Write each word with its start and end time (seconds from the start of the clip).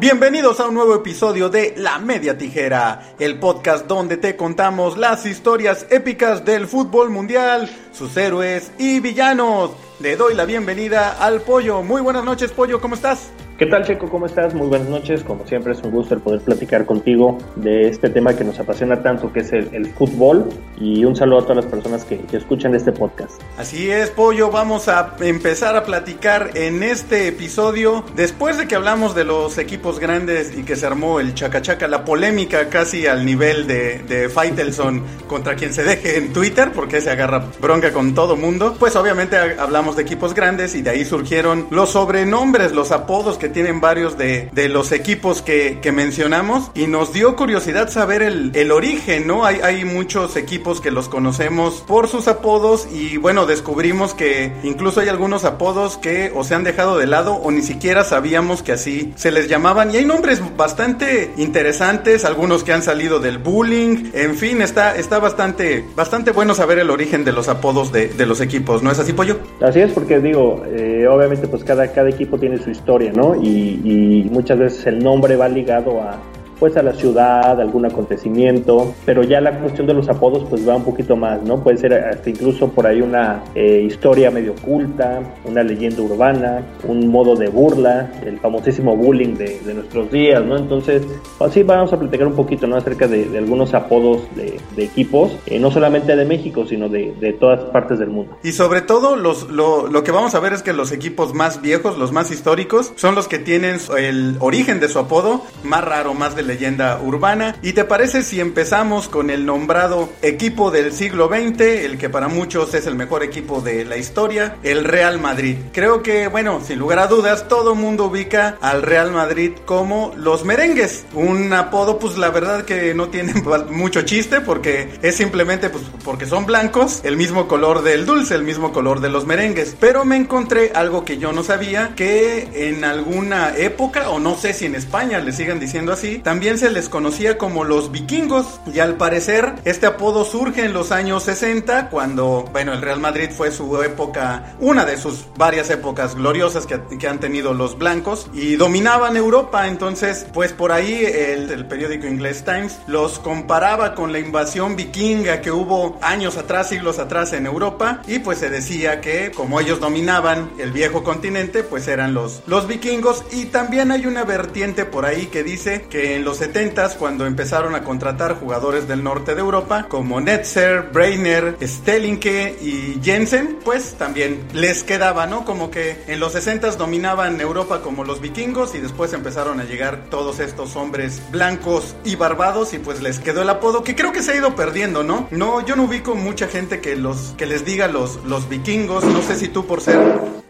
Bienvenidos 0.00 0.60
a 0.60 0.66
un 0.66 0.72
nuevo 0.72 0.94
episodio 0.94 1.50
de 1.50 1.74
La 1.76 1.98
Media 1.98 2.38
Tijera, 2.38 3.12
el 3.18 3.38
podcast 3.38 3.86
donde 3.86 4.16
te 4.16 4.34
contamos 4.34 4.96
las 4.96 5.26
historias 5.26 5.86
épicas 5.90 6.42
del 6.42 6.66
fútbol 6.68 7.10
mundial, 7.10 7.68
sus 7.92 8.16
héroes 8.16 8.72
y 8.78 9.00
villanos. 9.00 9.72
Le 10.00 10.16
doy 10.16 10.32
la 10.32 10.46
bienvenida 10.46 11.22
al 11.22 11.42
Pollo. 11.42 11.82
Muy 11.82 12.00
buenas 12.00 12.24
noches, 12.24 12.50
Pollo, 12.50 12.80
¿cómo 12.80 12.94
estás? 12.94 13.30
¿Qué 13.60 13.66
tal 13.66 13.84
Checo? 13.84 14.08
¿Cómo 14.08 14.24
estás? 14.24 14.54
Muy 14.54 14.68
buenas 14.68 14.88
noches. 14.88 15.22
Como 15.22 15.46
siempre 15.46 15.74
es 15.74 15.82
un 15.82 15.90
gusto 15.90 16.14
el 16.14 16.22
poder 16.22 16.40
platicar 16.40 16.86
contigo 16.86 17.36
de 17.56 17.88
este 17.88 18.08
tema 18.08 18.34
que 18.34 18.42
nos 18.42 18.58
apasiona 18.58 19.02
tanto, 19.02 19.30
que 19.30 19.40
es 19.40 19.52
el, 19.52 19.86
fútbol. 19.92 20.48
Y 20.78 21.04
un 21.04 21.14
saludo 21.14 21.40
a 21.40 21.42
todas 21.42 21.56
las 21.56 21.66
personas 21.66 22.06
que, 22.06 22.20
que, 22.20 22.38
escuchan 22.38 22.74
este 22.74 22.90
podcast. 22.90 23.38
Así 23.58 23.90
es, 23.90 24.08
Pollo. 24.08 24.50
Vamos 24.50 24.88
a 24.88 25.14
empezar 25.20 25.76
a 25.76 25.84
platicar 25.84 26.52
en 26.54 26.82
este 26.82 27.28
episodio. 27.28 28.02
Después 28.16 28.56
de 28.56 28.66
que 28.66 28.76
hablamos 28.76 29.14
de 29.14 29.24
los 29.24 29.58
equipos 29.58 29.98
grandes 30.00 30.56
y 30.56 30.62
que 30.62 30.74
se 30.74 30.86
armó 30.86 31.20
el 31.20 31.34
chacachaca, 31.34 31.86
la 31.86 32.02
polémica 32.02 32.70
casi 32.70 33.06
al 33.06 33.26
nivel 33.26 33.66
de, 33.66 33.98
de 33.98 34.30
Faitelson 34.30 35.02
contra 35.26 35.54
quien 35.54 35.74
se 35.74 35.84
deje 35.84 36.16
en 36.16 36.32
Twitter, 36.32 36.72
porque 36.74 37.02
se 37.02 37.10
agarra 37.10 37.44
bronca 37.60 37.92
con 37.92 38.14
todo 38.14 38.38
mundo. 38.38 38.74
Pues 38.78 38.96
obviamente 38.96 39.36
hablamos 39.36 39.96
de 39.96 40.02
equipos 40.02 40.32
grandes 40.32 40.74
y 40.74 40.80
de 40.80 40.88
ahí 40.88 41.04
surgieron 41.04 41.66
los 41.70 41.90
sobrenombres, 41.90 42.72
los 42.72 42.90
apodos 42.90 43.36
que 43.36 43.49
tienen 43.50 43.80
varios 43.80 44.16
de, 44.16 44.48
de 44.52 44.68
los 44.68 44.92
equipos 44.92 45.42
que, 45.42 45.78
mencionamos 45.90 46.70
y 46.74 46.86
nos 46.86 47.12
dio 47.12 47.34
curiosidad 47.34 47.90
saber 47.90 48.22
el, 48.22 48.52
el 48.54 48.70
origen, 48.70 49.26
¿no? 49.26 49.44
Hay, 49.44 49.56
hay, 49.60 49.84
muchos 49.84 50.36
equipos 50.36 50.80
que 50.80 50.92
los 50.92 51.08
conocemos 51.08 51.82
por 51.86 52.06
sus 52.06 52.28
apodos 52.28 52.86
y 52.92 53.16
bueno, 53.16 53.44
descubrimos 53.44 54.14
que 54.14 54.52
incluso 54.62 55.00
hay 55.00 55.08
algunos 55.08 55.44
apodos 55.44 55.96
que 55.96 56.30
o 56.34 56.44
se 56.44 56.54
han 56.54 56.62
dejado 56.62 56.96
de 56.96 57.08
lado 57.08 57.34
o 57.34 57.50
ni 57.50 57.62
siquiera 57.62 58.04
sabíamos 58.04 58.62
que 58.62 58.70
así 58.72 59.12
se 59.16 59.32
les 59.32 59.48
llamaban 59.48 59.92
y 59.92 59.96
hay 59.96 60.04
nombres 60.04 60.40
bastante 60.56 61.32
interesantes, 61.36 62.24
algunos 62.24 62.62
que 62.62 62.72
han 62.72 62.82
salido 62.82 63.18
del 63.18 63.38
bullying, 63.38 64.10
en 64.14 64.36
fin, 64.36 64.62
está, 64.62 64.96
está 64.96 65.18
bastante, 65.18 65.84
bastante 65.96 66.30
bueno 66.30 66.54
saber 66.54 66.78
el 66.78 66.90
origen 66.90 67.24
de 67.24 67.32
los 67.32 67.48
apodos 67.48 67.90
de, 67.90 68.08
de 68.08 68.26
los 68.26 68.40
equipos, 68.40 68.82
¿no 68.82 68.92
es 68.92 68.98
así, 69.00 69.12
Pollo? 69.12 69.38
Así 69.60 69.80
es, 69.80 69.92
porque 69.92 70.20
digo, 70.20 70.62
eh, 70.66 71.06
obviamente 71.08 71.48
pues 71.48 71.64
cada, 71.64 71.90
cada 71.92 72.08
equipo 72.08 72.38
tiene 72.38 72.58
su 72.58 72.70
historia, 72.70 73.12
¿no? 73.12 73.39
Y, 73.42 74.28
muchas 74.30 74.58
veces 74.58 74.86
el 74.86 75.02
nombre 75.02 75.36
va 75.36 75.48
ligado 75.48 76.00
a, 76.00 76.18
pues 76.60 76.76
a 76.76 76.82
la 76.82 76.92
ciudad, 76.92 77.58
algún 77.58 77.86
acontecimiento, 77.86 78.94
pero 79.06 79.22
ya 79.22 79.40
la 79.40 79.58
cuestión 79.58 79.86
de 79.86 79.94
los 79.94 80.08
apodos 80.10 80.44
pues 80.48 80.68
va 80.68 80.76
un 80.76 80.84
poquito 80.84 81.16
más, 81.16 81.42
¿no? 81.42 81.62
Puede 81.64 81.78
ser 81.78 81.94
hasta 81.94 82.28
incluso 82.28 82.68
por 82.68 82.86
ahí 82.86 83.00
una 83.00 83.42
eh, 83.54 83.82
historia 83.86 84.30
medio 84.30 84.52
oculta, 84.52 85.22
una 85.46 85.62
leyenda 85.62 86.02
urbana, 86.02 86.62
un 86.86 87.08
modo 87.08 87.34
de 87.34 87.48
burla, 87.48 88.12
el 88.24 88.38
famosísimo 88.38 88.94
bullying 88.94 89.34
de, 89.34 89.58
nuestros 89.74 90.10
días, 90.10 90.44
¿no? 90.44 90.58
Entonces, 90.58 91.02
así 91.40 91.62
vamos 91.62 91.92
a 91.92 91.98
platicar 91.98 92.26
un 92.26 92.34
poquito, 92.34 92.66
¿no? 92.66 92.76
Acerca 92.76 93.08
de, 93.08 93.38
algunos 93.38 93.72
apodos 93.72 94.22
de, 94.36 94.84
equipos, 94.84 95.36
eh, 95.46 95.58
no 95.58 95.70
solamente 95.70 96.14
de 96.14 96.24
México, 96.26 96.66
sino 96.66 96.88
de, 96.88 97.36
todas 97.40 97.64
partes 97.70 97.98
del 97.98 98.10
mundo. 98.10 98.36
Y 98.42 98.52
sobre 98.52 98.82
todo, 98.82 99.16
los, 99.16 99.48
lo, 99.50 99.86
lo 99.86 100.02
que 100.04 100.10
vamos 100.10 100.34
a 100.34 100.40
ver 100.40 100.52
es 100.52 100.62
que 100.62 100.72
los 100.72 100.92
equipos 100.92 101.32
más 101.32 101.62
viejos, 101.62 101.96
los 101.96 102.12
más 102.12 102.30
históricos, 102.30 102.92
son 102.96 103.14
los 103.14 103.28
que 103.28 103.38
tienen 103.38 103.78
el 103.96 104.36
origen 104.40 104.80
de 104.80 104.88
su 104.88 104.98
apodo 104.98 105.42
más 105.62 105.84
raro, 105.84 106.12
más 106.12 106.36
de 106.36 106.42
leyenda 106.50 107.00
urbana. 107.00 107.54
¿Y 107.62 107.74
te 107.74 107.84
parece 107.84 108.24
si 108.24 108.40
empezamos 108.40 109.08
con 109.08 109.30
el 109.30 109.46
nombrado 109.46 110.08
equipo 110.20 110.72
del 110.72 110.92
siglo 110.92 111.28
XX, 111.28 111.60
el 111.60 111.96
que 111.96 112.08
para 112.08 112.26
muchos 112.26 112.74
es 112.74 112.86
el 112.86 112.96
mejor 112.96 113.22
equipo 113.22 113.60
de 113.60 113.84
la 113.84 113.96
historia, 113.96 114.56
el 114.64 114.84
Real 114.84 115.20
Madrid? 115.20 115.56
Creo 115.72 116.02
que, 116.02 116.26
bueno, 116.26 116.60
sin 116.66 116.80
lugar 116.80 116.98
a 116.98 117.06
dudas, 117.06 117.46
todo 117.46 117.76
mundo 117.76 118.06
ubica 118.06 118.58
al 118.60 118.82
Real 118.82 119.12
Madrid 119.12 119.52
como 119.64 120.12
los 120.16 120.44
merengues. 120.44 121.04
Un 121.14 121.52
apodo, 121.52 122.00
pues 122.00 122.18
la 122.18 122.30
verdad 122.30 122.64
que 122.64 122.94
no 122.94 123.10
tiene 123.10 123.34
mucho 123.70 124.02
chiste 124.02 124.40
porque 124.40 124.88
es 125.02 125.14
simplemente 125.14 125.70
pues, 125.70 125.84
porque 126.04 126.26
son 126.26 126.46
blancos, 126.46 127.00
el 127.04 127.16
mismo 127.16 127.46
color 127.46 127.82
del 127.82 128.06
dulce, 128.06 128.34
el 128.34 128.42
mismo 128.42 128.72
color 128.72 129.00
de 129.00 129.08
los 129.08 129.24
merengues. 129.24 129.76
Pero 129.78 130.04
me 130.04 130.16
encontré 130.16 130.72
algo 130.74 131.04
que 131.04 131.18
yo 131.18 131.32
no 131.32 131.44
sabía, 131.44 131.92
que 131.94 132.68
en 132.68 132.84
alguna 132.84 133.56
época, 133.56 134.10
o 134.10 134.18
no 134.18 134.36
sé 134.36 134.52
si 134.52 134.66
en 134.66 134.74
España 134.74 135.20
le 135.20 135.32
sigan 135.32 135.60
diciendo 135.60 135.92
así, 135.92 136.18
también 136.18 136.39
también 136.40 136.56
se 136.56 136.70
les 136.70 136.88
conocía 136.88 137.36
como 137.36 137.64
los 137.64 137.92
vikingos 137.92 138.60
y 138.72 138.78
al 138.78 138.96
parecer 138.96 139.56
este 139.66 139.84
apodo 139.84 140.24
surge 140.24 140.64
en 140.64 140.72
los 140.72 140.90
años 140.90 141.24
60 141.24 141.90
cuando, 141.90 142.48
bueno, 142.50 142.72
el 142.72 142.80
Real 142.80 142.98
Madrid 142.98 143.28
fue 143.30 143.50
su 143.50 143.82
época, 143.82 144.54
una 144.58 144.86
de 144.86 144.96
sus 144.96 145.26
varias 145.36 145.68
épocas 145.68 146.14
gloriosas 146.14 146.64
que, 146.64 146.80
que 146.98 147.08
han 147.08 147.20
tenido 147.20 147.52
los 147.52 147.76
blancos 147.76 148.30
y 148.32 148.56
dominaban 148.56 149.18
Europa. 149.18 149.68
Entonces, 149.68 150.26
pues 150.32 150.54
por 150.54 150.72
ahí 150.72 151.04
el, 151.04 151.66
periódico 151.66 152.06
inglés 152.06 152.42
Times 152.42 152.78
los 152.86 153.18
comparaba 153.18 153.94
con 153.94 154.10
la 154.10 154.18
invasión 154.18 154.76
vikinga 154.76 155.42
que 155.42 155.52
hubo 155.52 155.98
años 156.00 156.38
atrás, 156.38 156.70
siglos 156.70 156.98
atrás 156.98 157.34
en 157.34 157.44
Europa 157.44 158.00
y 158.06 158.20
pues 158.20 158.38
se 158.38 158.48
decía 158.48 159.02
que 159.02 159.30
como 159.30 159.60
ellos 159.60 159.78
dominaban 159.78 160.50
el 160.56 160.72
viejo 160.72 161.04
continente, 161.04 161.64
pues 161.64 161.86
eran 161.86 162.14
los, 162.14 162.40
los 162.46 162.66
vikingos 162.66 163.24
y 163.30 163.44
también 163.44 163.90
hay 163.90 164.06
una 164.06 164.24
vertiente 164.24 164.86
por 164.86 165.04
ahí 165.04 165.26
que 165.26 165.42
dice 165.42 165.82
que 165.90 166.16
en 166.16 166.24
los 166.24 166.29
70 166.38 166.96
cuando 166.98 167.26
empezaron 167.26 167.74
a 167.74 167.82
contratar 167.82 168.38
jugadores 168.38 168.88
del 168.88 169.02
norte 169.02 169.34
de 169.34 169.40
Europa 169.40 169.86
como 169.88 170.20
Netzer, 170.20 170.90
Breiner, 170.92 171.56
Stellinke 171.62 172.56
y 172.60 173.00
Jensen, 173.02 173.58
pues 173.64 173.94
también 173.94 174.46
les 174.52 174.82
quedaba, 174.82 175.26
¿no? 175.26 175.44
Como 175.44 175.70
que 175.70 176.02
en 176.06 176.20
los 176.20 176.32
60 176.32 176.70
dominaban 176.76 177.40
Europa 177.40 177.80
como 177.80 178.04
los 178.04 178.20
vikingos 178.20 178.74
y 178.74 178.78
después 178.78 179.12
empezaron 179.12 179.60
a 179.60 179.64
llegar 179.64 180.06
todos 180.10 180.40
estos 180.40 180.76
hombres 180.76 181.22
blancos 181.30 181.94
y 182.04 182.16
barbados 182.16 182.74
y 182.74 182.78
pues 182.78 183.00
les 183.02 183.18
quedó 183.18 183.42
el 183.42 183.48
apodo 183.48 183.82
que 183.82 183.96
creo 183.96 184.12
que 184.12 184.22
se 184.22 184.32
ha 184.32 184.36
ido 184.36 184.54
perdiendo, 184.54 185.02
¿no? 185.02 185.28
No, 185.30 185.64
yo 185.64 185.76
no 185.76 185.84
ubico 185.84 186.14
mucha 186.14 186.48
gente 186.48 186.80
que 186.80 186.96
los 186.96 187.34
que 187.36 187.46
les 187.46 187.64
diga 187.64 187.88
los 187.88 188.24
los 188.24 188.48
vikingos, 188.48 189.04
no 189.04 189.22
sé 189.22 189.36
si 189.36 189.48
tú 189.48 189.66
por 189.66 189.80
ser 189.80 189.98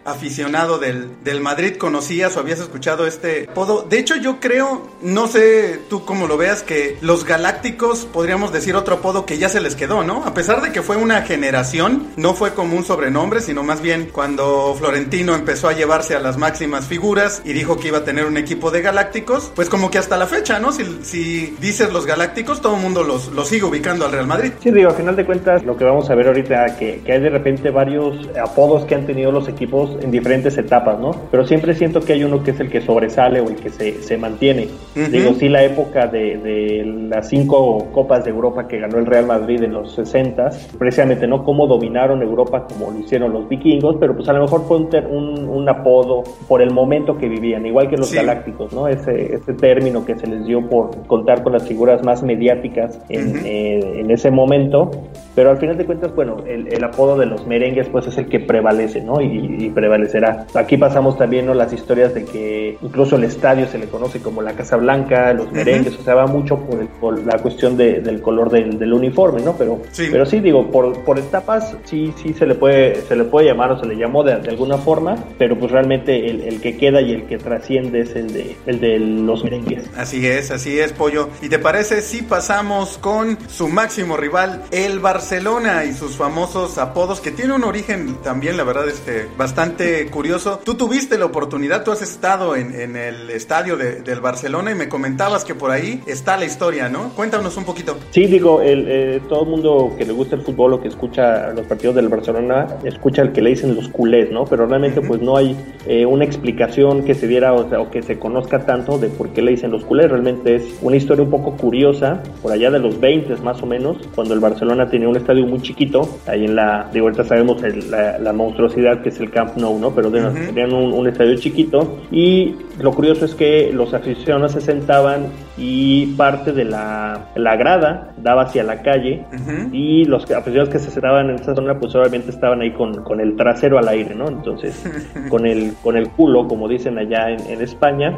aficionado 0.05 0.79
del, 0.79 1.23
del 1.23 1.41
Madrid 1.41 1.77
conocías 1.77 2.37
o 2.37 2.41
habías 2.41 2.61
escuchado 2.61 3.07
este 3.07 3.49
apodo. 3.51 3.87
De 3.89 3.99
hecho, 3.99 4.17
yo 4.17 4.41
creo, 4.41 4.89
no 5.03 5.29
sé 5.29 5.60
tú 5.89 6.05
cómo 6.05 6.27
lo 6.27 6.37
veas, 6.37 6.63
que 6.63 6.97
los 7.01 7.25
Galácticos 7.25 8.05
podríamos 8.05 8.53
decir 8.53 8.77
otro 8.77 8.97
apodo 8.97 9.27
que 9.27 9.39
ya 9.39 9.49
se 9.49 9.61
les 9.61 9.75
quedó, 9.75 10.03
¿no? 10.05 10.25
A 10.25 10.35
pesar 10.35 10.63
de 10.63 10.73
que 10.73 10.83
fue 10.83 10.97
una 10.97 11.23
generación, 11.23 12.09
no 12.17 12.35
fue 12.35 12.55
como 12.55 12.77
un 12.77 12.85
sobrenombre, 12.85 13.41
sino 13.41 13.63
más 13.63 13.81
bien 13.81 14.11
cuando 14.13 14.75
Florentino 14.79 15.35
empezó 15.35 15.69
a 15.69 15.73
llevarse 15.73 16.15
a 16.15 16.21
las 16.21 16.37
máximas 16.37 16.87
figuras 16.87 17.43
y 17.45 17.53
dijo 17.53 17.79
que 17.79 17.89
iba 17.89 17.99
a 17.99 18.05
tener 18.05 18.25
un 18.25 18.37
equipo 18.37 18.71
de 18.71 18.83
Galácticos, 18.83 19.53
pues 19.55 19.69
como 19.69 19.91
que 19.91 19.99
hasta 19.99 20.17
la 20.17 20.27
fecha, 20.27 20.59
¿no? 20.59 20.73
Si, 20.73 20.85
si 21.03 21.57
dices 21.61 21.93
los 21.93 22.07
Galácticos, 22.07 22.61
todo 22.61 22.77
el 22.77 22.83
mundo 22.83 23.05
los, 23.05 23.29
los 23.29 23.49
sigue 23.49 23.65
ubicando 23.65 24.07
al 24.07 24.13
Real 24.13 24.27
Madrid. 24.27 24.53
Sí, 24.63 24.71
digo, 24.71 24.91
a 24.91 24.95
final 24.95 25.17
de 25.17 25.25
cuentas, 25.25 25.65
lo 25.65 25.77
que 25.77 25.85
vamos 25.85 26.09
a 26.11 26.15
ver 26.15 26.29
ahorita, 26.29 26.77
que, 26.77 27.01
que 27.05 27.13
hay 27.13 27.21
de 27.21 27.31
repente 27.31 27.71
varios 27.71 28.17
apodos 28.43 28.85
que 28.85 28.95
han 28.95 29.07
tenido 29.07 29.33
los 29.33 29.49
equipos 29.49 29.97
en 30.03 30.11
diferentes 30.11 30.57
etapas, 30.57 30.99
¿no? 30.99 31.11
Pero 31.31 31.47
siempre 31.47 31.75
siento 31.75 32.01
que 32.01 32.15
hay 32.15 32.25
uno 32.25 32.43
que 32.43 32.53
es 32.53 32.61
el 32.61 32.71
que 32.71 32.81
sobresale 32.81 33.41
o 33.41 33.49
el 33.49 33.57
que 33.57 33.71
se, 33.71 34.03
se 34.03 34.17
mantiene. 34.17 34.69
Digo, 34.95 35.35
sí, 35.39 35.49
la 35.51 35.63
época 35.63 36.07
de, 36.07 36.39
de, 36.39 36.85
las 37.09 37.29
cinco 37.29 37.89
Copas 37.93 38.25
de 38.25 38.31
Europa 38.31 38.67
que 38.67 38.79
ganó 38.79 38.99
el 38.99 39.07
Real 39.07 39.27
Madrid 39.27 39.63
en 39.63 39.73
los 39.73 39.93
60, 39.95 40.51
precisamente, 40.79 41.27
¿no? 41.27 41.45
Cómo 41.45 41.67
dominaron 41.67 42.23
Europa 42.23 42.67
como 42.67 42.91
lo 42.91 42.99
hicieron 42.99 43.33
los 43.33 43.49
vikingos, 43.49 43.97
pero 43.99 44.15
pues 44.17 44.29
a 44.29 44.33
lo 44.33 44.43
mejor 44.43 44.65
fue 44.65 44.79
un, 44.79 45.49
un, 45.49 45.69
apodo 45.69 46.23
por 46.49 46.63
el 46.63 46.71
momento 46.71 47.17
que 47.17 47.29
vivían, 47.29 47.67
igual 47.67 47.89
que 47.89 47.97
los 47.97 48.13
galácticos, 48.13 48.73
¿no? 48.73 48.89
Ese, 48.89 49.35
ese 49.35 49.53
término 49.55 50.05
que 50.05 50.17
se 50.17 50.27
les 50.27 50.47
dio 50.47 50.69
por 50.69 51.07
contar 51.07 51.43
con 51.43 51.53
las 51.53 51.67
figuras 51.67 52.05
más 52.05 52.23
mediáticas 52.23 53.01
en, 53.09 53.45
eh, 53.45 54.01
en 54.01 54.11
ese 54.11 54.31
momento, 54.31 54.91
pero 55.35 55.51
al 55.51 55.59
final 55.59 55.77
de 55.77 55.87
cuentas, 55.87 56.15
bueno, 56.15 56.39
el, 56.47 56.73
el, 56.73 56.85
apodo 56.85 57.17
de 57.17 57.27
los 57.27 57.47
merengues 57.47 57.89
pues 57.89 58.07
es 58.07 58.19
el 58.19 58.29
que 58.29 58.41
prevalece, 58.41 59.01
¿no? 59.01 59.21
Y, 59.21 59.65
y 59.65 59.71
prevalecerá. 59.71 60.47
Aquí 60.55 60.77
pasamos 60.77 61.17
también 61.17 61.47
¿no? 61.47 61.55
las 61.55 61.73
historias 61.73 62.15
de 62.15 62.25
que 62.25 62.77
incluso 62.83 63.17
el 63.17 63.25
estadio 63.25 63.67
se 63.67 63.79
le 63.79 63.87
conoce 63.87 64.21
como 64.21 64.43
la 64.43 64.53
Casa 64.53 64.77
Blanca, 64.77 65.33
los 65.41 65.53
merengues, 65.53 65.99
o 65.99 66.03
sea, 66.03 66.15
va 66.15 66.27
mucho 66.27 66.59
por, 67.01 67.19
la 67.25 67.39
cuestión 67.39 67.77
del 67.77 68.21
color 68.21 68.51
del, 68.51 68.93
uniforme, 68.93 69.41
¿no? 69.43 69.57
Pero 69.57 69.83
sí. 69.93 70.09
pero 70.11 70.27
sí, 70.27 70.41
digo, 70.41 70.71
por, 70.71 71.05
por 71.05 71.19
etapas 71.19 71.77
sí, 71.85 72.13
sí 72.23 72.35
se 72.35 72.47
le 72.47 72.55
puede, 72.55 73.03
se 73.03 73.17
le 73.17 73.25
puede 73.25 73.47
llamar 73.47 73.73
o 73.73 73.81
se 73.81 73.87
le 73.87 73.97
llamó 73.97 74.25
de, 74.25 74.33
alguna 74.33 74.79
forma, 74.79 75.17
pero 75.39 75.59
pues 75.59 75.71
realmente 75.71 76.29
el, 76.29 76.61
que 76.61 76.77
queda 76.77 77.01
y 77.01 77.13
el 77.13 77.25
que 77.25 77.39
trasciende 77.39 78.01
es 78.01 78.15
el 78.17 78.33
de, 78.33 78.57
el 78.67 78.81
de 78.81 78.99
los 78.99 79.45
merengues. 79.45 79.89
Así 79.97 80.27
es, 80.27 80.51
así 80.51 80.79
es, 80.79 80.93
Pollo. 80.93 81.29
¿Y 81.41 81.49
te 81.49 81.59
parece 81.59 82.03
si 82.03 82.23
pasamos 82.23 82.99
con 82.99 83.39
su 83.49 83.69
máximo 83.69 84.17
rival, 84.17 84.63
el 84.71 84.99
Barcelona, 84.99 85.85
y 85.85 85.93
sus 85.93 86.17
famosos 86.17 86.79
apodos, 86.79 87.21
que 87.21 87.31
tiene 87.31 87.55
un 87.55 87.65
origen 87.65 88.17
también, 88.23 88.57
la 88.57 88.65
verdad, 88.65 88.89
este, 88.89 89.29
bastante 89.37 90.07
curioso. 90.07 90.61
Tú 90.65 90.75
tuviste 90.75 91.19
la 91.19 91.27
oportunidad, 91.27 91.85
tú 91.85 91.93
has 91.93 92.03
estado 92.03 92.57
en, 92.57 92.71
el 92.97 93.31
estadio 93.31 93.77
del 93.77 94.21
Barcelona 94.21 94.73
y 94.73 94.75
me 94.75 94.89
comentabas 94.89 95.30
comentabas 95.31 95.45
que 95.45 95.55
por 95.55 95.71
ahí 95.71 96.01
está 96.07 96.37
la 96.37 96.45
historia, 96.45 96.89
¿no? 96.89 97.11
Cuéntanos 97.15 97.57
un 97.57 97.65
poquito. 97.65 97.97
Sí, 98.11 98.27
digo, 98.27 98.61
el, 98.61 98.87
eh, 98.89 99.21
todo 99.29 99.45
el 99.45 99.49
mundo 99.49 99.95
que 99.97 100.05
le 100.05 100.13
gusta 100.13 100.35
el 100.35 100.43
fútbol 100.43 100.75
o 100.75 100.81
que 100.81 100.89
escucha 100.89 101.53
los 101.53 101.67
partidos 101.67 101.95
del 101.95 102.09
Barcelona, 102.09 102.67
escucha 102.85 103.23
el 103.23 103.33
que 103.33 103.41
le 103.41 103.51
dicen 103.51 103.75
los 103.75 103.89
culés, 103.89 104.31
¿no? 104.33 104.45
Pero 104.45 104.67
realmente 104.67 105.01
pues 105.01 105.21
no 105.21 105.37
hay 105.37 105.57
eh, 105.87 106.05
una 106.05 106.25
explicación 106.25 107.05
que 107.05 107.15
se 107.15 107.29
diera 107.29 107.53
o, 107.53 107.69
sea, 107.69 107.81
o 107.81 107.91
que 107.91 108.03
se 108.03 108.19
conozca 108.19 108.67
tanto 108.67 108.99
de 108.99 109.09
por 109.09 109.29
qué 109.31 109.43
le 109.43 109.53
dicen 109.53 109.71
los 109.71 109.85
culés. 109.85 110.11
Realmente 110.11 110.57
es 110.57 110.65
una 110.83 110.97
historia 110.97 111.23
un 111.23 111.31
poco 111.31 111.57
curiosa, 111.57 112.23
por 112.43 112.53
allá 112.53 112.71
de 112.71 112.81
los 112.81 112.99
20 112.99 113.37
más 113.37 113.63
o 113.63 113.67
menos, 113.67 113.99
cuando 114.15 114.35
el 114.35 114.41
Barcelona 114.41 114.91
tenía 114.91 115.09
un 115.09 115.17
estadio 115.17 115.47
muy 115.47 115.61
chiquito, 115.63 116.19
ahí 116.27 116.45
en 116.45 116.57
la, 116.57 116.89
de 116.93 117.01
ahorita 117.01 117.25
sabemos 117.25 117.63
la, 117.63 118.33
monstruosidad 118.33 119.03
que 119.03 119.11
es 119.11 119.21
el 119.21 119.31
Camp 119.31 119.57
Nou, 119.57 119.79
¿no? 119.79 119.95
Pero 119.95 120.11
tenían 120.11 120.73
un, 120.73 120.93
un 120.93 121.09
estadio 121.09 121.37
chiquito 121.37 121.99
y 122.11 122.55
lo 122.81 122.93
curioso 122.93 123.27
es 123.27 123.35
que 123.35 123.71
los 123.73 123.93
aficionados 123.93 124.53
se 124.53 124.61
sentaban 124.63 125.20
trabalho 125.21 125.50
y 125.61 126.07
parte 126.17 126.53
de 126.53 126.65
la, 126.65 127.27
la 127.37 127.57
grada 127.57 128.13
daba 128.17 128.43
hacia 128.43 128.65
la 128.65 128.81
calle 128.83 129.25
y 129.73 130.07
los 130.07 130.23
aficionados 130.31 130.71
que 130.71 130.79
se 130.79 130.91
sentaban 130.91 131.29
en 131.29 131.37
esa 131.37 131.55
zona 131.55 131.79
pues 131.79 131.95
obviamente 131.95 132.31
estaban 132.31 132.63
ahí 132.63 132.73
con, 132.73 133.03
con 133.03 133.21
el 133.21 133.37
trasero 133.37 133.79
al 133.79 133.87
aire, 133.89 134.15
¿no? 134.15 134.29
Entonces 134.29 134.83
con 135.29 135.47
el, 135.47 135.75
con 135.83 135.99
el 135.99 136.09
culo, 136.09 136.49
como 136.49 136.67
dicen 136.67 136.99
allá 136.99 137.31
en, 137.31 137.61
España, 137.61 138.17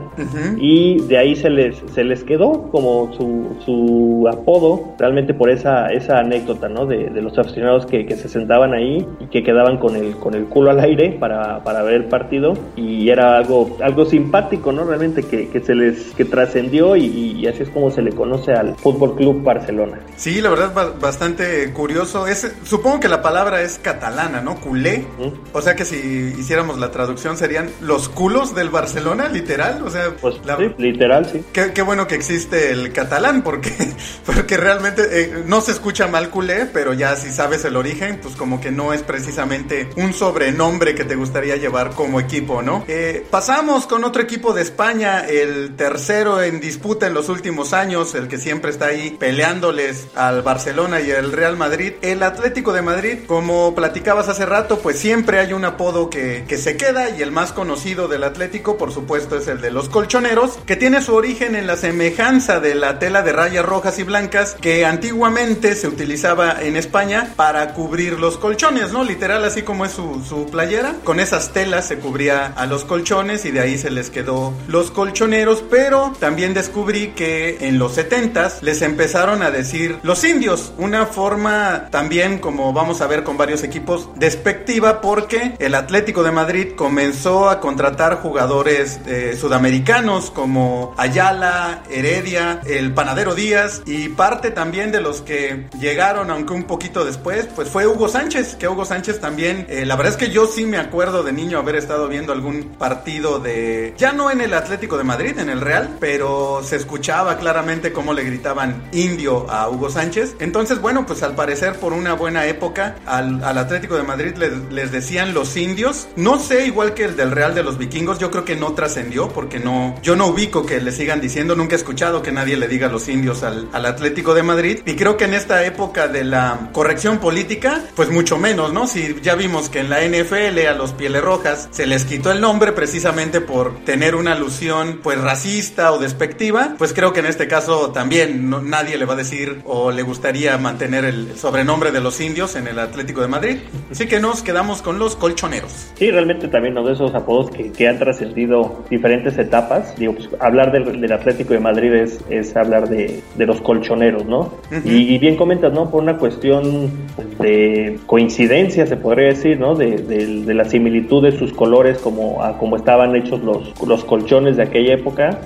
y 0.56 1.00
de 1.08 1.18
ahí 1.18 1.34
se 1.34 1.50
les, 1.50 1.82
se 1.92 2.04
les 2.04 2.22
quedó 2.22 2.70
como 2.70 3.12
su, 3.14 3.56
su 3.64 4.28
apodo, 4.30 4.94
realmente 5.00 5.34
por 5.34 5.50
esa, 5.50 5.88
esa 5.88 6.20
anécdota, 6.20 6.68
¿no? 6.68 6.86
De, 6.86 7.10
de 7.10 7.22
los 7.22 7.36
aficionados 7.36 7.86
que, 7.86 8.06
que, 8.06 8.14
se 8.14 8.28
sentaban 8.28 8.72
ahí 8.72 9.04
y 9.18 9.26
que 9.26 9.42
quedaban 9.42 9.78
con 9.78 9.96
el, 9.96 10.12
con 10.16 10.34
el 10.34 10.44
culo 10.44 10.70
al 10.70 10.78
aire 10.78 11.16
para, 11.18 11.64
para 11.64 11.82
ver 11.82 11.94
el 11.94 12.04
partido 12.04 12.52
y 12.76 13.08
era 13.08 13.36
algo, 13.36 13.76
algo 13.82 14.04
simpático, 14.04 14.70
¿no? 14.70 14.84
Realmente 14.84 15.24
que, 15.24 15.48
que 15.48 15.60
se 15.60 15.74
les, 15.74 16.12
que 16.12 16.24
trascendió 16.24 16.94
y 16.94 17.31
y 17.31 17.31
así 17.46 17.62
es 17.62 17.68
como 17.70 17.90
se 17.90 18.02
le 18.02 18.12
conoce 18.12 18.52
al 18.52 18.76
Fútbol 18.76 19.16
Club 19.16 19.42
Barcelona. 19.42 20.00
Sí, 20.16 20.40
la 20.40 20.50
verdad 20.50 20.94
bastante 21.00 21.72
curioso. 21.72 22.26
Es, 22.26 22.50
supongo 22.64 23.00
que 23.00 23.08
la 23.08 23.22
palabra 23.22 23.62
es 23.62 23.78
catalana, 23.78 24.40
¿no? 24.40 24.56
Culé. 24.60 25.04
O 25.52 25.60
sea 25.60 25.74
que 25.74 25.84
si 25.84 25.96
hiciéramos 26.38 26.78
la 26.78 26.90
traducción 26.90 27.36
serían 27.36 27.70
los 27.80 28.08
culos 28.08 28.54
del 28.54 28.70
Barcelona, 28.70 29.28
literal. 29.28 29.82
O 29.84 29.90
sea, 29.90 30.14
pues, 30.20 30.36
literal, 30.78 31.26
sí. 31.26 31.44
Qué, 31.52 31.82
bueno 31.82 32.06
que 32.06 32.14
existe 32.14 32.70
el 32.70 32.92
catalán, 32.92 33.42
porque, 33.42 33.72
porque 34.26 34.56
realmente 34.56 35.02
eh, 35.10 35.44
no 35.46 35.60
se 35.60 35.72
escucha 35.72 36.06
mal 36.06 36.30
culé, 36.30 36.66
pero 36.66 36.92
ya 36.92 37.16
si 37.16 37.30
sabes 37.30 37.64
el 37.64 37.76
origen, 37.76 38.18
pues 38.22 38.36
como 38.36 38.60
que 38.60 38.70
no 38.70 38.92
es 38.92 39.02
precisamente 39.02 39.88
un 39.96 40.12
sobrenombre 40.12 40.94
que 40.94 41.04
te 41.04 41.16
gustaría 41.16 41.56
llevar 41.56 41.90
como 41.90 42.20
equipo, 42.20 42.62
¿no? 42.62 42.84
Eh, 42.88 43.26
pasamos 43.30 43.86
con 43.86 44.04
otro 44.04 44.22
equipo 44.22 44.52
de 44.52 44.62
España, 44.62 45.26
el 45.26 45.74
tercero 45.76 46.42
en 46.42 46.60
disputa 46.60 47.06
en 47.06 47.14
los 47.14 47.21
últimos 47.28 47.72
años, 47.72 48.14
el 48.14 48.28
que 48.28 48.38
siempre 48.38 48.70
está 48.70 48.86
ahí 48.86 49.16
peleándoles 49.18 50.06
al 50.14 50.42
Barcelona 50.42 51.00
y 51.00 51.10
al 51.10 51.32
Real 51.32 51.56
Madrid. 51.56 51.94
El 52.02 52.22
Atlético 52.22 52.72
de 52.72 52.82
Madrid, 52.82 53.18
como 53.26 53.74
platicabas 53.74 54.28
hace 54.28 54.46
rato, 54.46 54.78
pues 54.78 54.98
siempre 54.98 55.38
hay 55.38 55.52
un 55.52 55.64
apodo 55.64 56.10
que, 56.10 56.44
se 56.52 56.76
queda 56.76 57.10
y 57.10 57.22
el 57.22 57.32
más 57.32 57.52
conocido 57.52 58.08
del 58.08 58.24
Atlético, 58.24 58.76
por 58.76 58.92
supuesto, 58.92 59.36
es 59.36 59.48
el 59.48 59.60
de 59.60 59.70
los 59.70 59.88
colchoneros, 59.88 60.58
que 60.66 60.76
tiene 60.76 61.02
su 61.02 61.14
origen 61.14 61.56
en 61.56 61.66
la 61.66 61.76
semejanza 61.76 62.60
de 62.60 62.74
la 62.74 62.98
tela 62.98 63.22
de 63.22 63.32
rayas 63.32 63.64
rojas 63.64 63.98
y 63.98 64.02
blancas 64.02 64.54
que 64.60 64.84
antiguamente 64.84 65.74
se 65.74 65.88
utilizaba 65.88 66.62
en 66.62 66.76
España 66.76 67.32
para 67.36 67.74
cubrir 67.74 68.20
los 68.20 68.36
colchones, 68.36 68.92
¿no? 68.92 69.02
Literal, 69.02 69.44
así 69.44 69.62
como 69.62 69.84
es 69.84 69.92
su 69.92 70.48
playera. 70.50 70.96
Con 71.04 71.20
esas 71.20 71.52
telas 71.52 71.88
se 71.88 71.98
cubría 71.98 72.46
a 72.46 72.66
los 72.66 72.84
colchones 72.84 73.44
y 73.44 73.50
de 73.50 73.60
ahí 73.60 73.78
se 73.78 73.90
les 73.90 74.10
quedó 74.10 74.52
los 74.68 74.90
colchoneros, 74.90 75.64
pero 75.70 76.12
también 76.18 76.54
descubrí 76.54 77.01
que 77.08 77.58
en 77.68 77.78
los 77.78 77.94
70 77.94 78.52
les 78.62 78.82
empezaron 78.82 79.42
a 79.42 79.50
decir 79.50 79.98
los 80.02 80.24
indios, 80.24 80.72
una 80.78 81.06
forma 81.06 81.88
también 81.90 82.38
como 82.38 82.72
vamos 82.72 83.00
a 83.00 83.06
ver 83.06 83.24
con 83.24 83.36
varios 83.36 83.62
equipos 83.62 84.08
despectiva 84.16 85.00
porque 85.00 85.54
el 85.58 85.74
Atlético 85.74 86.22
de 86.22 86.30
Madrid 86.30 86.68
comenzó 86.76 87.48
a 87.48 87.60
contratar 87.60 88.20
jugadores 88.20 89.00
eh, 89.06 89.36
sudamericanos 89.38 90.30
como 90.30 90.94
Ayala, 90.96 91.82
Heredia, 91.90 92.60
el 92.66 92.92
Panadero 92.92 93.34
Díaz 93.34 93.82
y 93.86 94.08
parte 94.08 94.50
también 94.50 94.92
de 94.92 95.00
los 95.00 95.20
que 95.20 95.68
llegaron 95.78 96.30
aunque 96.30 96.52
un 96.52 96.64
poquito 96.64 97.04
después 97.04 97.48
pues 97.54 97.68
fue 97.68 97.86
Hugo 97.86 98.08
Sánchez, 98.08 98.56
que 98.56 98.68
Hugo 98.68 98.84
Sánchez 98.84 99.20
también, 99.20 99.66
eh, 99.68 99.84
la 99.86 99.96
verdad 99.96 100.12
es 100.12 100.18
que 100.18 100.30
yo 100.30 100.46
sí 100.46 100.64
me 100.64 100.78
acuerdo 100.78 101.22
de 101.22 101.32
niño 101.32 101.58
haber 101.58 101.76
estado 101.76 102.08
viendo 102.08 102.32
algún 102.32 102.74
partido 102.78 103.38
de, 103.38 103.94
ya 103.96 104.12
no 104.12 104.30
en 104.30 104.40
el 104.40 104.54
Atlético 104.54 104.98
de 104.98 105.04
Madrid, 105.04 105.38
en 105.38 105.48
el 105.48 105.60
Real, 105.60 105.96
pero 106.00 106.62
se 106.64 106.76
escuchó 106.76 106.91
escuchaba 106.92 107.38
claramente 107.38 107.90
cómo 107.90 108.12
le 108.12 108.22
gritaban 108.22 108.82
indio 108.92 109.50
a 109.50 109.66
Hugo 109.70 109.88
Sánchez. 109.88 110.36
Entonces, 110.40 110.78
bueno, 110.78 111.06
pues 111.06 111.22
al 111.22 111.34
parecer 111.34 111.76
por 111.76 111.94
una 111.94 112.12
buena 112.12 112.44
época 112.44 112.96
al, 113.06 113.42
Atlético 113.42 113.96
de 113.96 114.02
Madrid 114.02 114.34
les, 114.36 114.92
decían 114.92 115.32
los 115.32 115.56
indios. 115.56 116.08
No 116.16 116.38
sé, 116.38 116.66
igual 116.66 116.92
que 116.92 117.04
el 117.04 117.16
del 117.16 117.30
Real 117.30 117.54
de 117.54 117.62
los 117.62 117.78
Vikingos, 117.78 118.18
yo 118.18 118.30
creo 118.30 118.44
que 118.44 118.56
no 118.56 118.74
trascendió 118.74 119.28
porque 119.30 119.58
no, 119.58 119.94
yo 120.02 120.16
no 120.16 120.26
ubico 120.26 120.66
que 120.66 120.82
le 120.82 120.92
sigan 120.92 121.22
diciendo, 121.22 121.56
nunca 121.56 121.76
he 121.76 121.78
escuchado 121.78 122.20
que 122.20 122.30
nadie 122.30 122.58
le 122.58 122.68
diga 122.68 122.88
los 122.88 123.08
indios 123.08 123.42
al, 123.42 123.70
al 123.72 123.86
Atlético 123.86 124.34
de 124.34 124.42
Madrid. 124.42 124.80
Y 124.84 124.94
creo 124.94 125.16
que 125.16 125.24
en 125.24 125.32
esta 125.32 125.64
época 125.64 126.08
de 126.08 126.24
la 126.24 126.68
corrección 126.72 127.20
política, 127.20 127.80
pues 127.96 128.10
mucho 128.10 128.36
menos, 128.36 128.74
¿no? 128.74 128.86
Si 128.86 129.16
ya 129.22 129.34
vimos 129.34 129.70
que 129.70 129.80
en 129.80 129.88
la 129.88 130.02
NFL 130.02 130.66
a 130.66 130.74
los 130.74 130.92
Pieles 130.92 131.22
Rojas 131.22 131.70
se 131.70 131.86
les 131.86 132.04
quitó 132.04 132.30
el 132.30 132.42
nombre 132.42 132.72
precisamente 132.72 133.40
por 133.40 133.82
tener 133.86 134.14
una 134.14 134.32
alusión 134.32 135.00
pues 135.02 135.18
racista 135.18 135.92
o 135.92 135.98
despectiva, 135.98 136.74
pues 136.82 136.94
creo 136.94 137.12
que 137.12 137.20
en 137.20 137.26
este 137.26 137.46
caso 137.46 137.92
también 137.92 138.50
nadie 138.68 138.98
le 138.98 139.04
va 139.04 139.12
a 139.12 139.16
decir 139.16 139.60
o 139.66 139.92
le 139.92 140.02
gustaría 140.02 140.58
mantener 140.58 141.04
el 141.04 141.36
sobrenombre 141.36 141.92
de 141.92 142.00
los 142.00 142.20
indios 142.20 142.56
en 142.56 142.66
el 142.66 142.80
Atlético 142.80 143.20
de 143.20 143.28
Madrid. 143.28 143.58
Así 143.88 144.08
que 144.08 144.18
nos 144.18 144.42
quedamos 144.42 144.82
con 144.82 144.98
los 144.98 145.14
colchoneros. 145.14 145.92
Sí, 145.94 146.10
realmente 146.10 146.48
también 146.48 146.76
uno 146.76 146.88
de 146.88 146.94
esos 146.94 147.14
apodos 147.14 147.52
que, 147.52 147.70
que 147.70 147.86
han 147.86 148.00
trascendido 148.00 148.82
diferentes 148.90 149.38
etapas. 149.38 149.94
Digo, 149.96 150.14
pues 150.14 150.28
hablar 150.40 150.72
del, 150.72 151.12
Atlético 151.12 151.54
de 151.54 151.60
Madrid 151.60 151.92
es, 151.92 152.18
es 152.28 152.56
hablar 152.56 152.88
de, 152.88 153.22
de, 153.36 153.46
los 153.46 153.60
colchoneros, 153.60 154.26
¿no? 154.26 154.52
y, 154.84 155.16
bien 155.18 155.36
comentas, 155.36 155.72
¿no? 155.72 155.88
Por 155.88 156.02
una 156.02 156.16
cuestión 156.16 156.90
de 157.38 158.00
coincidencia, 158.06 158.86
se 158.86 158.96
podría 158.96 159.28
decir, 159.28 159.60
¿no? 159.60 159.76
De, 159.76 159.98
de, 159.98 160.52
la 160.52 160.64
similitud 160.64 161.22
de 161.22 161.30
sus 161.38 161.52
colores 161.52 161.98
como, 161.98 162.42
a, 162.42 162.58
como 162.58 162.74
estaban 162.74 163.14
hechos 163.14 163.40
los, 163.44 163.72
los 163.86 164.04
colchones 164.04 164.56
de 164.56 164.64
aquella 164.64 164.94
época. 164.94 165.42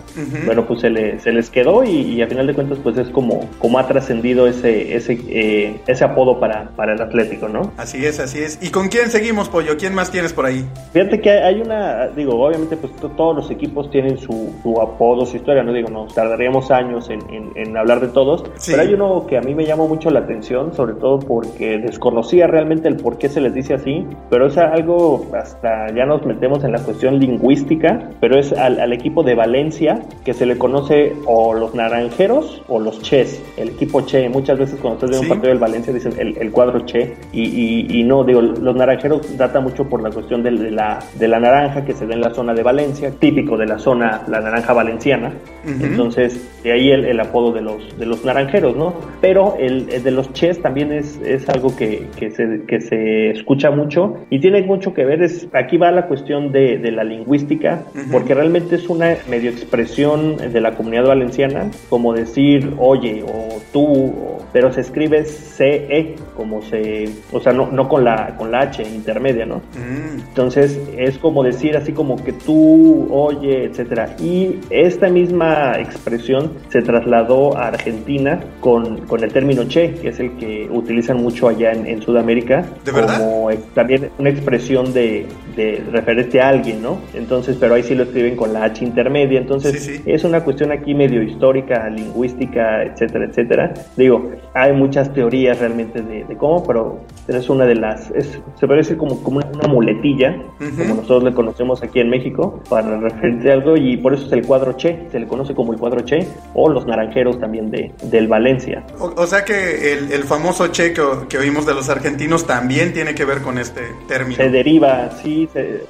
Bueno, 0.47 0.67
pues 0.67 0.81
se 0.81 0.89
le, 0.89 1.19
se 1.27 1.33
les 1.33 1.51
quedó 1.51 1.83
y, 1.83 2.23
a 2.23 2.29
final 2.29 2.47
de 2.47 2.55
cuentas 2.55 2.79
pues 2.85 2.97
es 2.99 3.09
como, 3.09 3.51
como 3.59 3.81
ha 3.81 3.89
trascendido 3.89 4.47
ese, 4.47 4.95
ese, 4.95 5.19
eh, 5.29 5.81
ese 5.89 6.05
apodo 6.05 6.39
para, 6.39 6.69
para 6.77 6.93
el 6.93 7.03
Atlético, 7.03 7.49
¿no? 7.49 7.73
Así 7.79 8.07
es, 8.07 8.21
así 8.21 8.39
es. 8.39 8.61
¿Y 8.63 8.71
con 8.71 8.87
quién 8.87 9.11
seguimos, 9.11 9.49
Pollo? 9.49 9.77
¿Quién 9.77 9.93
más 9.93 10.13
tienes 10.13 10.33
por 10.33 10.47
ahí? 10.47 10.65
Fíjate 10.93 11.21
que 11.21 11.31
hay 11.31 11.61
una, 11.61 12.07
digo, 12.11 12.41
obviamente 12.41 12.77
pues 12.77 12.93
todos 13.17 13.35
los 13.35 13.51
equipos 13.51 13.91
tienen 13.91 14.19
su, 14.19 14.55
su 14.63 14.81
apodo, 14.81 15.27
su 15.27 15.37
historia, 15.37 15.65
no 15.65 15.73
digo, 15.73 15.91
nos 15.91 16.15
tardaríamos 16.15 16.71
años 16.71 17.11
en, 17.11 17.19
en, 17.57 17.77
hablar 17.77 17.99
de 17.99 18.07
todos, 18.07 18.45
pero 18.65 18.83
hay 18.83 18.95
uno 18.95 19.27
que 19.27 19.37
a 19.37 19.41
mí 19.41 19.53
me 19.53 19.67
llamó 19.67 19.89
mucho 19.89 20.11
la 20.11 20.21
atención, 20.21 20.75
sobre 20.75 20.95
todo 20.95 21.19
porque 21.19 21.79
desconocía 21.79 22.47
realmente 22.47 22.87
el 22.87 22.99
por 22.99 23.19
qué 23.19 23.29
se 23.29 23.41
les 23.41 23.53
dice 23.53 23.75
así, 23.75 24.07
pero 24.31 24.47
es 24.47 24.57
algo, 24.59 25.27
hasta 25.37 25.93
ya 25.93 26.07
nos 26.07 26.25
metemos 26.25 26.63
en 26.63 26.71
la 26.71 26.79
cuestión 26.79 27.19
lingüística, 27.19 28.11
pero 28.21 28.39
es 28.39 28.53
al, 28.53 28.79
al 28.79 28.93
equipo 28.93 29.25
de 29.25 29.35
Valencia 29.35 30.01
que 30.25 30.33
se 30.33 30.47
le 30.47 30.57
conoce 30.57 31.16
o 31.25 31.55
los 31.55 31.75
naranjeros 31.75 32.63
o 32.69 32.79
los 32.79 33.01
Ches, 33.03 33.43
el 33.57 33.71
equipo 33.71 34.03
Che. 34.03 34.29
Muchas 34.29 34.59
veces 34.59 34.79
cuando 34.81 34.97
ustedes 34.97 35.21
ven 35.21 35.21
un 35.21 35.29
partido 35.29 35.51
del 35.51 35.59
Valencia 35.59 35.93
dicen 35.93 36.13
el, 36.19 36.51
cuadro 36.51 36.85
Che 36.85 37.15
y, 37.33 37.99
y, 37.99 38.03
no, 38.05 38.25
digo, 38.25 38.41
los 38.41 38.77
naranjeros 38.77 39.37
data 39.37 39.61
mucho 39.61 39.89
por 39.89 40.03
la 40.03 40.11
cuestión 40.11 40.43
de, 40.43 40.51
la, 40.51 40.99
de 41.19 41.29
la 41.29 41.41
naranja 41.41 41.85
que 41.85 41.93
se 41.93 42.07
da 42.07 42.15
en 42.15 42.21
la 42.21 42.35
zona 42.35 42.55
de 42.55 42.63
Valencia, 42.63 43.11
típico 43.19 43.57
de 43.57 43.67
la 43.67 43.79
zona, 43.79 44.23
la 44.29 44.41
naranja 44.41 44.73
valenciana. 44.73 45.33
Entonces, 45.65 46.41
de 46.63 46.73
ahí 46.73 46.91
el, 46.91 47.19
apodo 47.21 47.53
de 47.53 47.61
los, 47.61 47.99
de 47.99 48.07
los 48.07 48.25
naranjeros, 48.25 48.77
¿no? 48.77 48.95
Pero 49.21 49.57
el, 49.59 49.87
de 49.87 50.11
los 50.11 50.33
Ches 50.33 50.61
también 50.61 50.93
es, 50.93 51.21
es 51.25 51.49
algo 51.49 51.75
que, 51.77 52.07
que, 52.19 52.31
se, 52.31 52.63
que 52.67 52.81
se 52.81 53.31
escucha 53.31 53.71
mucho 53.71 54.15
y 54.31 54.41
tiene 54.41 54.63
mucho 54.63 54.95
que 54.95 55.05
ver, 55.05 55.23
es, 55.23 55.49
aquí 55.53 55.77
va 55.77 55.91
la 55.91 56.07
cuestión 56.07 56.53
de, 56.53 56.79
de 56.79 56.91
la 56.93 57.05
lingüística, 57.05 57.85
porque 58.13 58.35
realmente 58.35 58.77
es 58.77 58.89
una 58.89 59.17
medio 59.29 59.51
expresión 59.51 60.37
de 60.37 60.61
la 60.61 60.75
comunidad 60.75 61.06
valenciana, 61.07 61.71
como 61.89 62.13
decir 62.13 62.75
oye 62.79 63.23
o 63.23 63.61
tú, 63.73 64.13
pero 64.53 64.73
se 64.73 64.81
escribe 64.81 65.25
CE, 65.25 66.15
como 66.37 66.63
se, 66.63 67.11
o 67.33 67.41
sea, 67.41 67.53
no, 67.53 67.71
no 67.71 67.89
con, 67.89 68.05
la, 68.05 68.35
con 68.37 68.51
la 68.51 68.61
H 68.61 68.83
intermedia, 68.83 69.45
¿no? 69.45 69.57
Mm. 69.57 70.21
Entonces 70.29 70.81
es 70.97 71.19
como 71.19 71.43
decir 71.43 71.77
así 71.77 71.93
como 71.93 72.23
que 72.23 72.33
tú, 72.33 73.07
oye, 73.11 73.65
etcétera. 73.65 74.17
Y 74.19 74.61
esta 74.71 75.09
misma 75.09 75.79
expresión 75.79 76.53
se 76.71 76.83
trasladó 76.83 77.57
a 77.57 77.69
Argentina 77.69 78.41
con, 78.61 79.07
con 79.07 79.23
el 79.23 79.33
término 79.33 79.65
che, 79.65 79.93
que 79.95 80.09
es 80.09 80.21
el 80.21 80.37
que 80.37 80.69
utilizan 80.71 81.19
mucho 81.19 81.49
allá 81.49 81.73
en, 81.73 81.97
Sudamérica. 82.01 82.65
¿De 82.85 82.93
como 82.93 83.51
también 83.75 84.11
una 84.19 84.31
expresión 84.31 84.93
de, 84.93 85.27
de 85.57 85.83
referirte 85.91 86.41
a 86.41 86.49
alguien, 86.49 86.83
¿no? 86.83 86.99
Entonces, 87.15 87.57
pero 87.59 87.75
ahí 87.75 87.83
sí 87.83 87.95
lo 87.95 88.05
escriben 88.05 88.37
con 88.37 88.53
la 88.53 88.65
H 88.65 88.85
intermedia, 88.85 89.41
entonces 89.41 90.01
es 90.05 90.25
una 90.25 90.45
cuestión 90.45 90.73
aquí 90.73 90.95
medio 90.97 91.23
histórica, 91.23 91.89
lingüística, 91.89 92.83
etcétera, 92.85 93.27
etcétera. 93.27 93.75
Digo, 93.97 94.31
hay 94.55 94.73
muchas 94.73 95.13
teorías 95.13 95.59
realmente 95.59 96.01
de, 96.01 96.25
cómo, 96.37 96.65
pero 96.67 97.01
es 97.29 97.49
una 97.51 97.67
de 97.67 97.75
las, 97.75 98.11
es, 98.13 98.41
se 98.59 98.67
parece 98.67 98.97
como, 98.97 99.23
como 99.23 99.39
una, 99.39 99.69
muletilla, 99.69 100.37
como 100.59 100.95
nosotros 100.95 101.25
le 101.25 101.35
conocemos 101.35 101.83
aquí 101.83 102.01
en 102.01 102.09
México, 102.09 102.63
para 102.71 102.99
referirte 102.99 103.51
a 103.51 103.55
algo, 103.55 103.77
y 103.77 103.97
por 103.99 104.15
eso 104.15 104.27
es 104.27 104.33
el 104.33 104.47
cuadro 104.47 104.73
Che, 104.73 105.09
se 105.13 105.21
le 105.21 105.27
conoce 105.27 105.55
como 105.55 105.73
el 105.73 105.79
cuadro 105.79 106.01
Che, 106.01 106.27
o 106.55 106.71
los 106.71 106.87
naranjeros 106.87 107.39
también 107.39 107.71
de, 107.71 107.93
del 108.05 108.29
Valencia. 108.29 108.83
O, 108.99 109.27
sea 109.27 109.45
que 109.45 109.93
el, 109.93 110.25
famoso 110.25 110.69
Che 110.69 110.95
que, 110.95 111.39
oímos 111.39 111.67
de 111.67 111.75
los 111.75 111.91
argentinos 111.91 112.47
también 112.47 112.95
tiene 112.95 113.15
que 113.15 113.25
ver 113.25 113.43
con 113.43 113.59
este 113.59 113.83
término. 114.09 114.37
Se 114.37 114.51
deriva, 114.51 115.11
sí, 115.23 115.49
eh, 115.55 115.85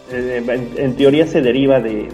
en, 0.76 0.96
teoría 0.96 1.26
se 1.26 1.40
deriva 1.40 1.80
de, 1.80 2.08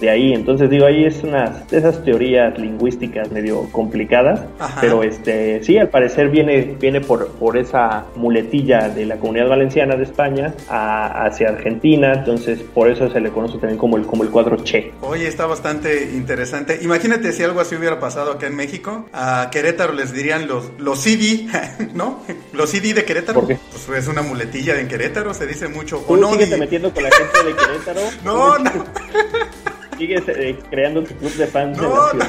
de, 0.00 0.10
ahí, 0.10 0.34
entonces 0.34 0.68
digo, 0.68 0.84
ahí 0.84 1.04
es 1.04 1.22
una 1.22 1.64
de 1.70 1.78
esas 1.78 2.02
teorías 2.04 2.09
lingüísticas 2.18 3.30
medio 3.30 3.70
complicadas, 3.70 4.40
pero 4.80 5.02
este 5.02 5.62
sí, 5.62 5.78
al 5.78 5.88
parecer 5.88 6.28
viene, 6.28 6.76
viene 6.80 7.00
por, 7.00 7.28
por 7.32 7.56
esa 7.56 8.06
muletilla 8.16 8.88
de 8.88 9.06
la 9.06 9.16
comunidad 9.16 9.48
valenciana 9.48 9.96
de 9.96 10.04
España 10.04 10.54
hacia 10.68 11.48
Argentina, 11.48 12.12
entonces 12.14 12.60
por 12.60 12.90
eso 12.90 13.10
se 13.10 13.20
le 13.20 13.30
conoce 13.30 13.58
también 13.58 13.78
como 13.78 13.96
el, 13.96 14.06
como 14.06 14.22
el 14.22 14.30
cuadro 14.30 14.56
Che. 14.56 14.92
Oye, 15.00 15.26
está 15.26 15.46
bastante 15.46 16.10
interesante. 16.14 16.78
Imagínate 16.82 17.32
si 17.32 17.42
algo 17.42 17.60
así 17.60 17.74
hubiera 17.76 18.00
pasado 18.00 18.32
acá 18.32 18.46
en 18.46 18.56
México, 18.56 19.06
a 19.12 19.48
Querétaro 19.50 19.92
les 19.92 20.12
dirían 20.12 20.48
los, 20.48 20.70
los 20.78 21.00
CD, 21.00 21.46
¿no? 21.94 22.20
Los 22.52 22.70
CD 22.70 22.94
de 22.94 23.04
Querétaro. 23.04 23.42
Pues 23.42 23.58
es 23.96 24.08
una 24.08 24.22
muletilla 24.22 24.78
en 24.78 24.88
Querétaro, 24.88 25.34
se 25.34 25.46
dice 25.46 25.68
mucho. 25.68 26.04
¿Tú 26.06 26.16
no, 26.16 26.32
metiendo 26.32 26.92
con 26.92 27.02
la 27.02 27.10
gente 27.10 27.44
de 27.44 27.56
Querétaro? 27.56 28.00
no, 28.24 28.58
no. 28.58 28.70
sigues 30.00 30.24
eh, 30.28 30.58
creando 30.70 31.04
tu 31.04 31.14
club 31.14 31.32
de 31.34 31.46
fans 31.46 31.76
no, 31.76 32.12
No, 32.14 32.24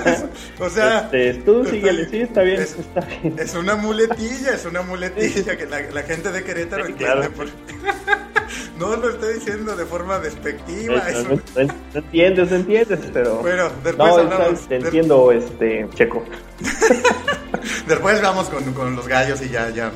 o 0.60 0.70
sea, 0.70 1.10
este, 1.12 1.36
tú 1.36 1.66
síguele, 1.70 2.08
sí, 2.10 2.22
está 2.22 2.42
bien, 2.42 2.62
es, 2.62 2.78
está 2.78 3.00
bien. 3.02 3.36
Es 3.40 3.56
una 3.56 3.76
muletilla, 3.76 4.54
es 4.54 4.66
una 4.66 4.82
muletilla 4.82 5.58
que 5.58 5.66
la, 5.66 6.04
gente 6.04 6.32
de 6.32 6.44
Querétaro 6.44 6.86
entiende. 6.86 7.30
no 8.82 8.96
lo 8.96 9.10
estoy 9.10 9.36
diciendo 9.36 9.76
de 9.76 9.86
forma 9.86 10.18
despectiva. 10.20 11.04
No, 11.12 11.36
no, 11.64 11.74
entiendes, 11.94 12.52
entiendes, 12.52 13.00
pero. 13.14 13.36
Bueno, 13.38 13.70
después 13.84 14.14
hablamos. 14.14 14.68
Te 14.68 14.76
entiendo, 14.78 15.32
este, 15.32 15.88
Checo. 15.94 16.24
Después 17.88 18.22
vamos 18.22 18.50
con, 18.50 18.96
los 18.96 19.08
gallos 19.08 19.42
y 19.42 19.50
ya, 19.50 19.70
ya, 19.70 19.92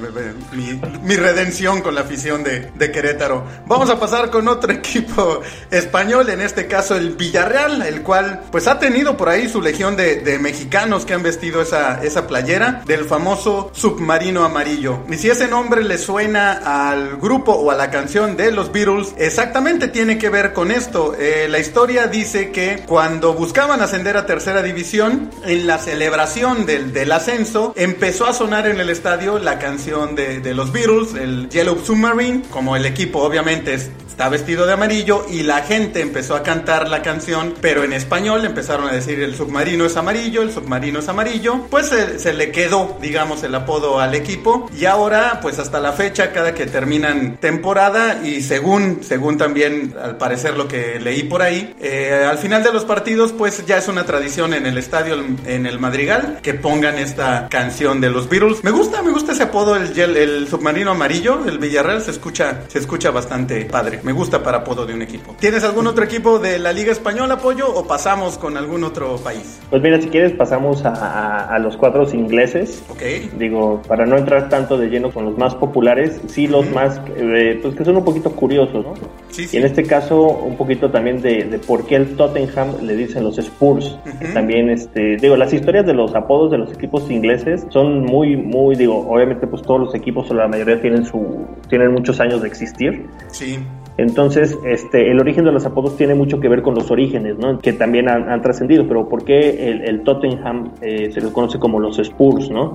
mi, 0.51 1.15
redención 1.15 1.81
con 1.81 1.95
la 1.95 2.01
afición 2.01 2.43
de, 2.43 2.91
Querétaro. 2.91 3.43
Vamos 3.65 3.89
a 3.89 3.99
pasar 3.99 4.29
con 4.29 4.47
otro 4.47 4.71
equipo 4.73 5.41
español, 5.71 6.29
en 6.29 6.41
este 6.41 6.67
caso 6.67 6.95
el 6.95 7.11
Villarreal, 7.15 7.81
el 7.81 8.01
cual 8.01 8.43
pues 8.51 8.67
ha 8.67 8.79
tenido 8.79 9.17
por 9.17 9.29
ahí 9.29 9.49
su 9.49 9.61
legión 9.61 9.95
de, 9.95 10.37
mexicanos 10.39 11.05
que 11.05 11.13
han 11.13 11.23
vestido 11.23 11.61
esa, 11.61 12.03
esa 12.03 12.27
playera 12.27 12.83
del 12.85 13.05
famoso 13.05 13.71
submarino 13.73 14.43
amarillo. 14.43 14.99
Y 15.09 15.17
si 15.17 15.29
ese 15.29 15.47
nombre 15.47 15.83
le 15.83 15.97
suena 15.97 16.91
al 16.91 17.17
grupo 17.17 17.53
o 17.53 17.71
a 17.71 17.75
la 17.75 17.89
canción 17.89 18.37
de 18.37 18.51
los 18.51 18.71
Beatles, 18.75 19.15
exactamente 19.17 19.87
tiene 19.87 20.17
que 20.17 20.29
ver 20.29 20.51
con 20.51 20.69
esto. 20.69 21.15
Eh, 21.17 21.47
la 21.49 21.59
historia 21.59 22.07
dice 22.07 22.51
que 22.51 22.83
cuando 22.85 23.33
buscaban 23.33 23.81
ascender 23.81 24.17
a 24.17 24.25
tercera 24.25 24.61
división, 24.61 25.31
en 25.45 25.65
la 25.65 25.77
celebración 25.77 26.65
del, 26.65 26.91
del 26.91 27.13
ascenso, 27.13 27.73
empezó 27.77 28.25
a 28.27 28.33
sonar 28.33 28.67
en 28.67 28.81
el 28.81 28.89
estadio 28.89 29.39
la 29.39 29.59
canción 29.59 30.15
de, 30.15 30.41
de 30.41 30.53
los 30.53 30.73
Beatles, 30.73 31.13
el 31.13 31.47
Yellow 31.49 31.79
Submarine, 31.79 32.43
como 32.49 32.75
el 32.75 32.85
equipo 32.85 33.19
obviamente 33.19 33.73
es 33.75 33.89
está 34.15 34.29
vestido 34.29 34.65
de 34.65 34.71
amarillo 34.71 35.25
y 35.29 35.43
la 35.43 35.63
gente 35.63 35.99
empezó 35.99 36.37
a 36.37 36.43
cantar 36.43 36.87
la 36.87 37.01
canción, 37.01 37.53
pero 37.59 37.83
en 37.83 37.91
español 37.91 38.45
empezaron 38.45 38.87
a 38.87 38.93
decir 38.93 39.21
el 39.21 39.35
submarino 39.35 39.83
es 39.85 39.97
amarillo, 39.97 40.41
el 40.41 40.53
submarino 40.53 40.99
es 40.99 41.09
amarillo, 41.09 41.67
pues 41.69 41.87
se, 41.87 42.33
le 42.33 42.49
quedó, 42.49 42.97
digamos, 43.01 43.43
el 43.43 43.53
apodo 43.53 43.99
al 43.99 44.15
equipo 44.15 44.69
y 44.73 44.85
ahora, 44.85 45.39
pues 45.41 45.59
hasta 45.59 45.81
la 45.81 45.91
fecha, 45.91 46.31
cada 46.31 46.53
que 46.53 46.65
terminan 46.65 47.35
temporada 47.41 48.21
y 48.23 48.41
según, 48.55 48.99
según 49.01 49.37
también 49.37 49.95
al 50.01 50.17
parecer 50.17 50.57
lo 50.57 50.67
que 50.67 50.99
leí 50.99 51.23
por 51.23 51.41
ahí, 51.41 51.75
eh, 51.81 52.25
al 52.29 52.37
final 52.37 52.63
de 52.63 52.71
los 52.71 52.85
partidos, 52.85 53.33
pues 53.33 53.65
ya 53.65 53.77
es 53.77 53.87
una 53.87 54.05
tradición 54.05 54.53
en 54.53 54.65
el 54.65 54.77
estadio, 54.77 55.15
en 55.45 55.65
el 55.65 55.79
Madrigal, 55.79 56.39
que 56.41 56.53
pongan 56.53 56.97
esta 56.97 57.47
canción 57.49 57.99
de 58.01 58.09
los 58.09 58.29
Beatles. 58.29 58.63
Me 58.63 58.71
gusta, 58.71 59.01
me 59.01 59.11
gusta 59.11 59.33
ese 59.33 59.43
apodo, 59.43 59.75
el, 59.75 59.97
el 59.97 60.47
submarino 60.47 60.91
amarillo, 60.91 61.45
el 61.47 61.59
Villarreal, 61.59 62.01
se 62.01 62.11
escucha, 62.11 62.61
se 62.67 62.79
escucha 62.79 63.11
bastante 63.11 63.65
padre 63.65 63.85
me 64.03 64.13
gusta 64.13 64.41
para 64.43 64.59
apodo 64.59 64.85
de 64.85 64.93
un 64.93 65.01
equipo. 65.01 65.35
¿Tienes 65.39 65.63
algún 65.63 65.87
otro 65.87 66.03
equipo 66.03 66.39
de 66.39 66.59
la 66.59 66.71
Liga 66.71 66.91
Española, 66.91 67.35
apoyo, 67.35 67.67
o 67.73 67.85
pasamos 67.87 68.37
con 68.37 68.57
algún 68.57 68.83
otro 68.83 69.17
país? 69.17 69.59
Pues 69.69 69.81
mira, 69.81 69.99
si 70.01 70.09
quieres 70.09 70.31
pasamos 70.33 70.83
a, 70.85 71.57
los 71.59 71.77
cuatro 71.77 72.05
ingleses. 72.13 72.83
Ok. 72.89 73.01
Digo, 73.37 73.81
para 73.87 74.05
no 74.05 74.17
entrar 74.17 74.49
tanto 74.49 74.77
de 74.77 74.87
lleno 74.87 75.11
con 75.11 75.25
los 75.25 75.37
más 75.37 75.55
populares, 75.55 76.21
sí 76.27 76.47
los 76.47 76.69
más, 76.71 77.01
eh, 77.15 77.59
pues 77.61 77.75
que 77.75 77.83
son 77.83 77.97
un 77.97 78.05
poquito 78.05 78.31
curiosos, 78.31 78.44
¿no? 78.47 78.93
Sí, 79.29 79.47
sí. 79.47 79.57
Y 79.57 79.59
en 79.59 79.65
este 79.65 79.83
caso, 79.83 80.21
un 80.21 80.55
poquito 80.55 80.89
también 80.91 81.21
de, 81.21 81.59
por 81.65 81.85
qué 81.85 81.95
el 81.95 82.15
Tottenham 82.15 82.75
le 82.81 82.95
dicen 82.95 83.23
los 83.23 83.37
Spurs. 83.37 83.97
También, 84.33 84.69
este, 84.69 85.17
digo, 85.17 85.35
las 85.35 85.53
historias 85.53 85.85
de 85.85 85.93
los 85.93 86.15
apodos 86.15 86.51
de 86.51 86.57
los 86.57 86.71
equipos 86.71 87.09
ingleses 87.09 87.65
son 87.69 88.03
muy, 88.03 88.35
muy, 88.35 88.75
digo, 88.75 89.07
obviamente 89.09 89.47
pues 89.47 89.61
todos 89.61 89.79
los 89.79 89.95
equipos 89.95 90.29
o 90.31 90.33
la 90.33 90.47
mayoría 90.47 90.81
tienen 90.81 91.05
su, 91.05 91.45
tienen 91.69 91.91
muchos 91.91 92.19
años 92.19 92.41
de 92.41 92.47
existir. 92.47 93.05
Sí. 93.27 93.59
Entonces, 93.97 94.57
este, 94.65 95.09
el 95.09 95.19
origen 95.19 95.45
de 95.45 95.51
los 95.51 95.65
apodos 95.65 95.95
tiene 95.95 96.15
mucho 96.15 96.39
que 96.39 96.49
ver 96.49 96.61
con 96.61 96.75
los 96.75 96.91
orígenes, 96.91 97.37
¿no? 97.37 97.59
Que 97.59 97.73
también 97.73 98.09
han, 98.09 98.41
trascendido, 98.41 98.85
pero 98.87 99.07
¿por 99.07 99.23
qué 99.23 99.81
el, 99.85 100.03
Tottenham 100.03 100.71
eh, 100.81 101.09
se 101.11 101.21
les 101.21 101.31
conoce 101.31 101.57
como 101.59 101.79
los 101.79 101.97
Spurs, 101.99 102.49
¿no? 102.49 102.73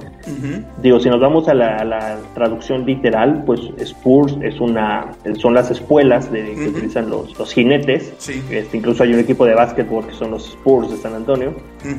Digo, 0.83 0.99
si 0.99 1.11
nos 1.11 1.21
vamos 1.21 1.49
a 1.49 1.55
la, 1.55 2.19
traducción 2.35 2.87
literal, 2.87 3.43
pues 3.45 3.61
Spurs 3.79 4.37
es 4.43 4.61
una, 4.61 5.11
son 5.39 5.55
las 5.55 5.71
espuelas 5.71 6.33
de, 6.33 6.55
que 6.55 6.69
utilizan 6.69 7.11
los, 7.11 7.39
los 7.39 7.53
jinetes. 7.53 8.15
Este, 8.51 8.77
incluso 8.77 9.03
hay 9.03 9.13
un 9.13 9.21
equipo 9.21 9.45
de 9.45 9.55
básquetbol 9.55 10.07
que 10.07 10.15
son 10.15 10.31
los 10.31 10.49
Spurs 10.49 10.91
de 10.91 10.97
San 10.97 11.15
Antonio. 11.15 11.55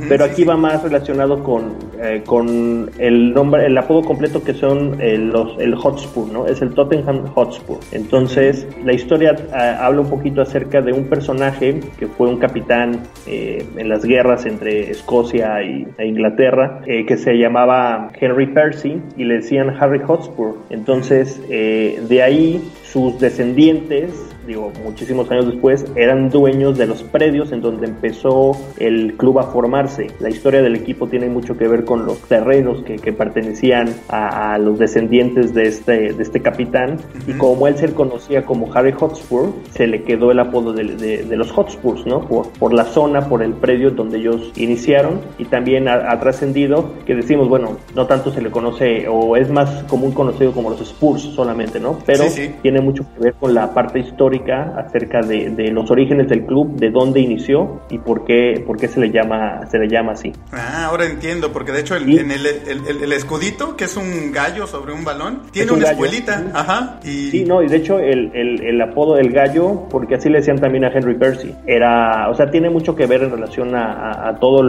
pero 0.09 0.25
aquí 0.25 0.43
va 0.43 0.57
más 0.57 0.81
relacionado 0.83 1.43
con, 1.43 1.75
eh, 2.01 2.23
con 2.25 2.89
el 2.97 3.33
nombre, 3.33 3.67
el 3.67 3.77
apodo 3.77 4.01
completo 4.01 4.43
que 4.43 4.53
son 4.53 4.99
eh, 4.99 5.17
los, 5.17 5.59
el 5.59 5.75
Hotspur, 5.75 6.27
¿no? 6.31 6.47
Es 6.47 6.61
el 6.61 6.73
Tottenham 6.73 7.27
Hotspur. 7.27 7.77
Entonces, 7.91 8.67
la 8.83 8.93
historia 8.93 9.10
historia 9.11 9.35
eh, 9.35 9.75
habla 9.77 9.99
un 9.99 10.09
poquito 10.09 10.41
acerca 10.41 10.81
de 10.81 10.93
un 10.93 11.03
personaje 11.03 11.81
que 11.99 12.07
fue 12.07 12.29
un 12.29 12.37
capitán 12.37 13.03
eh, 13.27 13.65
en 13.75 13.89
las 13.89 14.05
guerras 14.05 14.45
entre 14.45 14.89
Escocia 14.89 15.61
y, 15.63 15.85
e 15.97 16.07
Inglaterra, 16.07 16.81
eh, 16.85 17.05
que 17.05 17.17
se 17.17 17.33
llamaba 17.33 18.09
Henry 18.17 18.47
Percy 18.47 19.01
y 19.17 19.25
le 19.25 19.35
decían 19.35 19.75
Harry 19.77 19.99
Hotspur. 19.99 20.55
Entonces, 20.69 21.41
de 21.49 22.23
ahí 22.23 22.63
sus 22.83 23.19
descendientes 23.19 24.30
digo, 24.45 24.71
muchísimos 24.83 25.29
años 25.31 25.47
después, 25.47 25.85
eran 25.95 26.29
dueños 26.29 26.77
de 26.77 26.87
los 26.87 27.03
predios 27.03 27.51
en 27.51 27.61
donde 27.61 27.87
empezó 27.87 28.51
el 28.77 29.15
club 29.17 29.39
a 29.39 29.43
formarse. 29.43 30.07
La 30.19 30.29
historia 30.29 30.61
del 30.61 30.75
equipo 30.75 31.07
tiene 31.07 31.27
mucho 31.27 31.57
que 31.57 31.67
ver 31.67 31.85
con 31.85 32.05
los 32.05 32.19
terrenos 32.21 32.83
que, 32.83 33.11
pertenecían 33.11 33.93
a, 34.07 34.57
los 34.57 34.79
descendientes 34.79 35.53
de 35.53 35.63
este, 35.63 36.13
de 36.13 36.23
este 36.23 36.39
capitán. 36.41 36.97
Y 37.27 37.33
como 37.33 37.67
él 37.67 37.77
se 37.77 37.93
conocía 37.93 38.45
como 38.45 38.73
Harry 38.73 38.93
Hotspur, 38.93 39.53
se 39.71 39.85
le 39.85 40.03
quedó 40.03 40.31
el 40.31 40.39
apodo 40.39 40.73
de, 40.73 41.35
los 41.35 41.51
Hotspurs, 41.51 42.05
¿no? 42.05 42.21
Por, 42.21 42.49
por, 42.53 42.73
la 42.73 42.85
zona, 42.85 43.27
por 43.27 43.43
el 43.43 43.53
predio 43.53 43.91
donde 43.91 44.19
ellos 44.19 44.51
iniciaron. 44.55 45.21
Y 45.37 45.45
también 45.45 45.87
ha, 45.87 46.19
trascendido 46.19 46.91
que 47.05 47.15
decimos, 47.15 47.49
bueno, 47.49 47.77
no 47.95 48.07
tanto 48.07 48.31
se 48.31 48.41
le 48.41 48.49
conoce, 48.49 49.07
o 49.07 49.35
es 49.35 49.49
más 49.49 49.83
común 49.83 50.11
conocido 50.11 50.51
como 50.51 50.69
los 50.69 50.81
Spurs 50.81 51.21
solamente, 51.21 51.79
¿no? 51.79 51.97
Pero 52.05 52.25
tiene 52.61 52.81
mucho 52.81 53.03
que 53.13 53.23
ver 53.25 53.33
con 53.33 53.53
la 53.53 53.73
parte 53.73 53.99
histórica 53.99 54.31
acerca 54.49 55.21
de, 55.21 55.71
los 55.71 55.89
orígenes 55.91 56.27
del 56.27 56.45
club, 56.45 56.75
de 56.75 56.89
dónde 56.89 57.19
inició 57.19 57.81
y 57.89 57.97
por 57.99 58.25
qué, 58.25 58.63
por 58.65 58.77
qué 58.77 58.87
se 58.87 58.99
le 58.99 59.11
llama 59.11 59.61
se 59.69 59.77
le 59.77 59.87
llama 59.87 60.13
así. 60.13 60.31
Ah, 60.51 60.85
ahora 60.85 61.05
entiendo, 61.05 61.51
porque 61.51 61.71
de 61.71 61.81
hecho 61.81 61.95
el, 61.95 62.17
en 62.17 62.31
el, 62.31 62.45
el, 62.45 63.13
escudito, 63.13 63.75
que 63.75 63.85
es 63.85 63.97
un 63.97 64.31
gallo 64.31 64.67
sobre 64.67 64.93
un 64.93 65.03
balón, 65.03 65.43
tiene 65.51 65.71
una 65.71 65.91
escuelita. 65.91 66.43
Ajá. 66.53 66.99
Y... 67.03 67.29
Sí, 67.29 67.45
no, 67.45 67.61
y 67.61 67.67
de 67.67 67.77
hecho 67.77 67.99
el, 67.99 68.81
apodo 68.81 69.15
del 69.15 69.31
gallo, 69.31 69.87
porque 69.89 70.15
así 70.15 70.29
le 70.29 70.39
decían 70.39 70.59
también 70.59 70.85
a 70.85 70.89
Henry 70.89 71.15
Percy, 71.15 71.53
era, 71.67 72.29
o 72.29 72.35
sea, 72.35 72.49
tiene 72.49 72.69
mucho 72.69 72.95
que 72.95 73.05
ver 73.05 73.23
en 73.23 73.31
relación 73.31 73.75
a, 73.75 74.29
a, 74.29 74.39
todo 74.39 74.63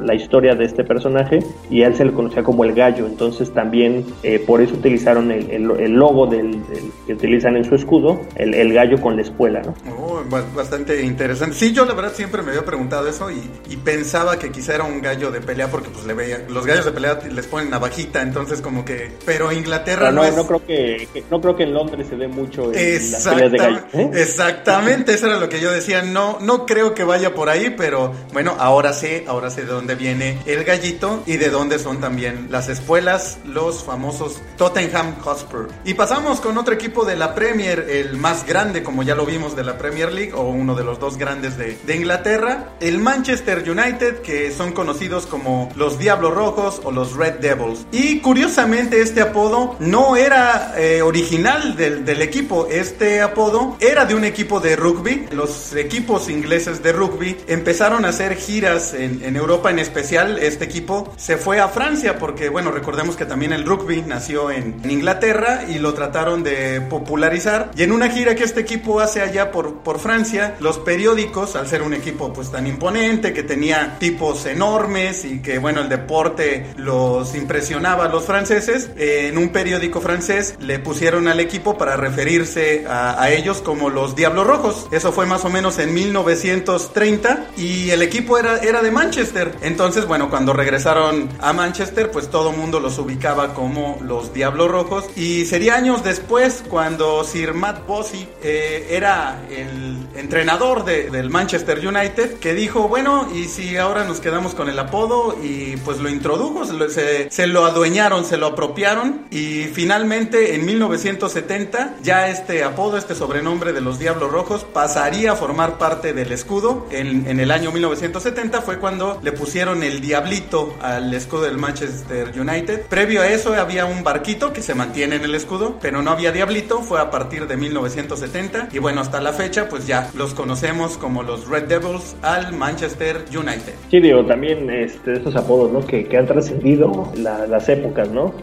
la 0.00 0.14
historia 0.14 0.54
de 0.54 0.64
este 0.64 0.84
personaje 0.84 1.38
y 1.70 1.82
a 1.82 1.86
él 1.86 1.94
se 1.94 2.04
le 2.04 2.12
conocía 2.12 2.42
como 2.42 2.64
el 2.64 2.74
gallo, 2.74 3.06
entonces 3.06 3.52
también 3.52 4.04
eh, 4.22 4.42
por 4.44 4.60
eso 4.60 4.74
utilizaron 4.74 5.30
el, 5.30 5.92
logo 5.92 6.26
del, 6.26 6.60
que 7.06 7.14
utilizan 7.14 7.56
en 7.56 7.64
su 7.64 7.74
escudo, 7.74 8.20
el, 8.36 8.72
gallo 8.72 9.00
con 9.04 9.16
la 9.16 9.22
espuela, 9.22 9.60
¿no? 9.60 9.74
Oh, 9.98 10.22
bastante 10.56 11.02
interesante. 11.02 11.54
Sí, 11.54 11.72
yo 11.74 11.84
la 11.84 11.92
verdad 11.92 12.14
siempre 12.14 12.40
me 12.40 12.52
había 12.52 12.64
preguntado 12.64 13.06
eso 13.06 13.30
y, 13.30 13.76
pensaba 13.84 14.38
que 14.38 14.50
quizá 14.50 14.76
era 14.76 14.84
un 14.84 15.02
gallo 15.02 15.30
de 15.30 15.42
pelea 15.42 15.70
porque 15.70 15.90
pues 15.90 16.06
le 16.06 16.14
veía, 16.14 16.46
los 16.48 16.64
gallos 16.64 16.86
de 16.86 16.92
pelea 16.92 17.18
les 17.30 17.46
ponen 17.46 17.68
navajita, 17.68 18.22
entonces 18.22 18.62
como 18.62 18.82
que, 18.82 19.12
pero 19.26 19.52
Inglaterra 19.52 20.10
no, 20.10 20.22
no, 20.22 20.24
es... 20.24 20.34
no 20.34 20.46
creo 20.46 20.64
que, 20.64 21.06
no 21.30 21.38
creo 21.38 21.54
que 21.54 21.64
en 21.64 21.74
Londres 21.74 22.06
se 22.08 22.16
ve 22.16 22.26
mucho 22.26 22.72
en 22.72 23.12
las 23.12 23.24
peleas 23.24 23.52
de 23.52 23.58
gallo. 23.58 23.80
¿eh? 23.92 24.10
Exactamente, 24.14 25.12
eso 25.12 25.26
era 25.26 25.38
lo 25.38 25.50
que 25.50 25.60
yo 25.60 25.70
decía, 25.70 26.00
no, 26.00 26.38
no 26.40 26.64
creo 26.64 26.94
que 26.94 27.04
vaya 27.04 27.34
por 27.34 27.50
ahí, 27.50 27.74
pero 27.76 28.14
bueno, 28.32 28.56
ahora 28.58 28.94
sé, 28.94 29.24
ahora 29.28 29.50
sé 29.50 29.66
de 29.66 29.72
dónde 29.72 29.96
viene 29.96 30.38
el 30.46 30.64
gallito 30.64 31.22
y 31.26 31.36
de 31.36 31.50
dónde 31.50 31.78
son 31.78 32.00
también 32.00 32.46
las 32.48 32.70
espuelas, 32.70 33.38
los 33.44 33.84
famosos 33.84 34.40
Tottenham 34.56 35.16
Hotspur. 35.20 35.68
Y 35.84 35.92
pasamos 35.92 36.40
con 36.40 36.56
otro 36.56 36.72
equipo 36.72 37.04
de 37.04 37.16
la 37.16 37.34
Premier, 37.34 37.86
el 37.90 38.16
más 38.16 38.46
grande, 38.46 38.82
como 38.82 38.93
ya 39.02 39.14
lo 39.14 39.26
vimos, 39.26 39.56
de 39.56 39.64
la 39.64 39.78
Premier 39.78 40.12
League, 40.12 40.32
o 40.34 40.42
uno 40.42 40.74
de 40.74 40.84
los 40.84 40.98
dos 40.98 41.16
grandes 41.16 41.56
de, 41.56 41.94
Inglaterra, 41.94 42.70
el 42.80 42.98
Manchester 42.98 43.58
United, 43.68 44.20
que 44.22 44.50
son 44.50 44.72
conocidos 44.72 45.26
como 45.26 45.70
los 45.76 45.98
Diablos 45.98 46.34
Rojos 46.34 46.80
o 46.84 46.90
los 46.90 47.14
Red 47.14 47.34
Devils. 47.34 47.86
Y 47.92 48.20
curiosamente 48.20 49.00
este 49.00 49.20
apodo 49.20 49.76
no 49.78 50.16
era 50.16 50.74
eh, 50.76 51.02
original 51.02 51.76
del, 51.76 52.04
del 52.04 52.20
equipo, 52.22 52.66
este 52.70 53.20
apodo 53.20 53.76
era 53.80 54.04
de 54.04 54.14
un 54.14 54.24
equipo 54.24 54.60
de 54.60 54.76
rugby. 54.76 55.26
Los 55.30 55.74
equipos 55.74 56.28
ingleses 56.28 56.82
de 56.82 56.92
rugby 56.92 57.36
empezaron 57.46 58.04
a 58.04 58.08
hacer 58.08 58.36
giras 58.36 58.92
en, 58.94 59.22
en 59.22 59.36
Europa, 59.36 59.70
en 59.70 59.78
especial 59.78 60.38
este 60.38 60.64
equipo 60.64 61.12
se 61.16 61.36
fue 61.36 61.60
a 61.60 61.68
Francia, 61.68 62.18
porque 62.18 62.48
bueno, 62.48 62.70
recordemos 62.70 63.16
que 63.16 63.26
también 63.26 63.52
el 63.52 63.64
rugby 63.64 64.02
nació 64.02 64.50
en, 64.50 64.80
en 64.82 64.90
Inglaterra 64.90 65.64
y 65.68 65.78
lo 65.78 65.94
trataron 65.94 66.42
de 66.42 66.80
popularizar. 66.80 67.70
Y 67.76 67.82
en 67.82 67.92
una 67.92 68.08
gira 68.10 68.34
que 68.34 68.44
este 68.44 68.60
equipo 68.60 68.83
hace 69.00 69.20
allá 69.20 69.50
por, 69.50 69.78
por 69.78 69.98
Francia, 69.98 70.56
los 70.60 70.78
periódicos, 70.78 71.56
al 71.56 71.66
ser 71.66 71.82
un 71.82 71.94
equipo 71.94 72.32
pues 72.32 72.50
tan 72.50 72.66
imponente, 72.66 73.32
que 73.32 73.42
tenía 73.42 73.98
tipos 73.98 74.46
enormes 74.46 75.24
y 75.24 75.40
que 75.40 75.58
bueno, 75.58 75.80
el 75.80 75.88
deporte 75.88 76.66
los 76.76 77.34
impresionaba 77.34 78.04
a 78.04 78.08
los 78.08 78.24
franceses, 78.24 78.90
en 78.96 79.38
un 79.38 79.50
periódico 79.50 80.00
francés 80.00 80.54
le 80.60 80.78
pusieron 80.78 81.28
al 81.28 81.40
equipo 81.40 81.76
para 81.76 81.96
referirse 81.96 82.84
a, 82.88 83.30
ellos 83.30 83.62
como 83.62 83.90
los 83.90 84.14
Diablos 84.14 84.46
Rojos. 84.46 84.86
Eso 84.92 85.12
fue 85.12 85.26
más 85.26 85.44
o 85.44 85.50
menos 85.50 85.78
en 85.78 85.94
1930 85.94 87.46
y 87.56 87.90
el 87.90 88.02
equipo 88.02 88.38
era, 88.38 88.58
era 88.58 88.82
de 88.82 88.90
Manchester. 88.90 89.54
Entonces, 89.62 90.06
bueno, 90.06 90.30
cuando 90.30 90.52
regresaron 90.52 91.28
a 91.40 91.52
Manchester, 91.52 92.10
pues 92.10 92.28
todo 92.28 92.52
mundo 92.52 92.80
los 92.80 92.98
ubicaba 92.98 93.54
como 93.54 93.98
los 94.02 94.32
Diablos 94.32 94.70
Rojos. 94.70 95.04
Y 95.16 95.46
sería 95.46 95.74
años 95.74 96.04
después 96.04 96.62
cuando 96.68 97.24
Sir 97.24 97.54
Matt 97.54 97.86
Bossy 97.86 98.28
eh, 98.42 98.73
era 98.90 99.42
el 99.50 100.06
entrenador 100.16 100.84
del 100.84 101.30
Manchester 101.30 101.86
United 101.86 102.38
que 102.38 102.54
dijo, 102.54 102.88
bueno, 102.88 103.28
y 103.34 103.44
si 103.44 103.76
ahora 103.76 104.04
nos 104.04 104.20
quedamos 104.20 104.54
con 104.54 104.68
el 104.68 104.78
apodo 104.78 105.36
y 105.42 105.76
pues 105.78 105.98
lo 105.98 106.08
introdujo, 106.08 106.64
se, 106.64 107.46
lo 107.46 107.64
adueñaron, 107.64 108.24
se 108.24 108.36
lo 108.36 108.46
apropiaron 108.48 109.26
y 109.30 109.64
finalmente 109.64 110.54
en 110.54 110.64
1970 110.64 111.96
ya 112.02 112.28
este 112.28 112.64
apodo, 112.64 112.96
este 112.96 113.14
sobrenombre 113.14 113.72
de 113.72 113.80
los 113.80 113.98
Diablos 113.98 114.30
Rojos 114.30 114.64
pasaría 114.64 115.32
a 115.32 115.36
formar 115.36 115.78
parte 115.78 116.12
del 116.12 116.32
escudo. 116.32 116.86
En 116.90 117.40
el 117.40 117.50
año 117.50 117.72
1970 117.72 118.62
fue 118.62 118.78
cuando 118.78 119.20
le 119.22 119.32
pusieron 119.32 119.82
el 119.82 120.00
diablito 120.00 120.76
al 120.80 121.12
escudo 121.12 121.42
del 121.42 121.58
Manchester 121.58 122.32
United. 122.38 122.82
Previo 122.86 123.22
a 123.22 123.28
eso 123.28 123.54
había 123.54 123.86
un 123.86 124.04
barquito 124.04 124.52
que 124.52 124.62
se 124.62 124.74
mantiene 124.74 125.16
en 125.16 125.24
el 125.24 125.34
escudo, 125.34 125.78
pero 125.80 126.02
no 126.02 126.10
había 126.10 126.32
diablito, 126.32 126.82
fue 126.82 127.00
a 127.00 127.10
partir 127.10 127.46
de 127.46 127.56
1970 127.56 128.63
y 128.72 128.78
bueno, 128.78 129.00
hasta 129.00 129.20
la 129.20 129.32
fecha 129.32 129.68
pues 129.68 129.86
ya 129.86 130.10
los 130.16 130.34
conocemos 130.34 130.96
como 130.96 131.22
los 131.22 131.48
Red 131.48 131.64
Devils 131.64 132.16
al 132.22 132.52
Manchester 132.52 133.24
United. 133.30 133.74
Sí, 133.90 134.00
digo, 134.00 134.24
también 134.24 134.70
este, 134.70 135.14
estos 135.14 135.36
apodos, 135.36 135.72
¿no? 135.72 135.86
Que, 135.86 136.04
que 136.04 136.16
han 136.16 136.26
trascendido 136.26 137.12
las 137.16 137.68
épocas, 137.68 138.10
¿no? 138.10 138.34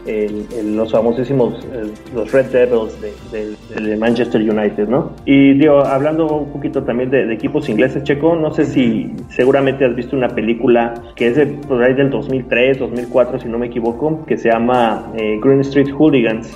los 0.64 0.92
famosísimos, 0.92 1.66
los 2.14 2.32
Red 2.32 2.48
Devils 2.48 2.94
de, 3.32 3.98
Manchester 3.98 4.42
United, 4.42 4.88
¿no? 4.88 5.14
Y 5.26 5.54
digo, 5.54 5.86
hablando 5.86 6.28
un 6.28 6.52
poquito 6.52 6.84
también 6.84 7.10
de, 7.10 7.32
equipos 7.34 7.70
ingleses, 7.70 8.04
Checo, 8.04 8.36
no 8.36 8.54
sé 8.54 8.66
si 8.66 9.12
seguramente 9.30 9.86
has 9.86 9.96
visto 9.96 10.16
una 10.16 10.30
película 10.30 10.94
que 11.16 11.28
es 11.28 11.36
de, 11.36 11.46
por 11.46 11.84
ahí 11.84 11.94
del 11.94 12.10
2003, 12.10 12.80
2004, 12.80 13.40
si 13.40 13.48
no 13.48 13.58
me 13.58 13.68
equivoco, 13.68 14.26
que 14.26 14.38
se 14.38 14.50
llama 14.50 15.12
eh, 15.16 15.40
Green 15.42 15.62
Street 15.62 15.92
Hooligans 15.92 16.50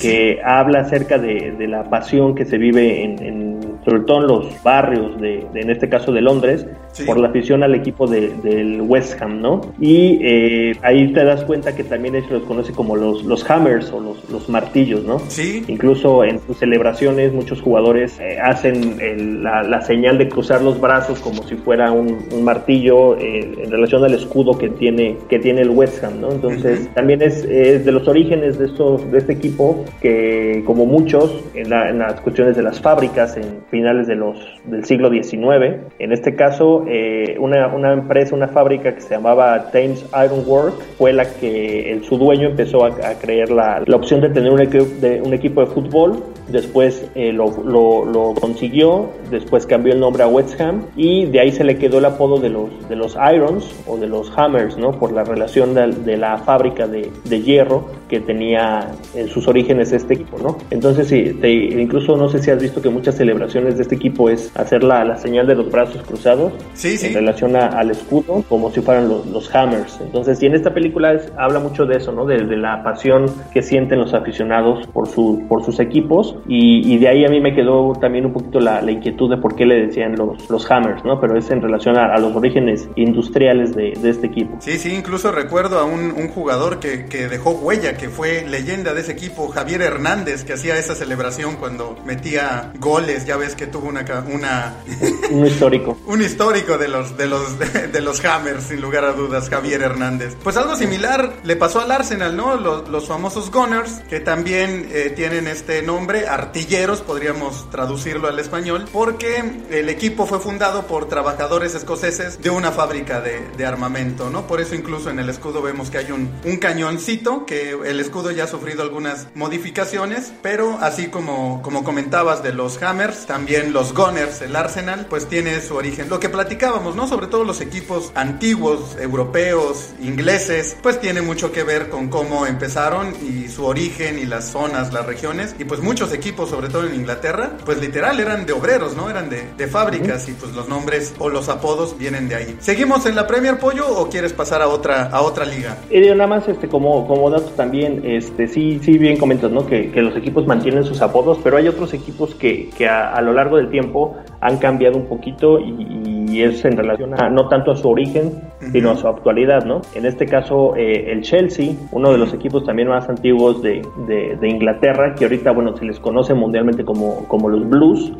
que 0.00 0.40
habla 0.44 0.80
acerca 0.80 1.18
de, 1.18 1.54
la 1.66 1.84
pasión 1.84 2.34
que 2.34 2.44
se 2.44 2.58
vive 2.58 2.75
en, 2.78 3.55
sobre 3.86 4.00
todo 4.00 4.20
en 4.20 4.26
los 4.26 4.62
barrios 4.64 5.18
de, 5.20 5.46
en 5.54 5.70
este 5.70 5.88
caso 5.88 6.10
de 6.10 6.20
Londres, 6.20 6.66
por 7.06 7.18
la 7.18 7.28
afición 7.28 7.62
al 7.62 7.74
equipo 7.74 8.08
del 8.08 8.80
West 8.80 9.20
Ham, 9.22 9.40
¿no? 9.40 9.60
Y 9.80 10.18
eh, 10.22 10.76
ahí 10.82 11.12
te 11.12 11.24
das 11.24 11.44
cuenta 11.44 11.76
que 11.76 11.84
también 11.84 12.16
ellos 12.16 12.30
los 12.30 12.42
conoce 12.42 12.72
como 12.72 12.96
los, 12.96 13.22
los 13.24 13.48
hammers 13.48 13.92
o 13.92 14.00
los, 14.00 14.28
los 14.30 14.48
martillos, 14.48 15.04
¿no? 15.04 15.20
Sí. 15.28 15.62
Incluso 15.68 16.24
en 16.24 16.40
sus 16.40 16.58
celebraciones 16.58 17.32
muchos 17.32 17.60
jugadores 17.60 18.18
eh, 18.18 18.38
hacen 18.40 19.42
la, 19.42 19.80
señal 19.82 20.18
de 20.18 20.28
cruzar 20.28 20.62
los 20.62 20.80
brazos 20.80 21.20
como 21.20 21.44
si 21.44 21.54
fuera 21.54 21.92
un, 21.92 22.16
martillo 22.42 23.16
eh, 23.18 23.54
en 23.62 23.70
relación 23.70 24.02
al 24.04 24.14
escudo 24.14 24.58
que 24.58 24.68
tiene, 24.68 25.16
que 25.28 25.38
tiene 25.38 25.60
el 25.60 25.70
West 25.70 26.02
Ham, 26.02 26.20
¿no? 26.20 26.32
Entonces 26.32 26.92
también 26.94 27.22
es, 27.22 27.44
es, 27.44 27.84
de 27.84 27.92
los 27.92 28.08
orígenes 28.08 28.58
de, 28.58 28.66
estos, 28.66 29.10
de 29.12 29.18
este 29.18 29.34
equipo 29.34 29.84
que 30.00 30.62
como 30.66 30.86
muchos 30.86 31.44
en, 31.54 31.70
las 31.70 32.20
cuestiones 32.20 32.56
de 32.56 32.62
las 32.62 32.80
fábricas 32.80 33.36
en 33.36 33.60
finales 33.76 34.06
de 34.06 34.14
los, 34.14 34.38
del 34.64 34.86
siglo 34.86 35.10
XIX, 35.10 35.82
en 35.98 36.12
este 36.12 36.34
caso 36.34 36.84
eh, 36.88 37.36
una, 37.38 37.66
una, 37.68 37.92
empresa, 37.92 38.34
una 38.34 38.48
fábrica 38.48 38.94
que 38.94 39.02
se 39.02 39.10
llamaba 39.10 39.70
Thames 39.70 40.02
Iron 40.24 40.44
Work 40.46 40.76
fue 40.96 41.12
la 41.12 41.26
que 41.26 41.92
el, 41.92 42.02
su 42.04 42.16
dueño 42.16 42.48
empezó 42.48 42.86
a, 42.86 42.90
creer 43.20 43.50
la, 43.50 43.82
la, 43.84 43.96
opción 43.96 44.22
de 44.22 44.30
tener 44.30 44.50
un, 44.50 44.58
de, 44.58 45.20
un 45.22 45.34
equipo 45.34 45.60
de 45.60 45.66
fútbol, 45.66 46.24
después 46.48 47.06
eh, 47.14 47.32
lo, 47.32 47.50
lo, 47.64 48.06
lo, 48.06 48.32
consiguió, 48.40 49.10
después 49.30 49.66
cambió 49.66 49.92
el 49.92 50.00
nombre 50.00 50.22
a 50.22 50.28
West 50.28 50.58
Ham 50.58 50.86
y 50.96 51.26
de 51.26 51.40
ahí 51.40 51.52
se 51.52 51.64
le 51.64 51.76
quedó 51.76 51.98
el 51.98 52.06
apodo 52.06 52.38
de 52.38 52.48
los, 52.48 52.88
de 52.88 52.96
los 52.96 53.14
Irons 53.34 53.74
o 53.86 53.98
de 53.98 54.06
los 54.06 54.32
Hammers, 54.38 54.78
¿no? 54.78 54.92
por 54.92 55.12
la 55.12 55.22
relación 55.22 55.74
de, 55.74 55.88
de 55.88 56.16
la 56.16 56.38
fábrica 56.38 56.86
de, 56.86 57.10
de 57.24 57.42
hierro 57.42 57.90
que 58.08 58.20
tenía 58.20 58.90
en 59.14 59.28
sus 59.28 59.48
orígenes 59.48 59.92
este 59.92 60.14
equipo, 60.14 60.38
¿no? 60.38 60.56
Entonces, 60.70 61.08
sí, 61.08 61.36
te, 61.40 61.50
incluso 61.50 62.16
no 62.16 62.28
sé 62.28 62.40
si 62.40 62.50
has 62.50 62.62
visto 62.62 62.80
que 62.80 62.88
muchas 62.88 63.16
celebraciones 63.16 63.65
de 63.74 63.82
este 63.82 63.94
equipo 63.96 64.30
es 64.30 64.50
hacer 64.56 64.82
la, 64.82 65.04
la 65.04 65.16
señal 65.16 65.46
de 65.46 65.54
los 65.54 65.70
brazos 65.70 66.02
cruzados 66.02 66.52
sí, 66.74 66.96
sí. 66.96 67.08
en 67.08 67.14
relación 67.14 67.56
al 67.56 67.90
escudo, 67.90 68.44
como 68.48 68.70
si 68.70 68.80
fueran 68.80 69.08
los, 69.08 69.26
los 69.26 69.54
hammers. 69.54 69.98
Entonces, 70.00 70.42
y 70.42 70.46
en 70.46 70.54
esta 70.54 70.72
película 70.72 71.12
es, 71.12 71.32
habla 71.36 71.58
mucho 71.58 71.86
de 71.86 71.96
eso, 71.96 72.12
¿no? 72.12 72.24
De, 72.24 72.44
de, 72.44 72.56
la 72.56 72.82
pasión 72.82 73.26
que 73.52 73.62
sienten 73.62 73.98
los 73.98 74.14
aficionados 74.14 74.86
por, 74.88 75.08
su, 75.08 75.44
por 75.48 75.64
sus 75.64 75.78
equipos 75.80 76.36
y, 76.48 76.94
y 76.94 76.98
de 76.98 77.08
ahí 77.08 77.24
a 77.24 77.28
mí 77.28 77.40
me 77.40 77.54
quedó 77.54 77.92
también 78.00 78.26
un 78.26 78.32
poquito 78.32 78.60
la, 78.60 78.80
la, 78.80 78.90
inquietud 78.90 79.30
de 79.30 79.36
por 79.36 79.56
qué 79.56 79.66
le 79.66 79.86
decían 79.86 80.14
los, 80.16 80.48
los 80.48 80.70
hammers, 80.70 81.04
¿no? 81.04 81.20
Pero 81.20 81.36
es 81.36 81.50
en 81.50 81.60
relación 81.60 81.98
a, 81.98 82.14
a 82.14 82.18
los 82.18 82.34
orígenes 82.34 82.88
industriales 82.96 83.74
de, 83.74 83.92
de, 84.00 84.10
este 84.10 84.28
equipo. 84.28 84.56
Sí, 84.60 84.78
sí, 84.78 84.94
incluso 84.94 85.32
recuerdo 85.32 85.78
a 85.78 85.84
un, 85.84 86.12
un 86.12 86.28
jugador 86.28 86.78
que, 86.78 87.06
que 87.06 87.28
dejó 87.28 87.50
huella, 87.50 87.96
que 87.96 88.08
fue 88.08 88.46
leyenda 88.48 88.94
de 88.94 89.00
ese 89.00 89.12
equipo, 89.12 89.48
Javier 89.48 89.82
Hernández, 89.82 90.44
que 90.44 90.52
hacía 90.54 90.78
esa 90.78 90.94
celebración 90.94 91.56
cuando 91.56 91.96
metía 92.04 92.72
goles, 92.78 93.26
ya 93.26 93.36
ves 93.36 93.54
que 93.56 93.66
tuvo 93.66 93.88
una... 93.88 94.04
una 94.32 94.76
un 95.30 95.46
histórico. 95.46 95.98
un 96.06 96.22
histórico 96.22 96.78
de 96.78 96.88
los, 96.88 97.16
de, 97.16 97.26
los, 97.26 97.58
de, 97.92 98.00
los 98.00 98.24
Hammers, 98.24 98.64
sin 98.64 98.80
lugar 98.80 99.04
a 99.04 99.12
dudas, 99.12 99.48
Javier 99.48 99.82
Hernández. 99.82 100.36
Pues 100.42 100.56
algo 100.56 100.76
similar 100.76 101.36
le 101.42 101.56
pasó 101.56 101.80
al 101.80 101.90
Arsenal, 101.90 102.36
¿no? 102.36 102.56
Los, 102.56 102.88
los 102.88 103.06
famosos 103.06 103.50
Gunners, 103.50 104.02
que 104.08 104.20
también 104.20 104.88
eh, 104.92 105.12
tienen 105.14 105.46
este 105.46 105.82
nombre, 105.82 106.28
artilleros, 106.28 107.00
podríamos 107.00 107.68
traducirlo 107.70 108.28
al 108.28 108.38
español, 108.38 108.86
porque 108.92 109.62
el 109.70 109.88
equipo 109.88 110.26
fue 110.26 110.40
fundado 110.40 110.86
por 110.86 111.08
trabajadores 111.08 111.74
escoceses 111.74 112.40
de 112.40 112.50
una 112.50 112.72
fábrica 112.72 113.20
de, 113.20 113.48
de 113.56 113.66
armamento, 113.66 114.30
¿no? 114.30 114.46
Por 114.46 114.60
eso 114.60 114.74
incluso 114.74 115.10
en 115.10 115.18
el 115.18 115.28
escudo 115.28 115.62
vemos 115.62 115.90
que 115.90 115.98
hay 115.98 116.12
un, 116.12 116.30
un 116.44 116.56
cañoncito, 116.58 117.46
que 117.46 117.70
el 117.70 118.00
escudo 118.00 118.30
ya 118.30 118.44
ha 118.44 118.48
sufrido 118.48 118.82
algunas 118.82 119.28
modificaciones, 119.34 120.32
pero 120.42 120.78
así 120.80 121.08
como, 121.08 121.62
como 121.62 121.84
comentabas 121.84 122.42
de 122.42 122.52
los 122.52 122.82
Hammers, 122.82 123.26
también 123.26 123.45
los 123.72 123.94
Gunners, 123.94 124.42
el 124.42 124.56
Arsenal, 124.56 125.06
pues 125.08 125.26
tiene 125.28 125.60
su 125.60 125.74
origen. 125.74 126.08
Lo 126.08 126.18
que 126.18 126.28
platicábamos, 126.28 126.96
¿no? 126.96 127.06
Sobre 127.06 127.26
todo 127.26 127.44
los 127.44 127.60
equipos 127.60 128.12
antiguos, 128.14 128.96
europeos, 129.00 129.90
ingleses, 130.00 130.76
pues 130.82 131.00
tiene 131.00 131.22
mucho 131.22 131.52
que 131.52 131.62
ver 131.62 131.88
con 131.88 132.08
cómo 132.08 132.46
empezaron 132.46 133.14
y 133.22 133.48
su 133.48 133.64
origen 133.64 134.18
y 134.18 134.24
las 134.24 134.50
zonas, 134.50 134.92
las 134.92 135.06
regiones. 135.06 135.54
Y 135.58 135.64
pues 135.64 135.80
muchos 135.80 136.12
equipos, 136.12 136.50
sobre 136.50 136.68
todo 136.68 136.86
en 136.86 136.94
Inglaterra, 136.94 137.56
pues 137.64 137.78
literal 137.78 138.18
eran 138.18 138.46
de 138.46 138.52
obreros, 138.52 138.96
¿no? 138.96 139.10
Eran 139.10 139.28
de, 139.28 139.44
de 139.56 139.66
fábricas 139.66 140.28
y 140.28 140.32
pues 140.32 140.52
los 140.54 140.68
nombres 140.68 141.14
o 141.18 141.28
los 141.28 141.48
apodos 141.48 141.96
vienen 141.98 142.28
de 142.28 142.34
ahí. 142.34 142.56
¿Seguimos 142.60 143.06
en 143.06 143.14
la 143.14 143.26
Premier 143.26 143.58
Pollo 143.58 143.86
o 143.88 144.08
quieres 144.08 144.32
pasar 144.32 144.62
a 144.62 144.68
otra, 144.68 145.04
a 145.04 145.20
otra 145.20 145.44
liga? 145.44 145.78
Y 145.90 146.00
nada 146.00 146.26
más 146.26 146.48
este, 146.48 146.68
como, 146.68 147.06
como 147.06 147.30
dato 147.30 147.50
también 147.50 147.66
también, 147.66 148.02
este, 148.04 148.46
sí, 148.46 148.78
sí, 148.80 148.96
bien 148.96 149.16
comentas, 149.16 149.50
¿no? 149.50 149.66
Que, 149.66 149.90
que 149.90 150.00
los 150.00 150.16
equipos 150.16 150.46
mantienen 150.46 150.84
sus 150.84 151.02
apodos, 151.02 151.38
pero 151.42 151.56
hay 151.56 151.66
otros 151.66 151.92
equipos 151.94 152.32
que, 152.36 152.70
que 152.70 152.86
a, 152.86 153.20
lo 153.26 153.32
largo 153.32 153.56
del 153.56 153.68
tiempo 153.68 154.16
han 154.40 154.58
cambiado 154.58 154.96
un 154.96 155.06
poquito 155.06 155.58
y, 155.58 156.16
es 156.36 156.66
en 156.66 156.76
relación 156.76 157.18
a 157.18 157.30
no 157.30 157.48
tanto 157.48 157.70
a 157.70 157.76
su 157.76 157.88
origen, 157.88 158.42
sino 158.70 158.90
a 158.90 158.96
su 158.96 159.08
actualidad, 159.08 159.64
¿no? 159.64 159.80
En 159.94 160.04
este 160.04 160.26
caso, 160.26 160.76
eh, 160.76 161.10
el 161.10 161.22
Chelsea, 161.22 161.72
uno 161.92 162.12
de 162.12 162.18
los 162.18 162.34
equipos 162.34 162.62
también 162.62 162.88
más 162.88 163.08
antiguos 163.08 163.62
de, 163.62 163.80
de, 164.06 164.48
Inglaterra, 164.48 165.14
que 165.14 165.24
ahorita, 165.24 165.52
bueno, 165.52 165.74
se 165.78 165.86
les 165.86 165.98
conoce 165.98 166.34
mundialmente 166.34 166.84
como, 166.84 167.26
como 167.28 167.48
los 167.48 167.66
Blues, 167.66 168.12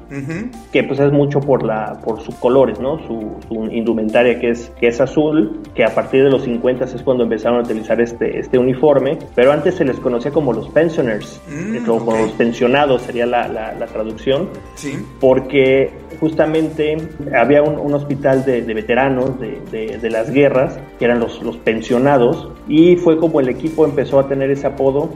que 0.72 0.82
pues 0.84 0.98
es 0.98 1.12
mucho 1.12 1.40
por 1.40 1.62
la 1.62 2.00
por 2.02 2.22
sus 2.22 2.34
colores, 2.36 2.80
¿no? 2.80 2.98
Su, 3.06 3.36
su, 3.48 3.64
indumentaria 3.66 4.40
que 4.40 4.50
es, 4.50 4.72
que 4.80 4.86
es 4.86 4.98
azul, 5.00 5.60
que 5.74 5.84
a 5.84 5.94
partir 5.94 6.24
de 6.24 6.30
los 6.30 6.42
50 6.44 6.84
es 6.84 7.02
cuando 7.02 7.24
empezaron 7.24 7.58
a 7.58 7.62
utilizar 7.62 8.00
este, 8.00 8.38
este 8.38 8.58
uniforme, 8.58 9.18
pero 9.34 9.52
antes 9.52 9.74
se 9.74 9.84
les 9.84 9.98
conocía 9.98 10.30
como 10.30 10.52
los 10.52 10.68
pensioners, 10.68 11.40
mm, 11.48 11.84
como 11.84 12.16
los 12.16 12.32
pensionados 12.32 13.02
sería 13.02 13.26
la, 13.26 13.48
la, 13.48 13.86
traducción, 13.86 14.48
sí. 14.74 14.98
porque 15.20 15.90
justamente 16.20 16.96
había 17.34 17.62
un, 17.62 17.94
hospital 17.94 18.44
de, 18.44 18.62
veteranos 18.62 19.38
de, 19.40 20.10
las 20.10 20.30
guerras, 20.30 20.78
que 20.98 21.04
eran 21.04 21.20
los, 21.20 21.56
pensionados, 21.64 22.48
y 22.68 22.96
fue 22.96 23.18
como 23.18 23.40
el 23.40 23.48
equipo 23.48 23.84
empezó 23.84 24.18
a 24.18 24.28
tener 24.28 24.50
ese 24.50 24.66
apodo 24.66 25.10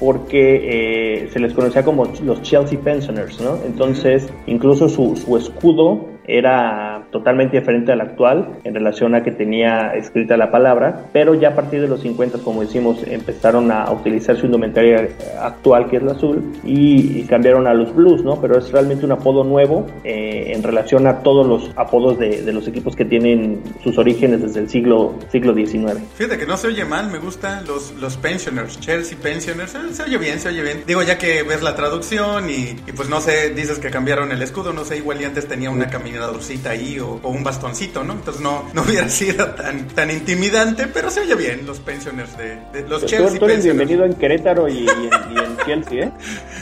porque 0.00 1.22
eh, 1.24 1.28
se 1.32 1.38
les 1.38 1.54
conocía 1.54 1.84
como 1.84 2.06
los 2.24 2.42
Chelsea 2.42 2.78
Pensioners, 2.78 3.40
¿no? 3.40 3.58
Entonces, 3.64 4.28
incluso 4.46 4.88
su 4.88 5.36
escudo 5.36 6.13
era 6.26 7.04
totalmente 7.10 7.58
diferente 7.58 7.92
al 7.92 8.00
actual 8.00 8.58
en 8.64 8.74
relación 8.74 9.14
a 9.14 9.22
que 9.22 9.30
tenía 9.30 9.94
escrita 9.94 10.36
la 10.36 10.50
palabra, 10.50 11.06
pero 11.12 11.34
ya 11.34 11.50
a 11.50 11.54
partir 11.54 11.80
de 11.80 11.88
los 11.88 12.00
50, 12.00 12.38
como 12.38 12.62
decimos, 12.62 12.98
empezaron 13.06 13.70
a 13.70 13.90
utilizar 13.90 14.36
su 14.36 14.46
indumentaria 14.46 15.08
actual, 15.40 15.88
que 15.88 15.96
es 15.98 16.02
la 16.02 16.12
azul, 16.12 16.42
y, 16.64 17.24
cambiaron 17.24 17.66
a 17.66 17.74
los 17.74 17.94
blues, 17.94 18.22
¿no? 18.22 18.40
Pero 18.40 18.58
es 18.58 18.70
realmente 18.70 19.06
un 19.06 19.12
apodo 19.12 19.44
nuevo 19.44 19.86
eh, 20.04 20.52
en 20.54 20.62
relación 20.62 21.06
a 21.06 21.20
todos 21.20 21.46
los 21.46 21.70
apodos 21.74 22.18
de, 22.18 22.52
los 22.52 22.68
equipos 22.68 22.94
que 22.94 23.04
tienen 23.04 23.62
sus 23.82 23.98
orígenes 23.98 24.42
desde 24.42 24.60
el 24.60 24.68
siglo, 24.68 25.14
siglo 25.32 25.54
XIX. 25.54 25.98
Fíjate 26.14 26.38
que 26.38 26.46
no 26.46 26.56
se 26.56 26.68
oye 26.68 26.84
mal, 26.84 27.10
me 27.10 27.18
gustan 27.18 27.64
los, 27.66 27.92
los 27.94 28.16
pensioners, 28.18 28.78
Chelsea 28.78 29.16
pensioners, 29.20 29.74
eh, 29.74 29.78
se 29.92 30.02
oye 30.02 30.18
bien, 30.18 30.38
se 30.38 30.50
oye 30.50 30.62
bien. 30.62 30.82
Digo, 30.86 31.02
ya 31.02 31.18
que 31.18 31.42
ves 31.42 31.62
la 31.62 31.74
traducción 31.74 32.48
y, 32.50 32.76
y 32.86 32.92
pues 32.94 33.08
no 33.08 33.20
sé, 33.20 33.50
dices 33.54 33.78
que 33.78 33.90
cambiaron 33.90 34.30
el 34.30 34.42
escudo, 34.42 34.72
no 34.72 34.84
sé, 34.84 34.98
igual 34.98 35.20
y 35.20 35.24
antes 35.24 35.48
tenía 35.48 35.70
una 35.70 35.88
camisa 35.88 36.13
una 36.18 36.70
ahí 36.70 36.98
o, 36.98 37.20
un 37.24 37.44
bastoncito, 37.44 38.04
¿no? 38.04 38.14
Entonces 38.14 38.42
no, 38.42 38.64
no 38.72 38.82
hubiera 38.82 39.08
sido 39.10 39.46
tan, 39.50 39.88
tan 39.88 40.10
intimidante, 40.10 40.86
pero 40.86 41.10
se 41.10 41.20
oye 41.20 41.34
bien 41.34 41.66
los 41.66 41.80
pensioners 41.80 42.36
de, 42.36 42.88
los 42.88 43.06
Chelsea. 43.06 43.38
Tú, 43.38 43.44
eres 43.46 43.64
bienvenido 43.64 44.04
en 44.04 44.14
Querétaro 44.14 44.68
y, 44.68 44.86
en, 44.86 45.53
Chelsea, 45.64 46.04
¿eh? 46.04 46.12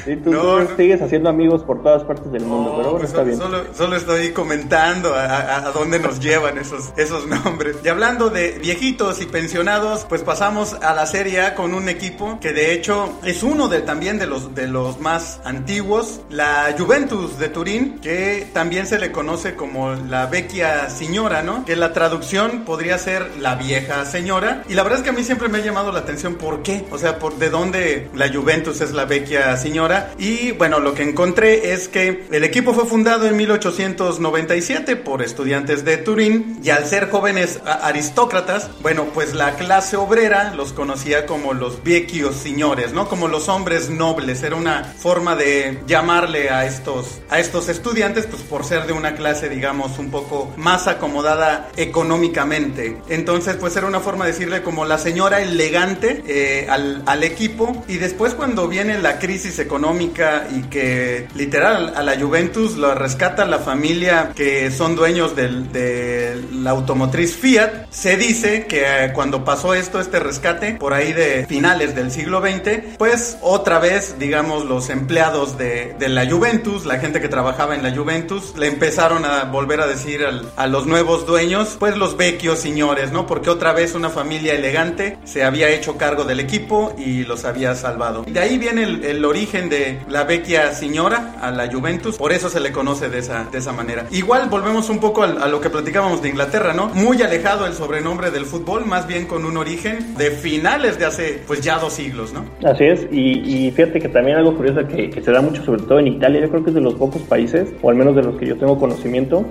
Y 0.06 0.16
tú, 0.16 0.32
sigues 0.76 1.00
haciendo 1.00 1.28
amigos 1.28 1.62
por 1.62 1.82
todas 1.82 2.02
partes 2.04 2.30
del 2.32 2.44
mundo, 2.44 2.74
pero 2.76 2.90
bueno, 2.90 2.98
pues 2.98 3.10
está 3.10 3.22
bien. 3.22 3.38
Solo, 3.38 3.96
estoy 3.96 4.32
comentando 4.32 5.14
a, 5.14 5.70
dónde 5.72 5.98
nos 5.98 6.20
llevan 6.20 6.58
esos, 6.58 6.92
esos 6.96 7.26
nombres. 7.26 7.76
Y 7.84 7.88
hablando 7.88 8.30
de 8.30 8.58
viejitos 8.60 9.20
y 9.20 9.26
pensionados, 9.26 10.06
pues 10.08 10.22
pasamos 10.22 10.74
a 10.74 10.94
la 10.94 11.06
Serie 11.06 11.32
con 11.54 11.74
un 11.74 11.88
equipo 11.88 12.38
que 12.40 12.52
de 12.52 12.72
hecho 12.72 13.18
es 13.24 13.42
uno 13.42 13.68
de, 13.68 13.80
también 13.80 14.18
de 14.18 14.26
los, 14.26 14.54
de 14.54 14.66
los 14.66 15.00
más 15.00 15.40
antiguos, 15.44 16.20
la 16.30 16.74
Juventus 16.78 17.38
de 17.38 17.48
Turín, 17.48 17.98
que 18.00 18.48
también 18.52 18.86
se 18.86 18.98
le 18.98 19.12
conoce 19.12 19.54
como 19.54 19.94
la 19.94 20.26
vecchia 20.26 20.90
señora, 20.90 21.42
¿no? 21.42 21.64
Que 21.64 21.76
la 21.76 21.92
traducción 21.92 22.64
podría 22.64 22.98
ser 22.98 23.38
la 23.38 23.54
vieja 23.54 24.04
señora. 24.04 24.62
Y 24.68 24.74
la 24.74 24.82
verdad 24.82 24.98
es 24.98 25.04
que 25.04 25.10
a 25.10 25.12
mí 25.12 25.24
siempre 25.24 25.48
me 25.48 25.58
ha 25.58 25.62
llamado 25.62 25.92
la 25.92 26.00
atención 26.00 26.34
por 26.34 26.62
qué, 26.62 26.84
o 26.90 26.98
sea, 26.98 27.18
por 27.18 27.36
de 27.36 27.50
dónde 27.50 28.10
la 28.14 28.32
Juventus 28.32 28.80
es 28.80 28.91
la 28.92 29.04
vecchia 29.04 29.56
señora. 29.56 30.12
Y 30.18 30.52
bueno, 30.52 30.80
lo 30.80 30.94
que 30.94 31.02
encontré 31.02 31.72
es 31.72 31.88
que 31.88 32.26
el 32.30 32.44
equipo 32.44 32.74
fue 32.74 32.86
fundado 32.86 33.26
en 33.26 33.36
1897 33.36 34.96
por 34.96 35.22
estudiantes 35.22 35.84
de 35.84 35.96
Turín 35.98 36.60
y 36.62 36.70
al 36.70 36.86
ser 36.86 37.10
jóvenes 37.10 37.60
aristócratas, 37.64 38.70
bueno, 38.80 39.06
pues 39.14 39.34
la 39.34 39.56
clase 39.56 39.96
obrera 39.96 40.54
los 40.54 40.72
conocía 40.72 41.26
como 41.26 41.54
los 41.54 41.82
vecchios 41.82 42.36
señores, 42.36 42.92
¿no? 42.92 43.08
Como 43.08 43.28
los 43.28 43.48
hombres 43.48 43.90
nobles. 43.90 44.42
Era 44.42 44.56
una 44.56 44.84
forma 44.84 45.36
de 45.36 45.82
llamarle 45.86 46.50
a 46.50 46.66
estos, 46.66 47.20
a 47.30 47.38
estos 47.38 47.68
estudiantes, 47.68 48.26
pues 48.26 48.42
por 48.42 48.64
ser 48.64 48.86
de 48.86 48.92
una 48.92 49.14
clase 49.14 49.32
digamos, 49.48 49.98
un 49.98 50.10
poco 50.10 50.52
más 50.56 50.86
acomodada 50.86 51.70
económicamente. 51.76 52.98
Entonces, 53.08 53.56
pues 53.56 53.76
era 53.76 53.86
una 53.86 54.00
forma 54.00 54.24
de 54.24 54.32
decirle 54.32 54.62
como 54.62 54.84
la 54.84 54.98
señora 54.98 55.40
elegante 55.40 56.22
eh, 56.26 56.66
al, 56.68 57.02
al, 57.06 57.22
equipo. 57.22 57.84
Y 57.88 57.98
después 57.98 58.34
cuando 58.34 58.68
viene 58.68 58.81
la 58.84 59.18
crisis 59.18 59.58
económica 59.58 60.46
y 60.54 60.62
que 60.62 61.28
literal 61.34 61.92
a 61.96 62.02
la 62.02 62.18
Juventus 62.18 62.76
lo 62.76 62.94
rescata 62.94 63.44
la 63.44 63.58
familia 63.58 64.32
que 64.34 64.70
son 64.70 64.96
dueños 64.96 65.34
de 65.36 66.42
la 66.52 66.70
automotriz 66.70 67.36
Fiat, 67.36 67.86
se 67.90 68.16
dice 68.16 68.66
que 68.66 68.82
eh, 68.84 69.12
cuando 69.12 69.44
pasó 69.44 69.74
esto, 69.74 70.00
este 70.00 70.18
rescate, 70.18 70.74
por 70.74 70.94
ahí 70.94 71.12
de 71.12 71.46
finales 71.46 71.94
del 71.94 72.10
siglo 72.10 72.40
XX, 72.40 72.96
pues 72.98 73.36
otra 73.40 73.78
vez, 73.78 74.16
digamos, 74.18 74.64
los 74.64 74.90
empleados 74.90 75.58
de, 75.58 75.94
de 75.98 76.08
la 76.08 76.28
Juventus, 76.28 76.84
la 76.86 76.98
gente 76.98 77.20
que 77.20 77.28
trabajaba 77.28 77.74
en 77.74 77.82
la 77.82 77.94
Juventus, 77.94 78.54
le 78.56 78.66
empezaron 78.66 79.24
a 79.24 79.44
volver 79.44 79.80
a 79.80 79.86
decir 79.86 80.20
a 80.56 80.66
los 80.66 80.86
nuevos 80.86 81.26
dueños, 81.26 81.76
pues 81.78 81.96
los 81.96 82.16
vecchios 82.16 82.58
señores, 82.58 83.12
¿no? 83.12 83.26
Porque 83.26 83.50
otra 83.50 83.72
vez 83.72 83.94
una 83.94 84.10
familia 84.10 84.54
elegante 84.54 85.18
se 85.24 85.44
había 85.44 85.68
hecho 85.68 85.96
cargo 85.96 86.24
del 86.24 86.40
equipo 86.40 86.94
y 86.98 87.24
los 87.24 87.44
había 87.44 87.74
salvado. 87.74 88.24
De 88.26 88.40
ahí 88.40 88.58
viene 88.58 88.71
el, 88.78 89.24
origen 89.24 89.68
de 89.68 89.98
la 90.08 90.24
vecchia 90.24 90.72
señora 90.72 91.34
a 91.40 91.50
la 91.50 91.70
Juventus, 91.70 92.16
por 92.16 92.32
eso 92.32 92.48
se 92.48 92.60
le 92.60 92.72
conoce 92.72 93.08
de 93.08 93.18
esa, 93.18 93.44
de 93.44 93.58
esa 93.58 93.72
manera. 93.72 94.06
Igual 94.10 94.48
volvemos 94.48 94.90
un 94.90 94.98
poco 94.98 95.22
a, 95.22 95.48
lo 95.48 95.60
que 95.60 95.70
platicábamos 95.70 96.22
de 96.22 96.28
Inglaterra, 96.28 96.72
¿no? 96.72 96.88
Muy 96.88 97.22
alejado 97.22 97.66
el 97.66 97.72
sobrenombre 97.72 98.30
del 98.30 98.44
fútbol, 98.44 98.84
más 98.86 99.06
bien 99.06 99.26
con 99.26 99.44
un 99.44 99.56
origen 99.56 100.14
de 100.16 100.30
finales 100.30 100.98
de 100.98 101.06
hace 101.06 101.40
pues 101.46 101.60
ya 101.60 101.78
dos 101.78 101.92
siglos, 101.92 102.32
¿no? 102.32 102.44
Así 102.68 102.84
es, 102.84 103.06
y, 103.10 103.70
fíjate 103.70 104.00
que 104.00 104.08
también 104.08 104.36
algo 104.36 104.56
curioso 104.56 104.86
que, 104.86 105.10
que 105.10 105.22
se 105.22 105.30
da 105.30 105.40
mucho 105.40 105.62
sobre 105.64 105.82
todo 105.82 105.98
en 105.98 106.08
Italia, 106.08 106.40
yo 106.40 106.50
creo 106.50 106.64
que 106.64 106.70
es 106.70 106.74
de 106.74 106.80
los 106.80 106.94
pocos 106.94 107.22
países, 107.22 107.72
o 107.82 107.90
al 107.90 107.96
menos 107.96 108.14
de 108.16 108.22
los 108.22 108.36
que 108.36 108.46
yo 108.46 108.56
tengo 108.56 108.78
conocimiento, 108.78 109.44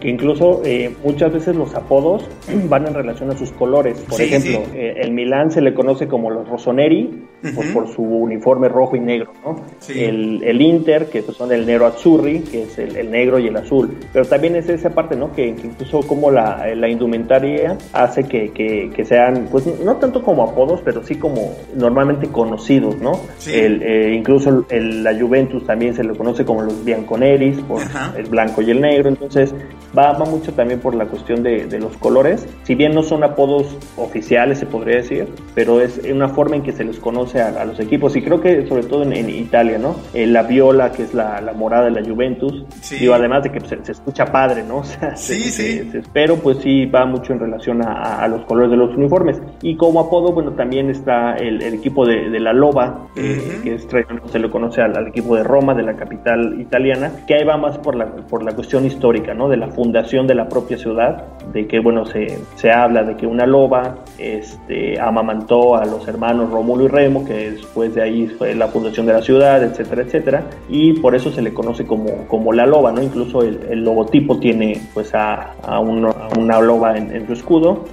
que 0.00 0.08
incluso 0.08 0.62
eh, 0.64 0.94
muchas 1.04 1.32
veces 1.32 1.56
los 1.56 1.74
apodos 1.74 2.28
van 2.68 2.86
en 2.86 2.94
relación 2.94 3.30
a 3.30 3.36
sus 3.36 3.50
colores. 3.52 3.98
Por 4.08 4.20
ejemplo, 4.20 4.62
eh, 4.74 4.94
el 4.98 5.12
Milán 5.12 5.50
se 5.50 5.60
le 5.60 5.74
conoce 5.74 6.08
como 6.08 6.30
los 6.30 6.48
Rossoneri 6.48 7.24
pues, 7.42 7.66
por 7.72 7.88
su 7.88 8.02
uniforme 8.02 8.57
rojo 8.66 8.96
y 8.96 9.00
negro, 9.00 9.32
¿no? 9.44 9.60
El, 9.88 10.42
el, 10.42 10.60
Inter, 10.60 11.06
que 11.06 11.22
pues, 11.22 11.36
son 11.36 11.52
el 11.52 11.64
Nero 11.64 11.86
Azzurri, 11.86 12.40
que 12.40 12.64
es 12.64 12.78
el, 12.78 13.08
negro 13.10 13.38
y 13.38 13.46
el 13.46 13.56
azul. 13.56 13.96
Pero 14.12 14.24
también 14.24 14.56
es 14.56 14.68
esa 14.68 14.90
parte, 14.90 15.14
¿no? 15.14 15.32
Que, 15.32 15.46
incluso 15.46 16.00
como 16.00 16.32
la, 16.32 16.74
la 16.74 16.88
indumentaria 16.88 17.78
hace 17.92 18.24
que, 18.24 18.50
que, 18.52 19.04
sean, 19.04 19.48
pues 19.50 19.64
no 19.84 19.96
tanto 19.96 20.22
como 20.22 20.42
apodos, 20.42 20.80
pero 20.84 21.04
sí 21.04 21.14
como 21.14 21.54
normalmente 21.76 22.26
conocidos, 22.28 22.98
¿no? 22.98 23.12
El, 23.46 23.82
eh, 23.82 24.14
incluso 24.14 24.64
el, 24.70 25.04
la 25.04 25.16
Juventus 25.16 25.64
también 25.64 25.94
se 25.94 26.02
le 26.02 26.16
conoce 26.16 26.44
como 26.44 26.62
los 26.62 26.84
Bianconeris, 26.84 27.58
por 27.60 27.82
el 28.16 28.26
blanco 28.26 28.62
y 28.62 28.70
el 28.70 28.80
negro 28.80 29.08
entonces 29.08 29.54
va, 29.96 30.12
va 30.12 30.24
mucho 30.24 30.52
también 30.52 30.80
por 30.80 30.94
la 30.94 31.06
cuestión 31.06 31.42
de, 31.42 31.78
los 31.78 31.96
colores. 31.96 32.46
Si 32.64 32.74
bien 32.74 32.94
no 32.94 33.02
son 33.02 33.22
apodos 33.22 33.76
oficiales, 33.96 34.58
se 34.58 34.66
podría 34.66 34.96
decir, 34.96 35.28
pero 35.54 35.80
es 35.80 36.00
una 36.10 36.28
forma 36.28 36.56
en 36.56 36.62
que 36.62 36.72
se 36.72 36.84
les 36.84 36.98
conoce 36.98 37.40
a, 37.40 37.64
los 37.64 37.78
equipos. 37.80 38.16
Y 38.16 38.22
creo 38.22 38.40
que 38.40 38.47
sobre 38.68 38.84
todo 38.84 39.02
en, 39.02 39.28
Italia, 39.28 39.78
¿no? 39.78 39.96
Eh, 40.14 40.26
la 40.26 40.42
viola, 40.42 40.92
que 40.92 41.02
es 41.02 41.14
la, 41.14 41.40
morada 41.56 41.86
de 41.86 41.90
la 41.90 42.06
Juventus, 42.06 42.64
digo, 42.98 43.14
además 43.14 43.42
de 43.42 43.52
que 43.52 43.60
se, 43.60 43.92
escucha 43.92 44.26
padre, 44.26 44.62
¿no? 44.62 44.78
O 45.08 45.16
sí, 45.16 45.40
sí. 45.50 45.90
pero 46.12 46.36
pues 46.36 46.58
sí 46.58 46.86
va 46.86 47.04
mucho 47.04 47.32
en 47.32 47.40
relación 47.40 47.82
a, 47.82 48.26
los 48.28 48.44
colores 48.44 48.70
de 48.70 48.76
los 48.76 48.96
uniformes. 48.96 49.40
Y 49.62 49.76
como 49.76 50.00
apodo, 50.00 50.32
bueno, 50.32 50.52
también 50.52 50.90
está 50.90 51.34
el, 51.36 51.62
equipo 51.62 52.06
de, 52.06 52.38
la 52.38 52.52
Loba, 52.52 53.08
eh, 53.16 53.60
que 53.62 53.74
es, 53.74 53.86
se 54.30 54.38
le 54.38 54.50
conoce 54.50 54.80
al, 54.80 54.96
al, 54.96 55.08
equipo 55.08 55.36
de 55.36 55.42
Roma, 55.42 55.74
de 55.74 55.82
la 55.82 55.96
capital 55.96 56.60
italiana, 56.60 57.12
que 57.26 57.34
ahí 57.34 57.44
va 57.44 57.56
más 57.56 57.78
por 57.78 57.94
la, 57.94 58.06
por 58.06 58.42
la 58.42 58.52
cuestión 58.52 58.84
histórica, 58.84 59.34
¿no? 59.34 59.48
De 59.48 59.56
la 59.56 59.68
fundación 59.68 60.26
de 60.26 60.34
la 60.34 60.48
propia 60.48 60.78
ciudad, 60.78 61.24
de 61.52 61.66
que, 61.66 61.80
bueno, 61.80 62.04
se, 62.06 62.38
se 62.56 62.70
habla 62.70 63.02
de 63.02 63.16
que 63.16 63.26
una 63.26 63.46
loba 63.46 63.96
este, 64.18 65.00
amamantó 65.00 65.76
a 65.76 65.84
los 65.84 66.06
hermanos 66.08 66.50
Rómulo 66.50 66.84
y 66.84 66.88
Remo, 66.88 67.24
que 67.24 67.50
después 67.50 67.94
de 67.94 68.02
ahí 68.02 68.27
fue 68.36 68.54
la 68.54 68.68
fundación 68.68 69.06
de 69.06 69.12
la 69.12 69.22
ciudad 69.22 69.62
etcétera, 69.62 70.02
etcétera, 70.02 70.50
y 70.68 70.94
por 70.94 71.14
eso 71.14 71.32
se 71.32 71.42
le 71.42 71.52
conoce 71.52 71.84
como, 71.84 72.26
como 72.28 72.52
la 72.52 72.66
loba, 72.66 72.92
¿no? 72.92 73.02
Incluso 73.02 73.42
el, 73.42 73.84
logotipo 73.84 74.38
tiene 74.38 74.80
pues 74.92 75.14
a, 75.14 75.54
a, 75.62 75.80
una 75.80 76.60
loba 76.60 76.96
en, 76.96 77.26
su 77.26 77.32
escudo, 77.32 77.84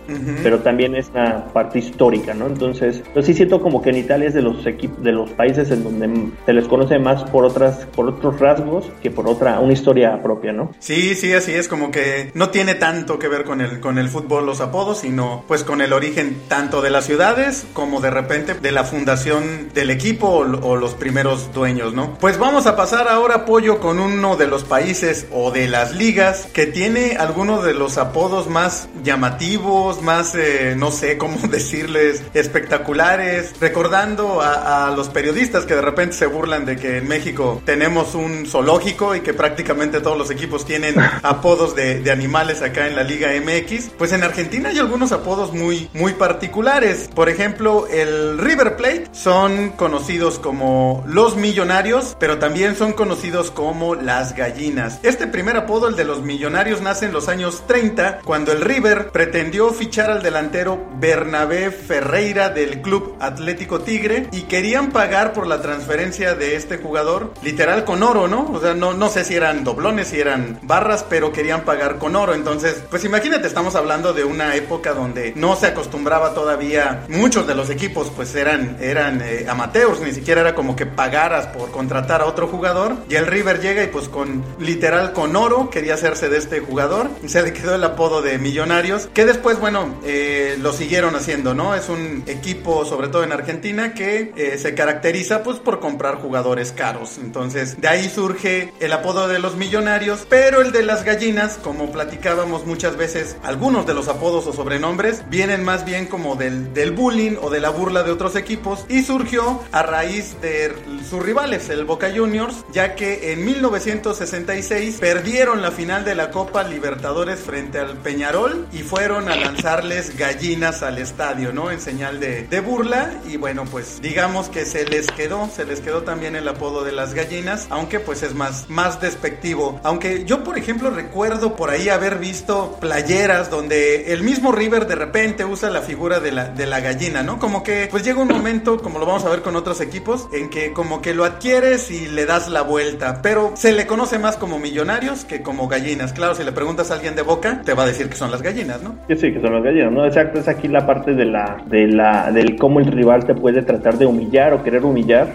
pero 0.44 0.60
también 0.60 0.96
es 0.96 1.10
una 1.10 1.46
parte 1.46 1.80
histórica, 1.80 2.34
¿no? 2.34 2.48
Entonces, 2.48 3.04
yo 3.16 3.22
sí 3.22 3.34
siento 3.34 3.62
como 3.62 3.82
que 3.82 3.92
en 3.92 3.98
Italia 3.98 4.28
es 4.28 4.34
de 4.34 4.42
los 4.42 4.64
de 4.64 5.12
los 5.12 5.30
países 5.32 5.72
en 5.72 5.84
donde 5.84 6.32
se 6.46 6.54
les 6.54 6.68
conoce 6.68 7.00
más 7.00 7.24
por 7.26 7.46
otras, 7.46 7.86
por 7.96 8.08
otros 8.08 8.40
rasgos 8.40 8.90
que 9.02 9.12
por 9.12 9.28
otra, 9.28 9.60
una 9.60 9.74
historia 9.74 10.22
propia, 10.22 10.52
¿no? 10.52 10.72
Sí, 10.80 11.16
sí, 11.16 11.34
así 11.34 11.54
es, 11.54 11.68
como 11.68 11.92
que 11.92 12.32
no 12.34 12.50
tiene 12.50 12.76
tanto 12.76 13.20
que 13.20 13.28
ver 13.28 13.44
con 13.44 13.62
el, 13.62 13.80
con 13.80 13.98
el 13.98 14.10
fútbol, 14.10 14.46
los 14.46 14.62
apodos, 14.62 15.00
sino 15.00 15.44
pues 15.48 15.64
con 15.64 15.82
el 15.82 15.94
origen 15.94 16.38
tanto 16.48 16.82
de 16.82 16.90
las 16.90 17.06
ciudades 17.06 17.68
como 17.74 18.02
de 18.02 18.10
repente 18.10 18.56
de 18.56 18.72
la 18.72 18.84
fundación 18.84 19.70
del 19.74 19.90
equipo 19.90 20.25
o, 20.28 20.76
los 20.76 20.94
primeros 20.94 21.54
dueños, 21.54 21.94
¿no? 21.94 22.18
Pues 22.20 22.38
vamos 22.38 22.66
a 22.66 22.76
pasar 22.76 23.08
ahora, 23.08 23.46
Pollo, 23.46 23.80
con 23.80 24.00
uno 24.00 24.36
de 24.36 24.48
los 24.48 24.64
países 24.64 25.28
o 25.32 25.52
de 25.52 25.68
las 25.68 25.96
ligas 25.96 26.48
que 26.54 26.66
tiene 26.66 27.18
algunos 27.18 27.64
de 27.64 27.74
los 27.74 27.98
apodos 27.98 28.50
más 28.50 28.90
llamativos, 29.04 30.02
más, 30.02 30.36
eh, 30.36 30.76
no 30.78 30.92
sé 30.92 31.18
cómo 31.18 31.38
decirles, 31.50 32.24
espectaculares, 32.34 33.54
recordando 33.60 34.42
a, 34.42 34.88
a 34.88 34.92
los 34.92 35.10
periodistas 35.10 35.66
que 35.66 35.76
de 35.76 35.82
repente 35.82 36.16
se 36.16 36.26
burlan 36.26 36.66
de 36.66 36.76
que 36.78 36.98
en 36.98 37.08
México 37.08 37.62
tenemos 37.66 38.16
un 38.16 38.46
zoológico 38.46 39.16
y 39.16 39.22
que 39.22 39.34
prácticamente 39.34 40.02
todos 40.02 40.18
los 40.18 40.32
equipos 40.32 40.66
tienen 40.66 40.96
apodos 41.24 41.76
de, 41.76 42.02
de 42.02 42.12
animales 42.12 42.62
acá 42.62 42.88
en 42.88 42.96
la 42.96 43.04
Liga 43.04 43.30
MX, 43.40 43.92
pues 43.98 44.12
en 44.12 44.24
Argentina 44.24 44.70
hay 44.70 44.80
algunos 44.80 45.12
apodos 45.12 45.54
muy, 45.54 45.90
muy 45.94 46.14
particulares. 46.14 47.10
Por 47.14 47.30
ejemplo, 47.30 47.88
el 47.88 48.38
River 48.38 48.76
Plate 48.76 49.06
son 49.12 49.70
conocidos 49.72 50.15
como 50.16 51.04
los 51.08 51.36
millonarios, 51.36 52.16
pero 52.20 52.40
también 52.40 52.76
son 52.76 52.94
conocidos 52.94 53.52
como 53.52 53.96
las 53.96 54.34
gallinas. 54.34 55.00
Este 55.04 55.28
primer 55.28 55.58
apodo, 55.58 55.90
el 55.90 55.98
de 55.98 56.06
los 56.06 56.22
millonarios, 56.22 56.82
nace 56.82 57.06
en 57.06 57.12
los 57.12 57.28
años 57.28 57.64
30, 57.68 58.22
cuando 58.24 58.54
el 58.54 58.62
River 58.62 59.10
pretendió 59.12 59.72
fichar 59.72 60.10
al 60.10 60.24
delantero 60.24 60.80
Bernabé 61.00 61.70
Ferreira 61.72 62.50
del 62.50 62.82
Club 62.82 63.16
Atlético 63.20 63.82
Tigre 63.82 64.30
y 64.32 64.44
querían 64.44 64.92
pagar 64.92 65.34
por 65.34 65.48
la 65.48 65.62
transferencia 65.62 66.34
de 66.34 66.56
este 66.56 66.78
jugador, 66.78 67.34
literal 67.44 67.84
con 67.84 68.02
oro, 68.02 68.30
¿no? 68.30 68.50
O 68.54 68.62
sea, 68.62 68.74
no, 68.74 68.94
no 68.94 69.10
sé 69.10 69.26
si 69.26 69.36
eran 69.36 69.66
doblones, 69.66 70.08
si 70.08 70.20
eran 70.22 70.60
barras, 70.62 71.06
pero 71.10 71.34
querían 71.34 71.66
pagar 71.66 71.98
con 71.98 72.16
oro. 72.16 72.34
Entonces, 72.34 72.82
pues 72.90 73.04
imagínate, 73.04 73.48
estamos 73.48 73.76
hablando 73.76 74.14
de 74.14 74.24
una 74.24 74.56
época 74.56 74.94
donde 74.94 75.34
no 75.36 75.58
se 75.58 75.68
acostumbraba 75.68 76.34
todavía, 76.34 77.04
muchos 77.10 77.46
de 77.48 77.56
los 77.56 77.70
equipos 77.70 78.12
pues 78.16 78.34
eran, 78.36 78.78
eran 78.80 79.22
eh, 79.22 79.46
amateurs, 79.50 80.00
ni 80.06 80.14
siquiera 80.14 80.42
era 80.42 80.56
como 80.56 80.76
que 80.76 80.86
pagaras 80.86 81.48
por 81.48 81.72
contratar 81.72 82.22
a 82.22 82.26
otro 82.26 82.48
jugador. 82.48 82.96
Y 83.10 83.16
el 83.16 83.28
River 83.28 83.60
llega 83.60 83.84
y 83.84 83.88
pues 83.88 84.08
con 84.08 84.44
literal 84.60 85.14
con 85.14 85.36
oro 85.36 85.70
quería 85.70 85.96
hacerse 85.96 86.30
de 86.30 86.38
este 86.38 86.60
jugador. 86.62 87.10
Y 87.24 87.30
se 87.30 87.42
le 87.42 87.54
quedó 87.54 87.76
el 87.76 87.84
apodo 87.84 88.22
de 88.22 88.38
Millonarios, 88.38 89.10
que 89.14 89.26
después, 89.26 89.60
bueno, 89.60 90.00
eh, 90.06 90.58
lo 90.62 90.72
siguieron 90.74 91.16
haciendo, 91.16 91.54
¿no? 91.54 91.76
Es 91.76 91.90
un 91.90 92.24
equipo, 92.28 92.86
sobre 92.86 93.08
todo 93.08 93.24
en 93.24 93.32
Argentina, 93.32 93.94
que 93.94 94.32
eh, 94.36 94.58
se 94.58 94.74
caracteriza 94.76 95.44
pues 95.44 95.60
por 95.60 95.80
comprar 95.80 96.16
jugadores 96.16 96.72
caros. 96.72 97.18
Entonces, 97.18 97.82
de 97.82 97.88
ahí 97.88 98.10
surge 98.10 98.74
el 98.80 98.94
apodo 98.94 99.28
de 99.28 99.40
los 99.40 99.56
millonarios, 99.56 100.26
pero 100.30 100.62
el 100.62 100.72
de 100.72 100.84
las 100.84 101.04
gallinas, 101.04 101.58
como 101.62 101.92
platicábamos 101.92 102.66
muchas 102.66 102.96
veces, 102.98 103.36
algunos 103.44 103.86
de 103.86 103.94
los 103.94 104.08
apodos 104.08 104.46
o 104.48 104.54
sobrenombres 104.54 105.24
vienen 105.30 105.64
más 105.64 105.86
bien 105.86 106.06
como 106.06 106.36
del, 106.36 106.74
del 106.74 106.92
bullying 106.92 107.38
o 107.42 107.50
de 107.50 107.60
la 107.60 107.70
burla 107.70 108.04
de 108.04 108.12
otros 108.12 108.36
equipos 108.36 108.86
y 108.90 109.04
surgió 109.04 109.62
a 109.72 109.82
raíz 109.96 110.36
de 110.42 110.76
sus 111.10 111.24
rivales, 111.24 111.70
el 111.70 111.86
Boca 111.86 112.12
Juniors, 112.14 112.66
ya 112.74 112.96
que 112.96 113.32
en 113.32 113.46
1966 113.46 114.98
perdieron 115.00 115.62
la 115.62 115.72
final 115.72 116.04
de 116.04 116.16
la 116.16 116.32
Copa 116.32 116.64
Libertadores 116.64 117.40
frente 117.40 117.80
al 117.80 117.96
Peñarol 118.00 118.68
y 118.74 118.80
fueron 118.80 119.30
a 119.30 119.38
lanzarles 119.38 120.18
gallinas 120.18 120.84
al 120.84 120.98
estadio, 120.98 121.54
¿no? 121.54 121.72
En 121.72 121.80
señal 121.80 122.20
de, 122.20 122.60
burla 122.60 123.14
y 123.26 123.38
bueno, 123.38 123.64
pues 123.64 124.02
digamos 124.02 124.50
que 124.50 124.66
se 124.66 124.84
les 124.84 125.08
quedó, 125.08 125.50
se 125.56 125.64
les 125.64 125.80
quedó 125.80 126.04
también 126.04 126.36
el 126.36 126.48
apodo 126.50 126.84
de 126.84 126.92
las 126.92 127.14
gallinas, 127.14 127.68
aunque 127.70 128.02
pues 128.02 128.22
es 128.22 128.34
más, 128.34 128.70
más 128.70 129.00
despectivo. 129.00 129.80
Aunque 129.84 130.26
yo, 130.26 130.44
por 130.44 130.58
ejemplo, 130.58 130.90
recuerdo 130.90 131.56
por 131.56 131.70
ahí 131.70 131.88
haber 131.88 132.18
visto 132.18 132.78
playeras 132.82 133.50
donde 133.50 134.12
el 134.12 134.24
mismo 134.24 134.52
River 134.52 134.88
de 134.88 134.96
repente 134.96 135.46
usa 135.46 135.70
la 135.70 135.82
figura 135.82 136.20
de 136.20 136.34
la, 136.34 136.50
de 136.50 136.66
la 136.66 136.82
gallina, 136.82 137.24
¿no? 137.24 137.40
Como 137.40 137.64
que 137.64 137.88
pues 137.90 138.04
llega 138.04 138.20
un 138.20 138.28
momento, 138.28 138.82
como 138.82 139.00
lo 139.00 139.06
vamos 139.06 139.24
a 139.24 139.30
ver 139.30 139.42
con 139.42 139.56
otros 139.56 139.85
equipos, 139.86 140.28
en 140.34 140.50
que 140.50 140.74
como 140.74 141.02
que 141.02 141.14
lo 141.14 141.24
adquieres 141.24 141.92
y 141.92 142.08
le 142.08 142.26
das 142.26 142.50
la 142.50 142.62
vuelta, 142.62 143.22
pero 143.22 143.52
se 143.56 143.72
le 143.72 143.88
conoce 143.88 144.20
más 144.20 144.38
como 144.38 144.60
millonarios 144.60 145.26
que 145.26 145.42
como 145.42 145.68
gallinas. 145.68 146.14
Claro, 146.14 146.36
si 146.36 146.44
le 146.44 146.52
preguntas 146.52 146.92
a 146.92 146.96
alguien 146.96 147.16
de 147.16 147.22
boca, 147.22 147.62
te 147.64 147.74
va 147.74 147.84
a 147.84 147.88
decir 147.88 148.10
que 148.10 148.16
son 148.16 148.32
las 148.32 148.42
gallinas, 148.42 148.82
¿no? 148.82 148.96
Sí, 149.08 149.16
sí, 149.16 149.34
que 149.34 149.42
son 149.42 149.54
las 149.54 149.64
gallinas, 149.64 149.92
¿no? 149.92 150.06
Exacto, 150.06 150.40
es 150.40 150.48
aquí 150.48 150.68
la 150.68 150.86
parte 150.86 151.14
de 151.14 151.26
la, 151.26 151.64
de 151.66 151.88
la, 151.88 152.32
del 152.32 152.58
cómo 152.58 152.80
el 152.80 152.92
rival 152.92 153.26
te 153.26 153.36
puede 153.36 153.62
tratar 153.62 153.98
de 153.98 154.06
humillar 154.06 154.54
o 154.54 154.64
querer 154.64 154.84
humillar 154.84 155.34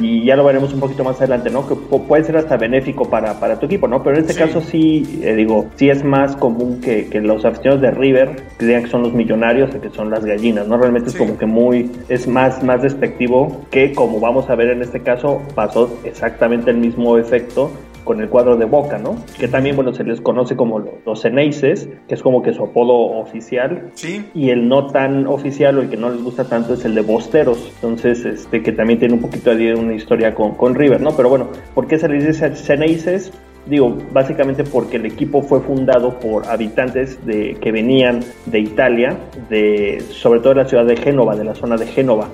y 0.00 0.24
ya 0.24 0.36
lo 0.36 0.44
veremos 0.44 0.72
un 0.72 0.80
poquito 0.80 1.04
más 1.04 1.16
adelante, 1.18 1.50
¿no? 1.50 1.66
Que 1.66 1.74
puede 1.74 2.24
ser 2.24 2.36
hasta 2.36 2.56
benéfico 2.56 3.08
para, 3.08 3.38
para 3.38 3.58
tu 3.58 3.66
equipo, 3.66 3.88
¿no? 3.88 4.02
Pero 4.02 4.16
en 4.16 4.24
este 4.24 4.34
caso 4.34 4.60
sí, 4.60 5.20
eh, 5.22 5.34
digo, 5.34 5.66
sí 5.76 5.90
es 5.90 6.04
más 6.04 6.36
común 6.36 6.80
que, 6.80 7.06
que, 7.08 7.20
los 7.20 7.44
aficionados 7.44 7.82
de 7.82 7.90
River 7.90 8.36
crean 8.56 8.84
que 8.84 8.90
son 8.90 9.02
los 9.02 9.12
millonarios 9.12 9.74
o 9.74 9.80
que 9.80 9.90
son 9.90 10.10
las 10.10 10.24
gallinas, 10.24 10.66
¿no? 10.68 10.78
Realmente 10.78 11.10
es 11.10 11.16
como 11.16 11.36
que 11.36 11.46
muy, 11.46 11.90
es 12.08 12.26
más, 12.28 12.62
más 12.62 12.82
despectivo 12.82 13.62
que 13.70 13.92
como 13.92 14.20
vamos 14.20 14.48
a 14.50 14.54
ver 14.54 14.70
en 14.70 14.82
este 14.82 15.00
caso 15.00 15.42
pasó 15.54 15.98
exactamente 16.04 16.70
el 16.70 16.76
mismo 16.76 17.18
efecto 17.18 17.70
con 18.06 18.22
el 18.22 18.30
cuadro 18.30 18.56
de 18.56 18.64
Boca, 18.64 18.96
¿no? 18.96 19.16
Que 19.38 19.48
también, 19.48 19.76
bueno, 19.76 19.92
se 19.92 20.04
les 20.04 20.22
conoce 20.22 20.56
como 20.56 20.82
los 21.04 21.20
Ceneices, 21.20 21.90
que 22.08 22.14
es 22.14 22.22
como 22.22 22.40
que 22.40 22.54
su 22.54 22.64
apodo 22.64 22.94
oficial. 22.94 23.90
Sí. 23.94 24.24
Y 24.32 24.48
el 24.48 24.68
no 24.68 24.86
tan 24.86 25.26
oficial 25.26 25.76
o 25.76 25.82
el 25.82 25.90
que 25.90 25.98
no 25.98 26.08
les 26.08 26.22
gusta 26.22 26.44
tanto 26.44 26.72
es 26.74 26.84
el 26.86 26.94
de 26.94 27.02
Bosteros. 27.02 27.70
Entonces, 27.74 28.24
este, 28.24 28.62
que 28.62 28.72
también 28.72 28.98
tiene 28.98 29.14
un 29.14 29.20
poquito 29.20 29.54
de 29.54 29.74
una 29.74 29.92
historia 29.92 30.34
con, 30.34 30.54
con 30.54 30.74
River, 30.74 31.02
¿no? 31.02 31.14
Pero 31.14 31.28
bueno, 31.28 31.48
¿por 31.74 31.86
qué 31.86 31.98
se 31.98 32.08
les 32.08 32.26
dice 32.26 32.54
Ceneices? 32.54 33.32
Digo, 33.66 33.96
básicamente 34.12 34.62
porque 34.62 34.96
el 34.96 35.06
equipo 35.06 35.42
fue 35.42 35.60
fundado 35.60 36.18
por 36.20 36.46
habitantes 36.46 37.24
de, 37.26 37.54
que 37.60 37.72
venían 37.72 38.20
de 38.46 38.60
Italia, 38.60 39.16
de, 39.50 40.02
sobre 40.10 40.40
todo 40.40 40.50
de 40.50 40.62
la 40.62 40.68
ciudad 40.68 40.84
de 40.84 40.96
Génova, 40.96 41.34
de 41.34 41.44
la 41.44 41.54
zona 41.54 41.76
de 41.76 41.86
Génova. 41.86 42.28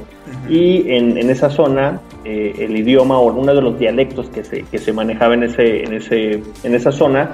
Y 0.48 0.90
en, 0.90 1.16
en 1.16 1.30
esa 1.30 1.48
zona, 1.48 2.00
eh, 2.24 2.54
el 2.58 2.76
idioma 2.76 3.18
o 3.18 3.32
uno 3.32 3.54
de 3.54 3.62
los 3.62 3.78
dialectos 3.78 4.28
que 4.28 4.44
se, 4.44 4.62
que 4.62 4.78
se 4.78 4.92
manejaba 4.92 5.34
en, 5.34 5.44
ese, 5.44 5.84
en, 5.84 5.94
ese, 5.94 6.42
en 6.64 6.74
esa 6.74 6.92
zona 6.92 7.30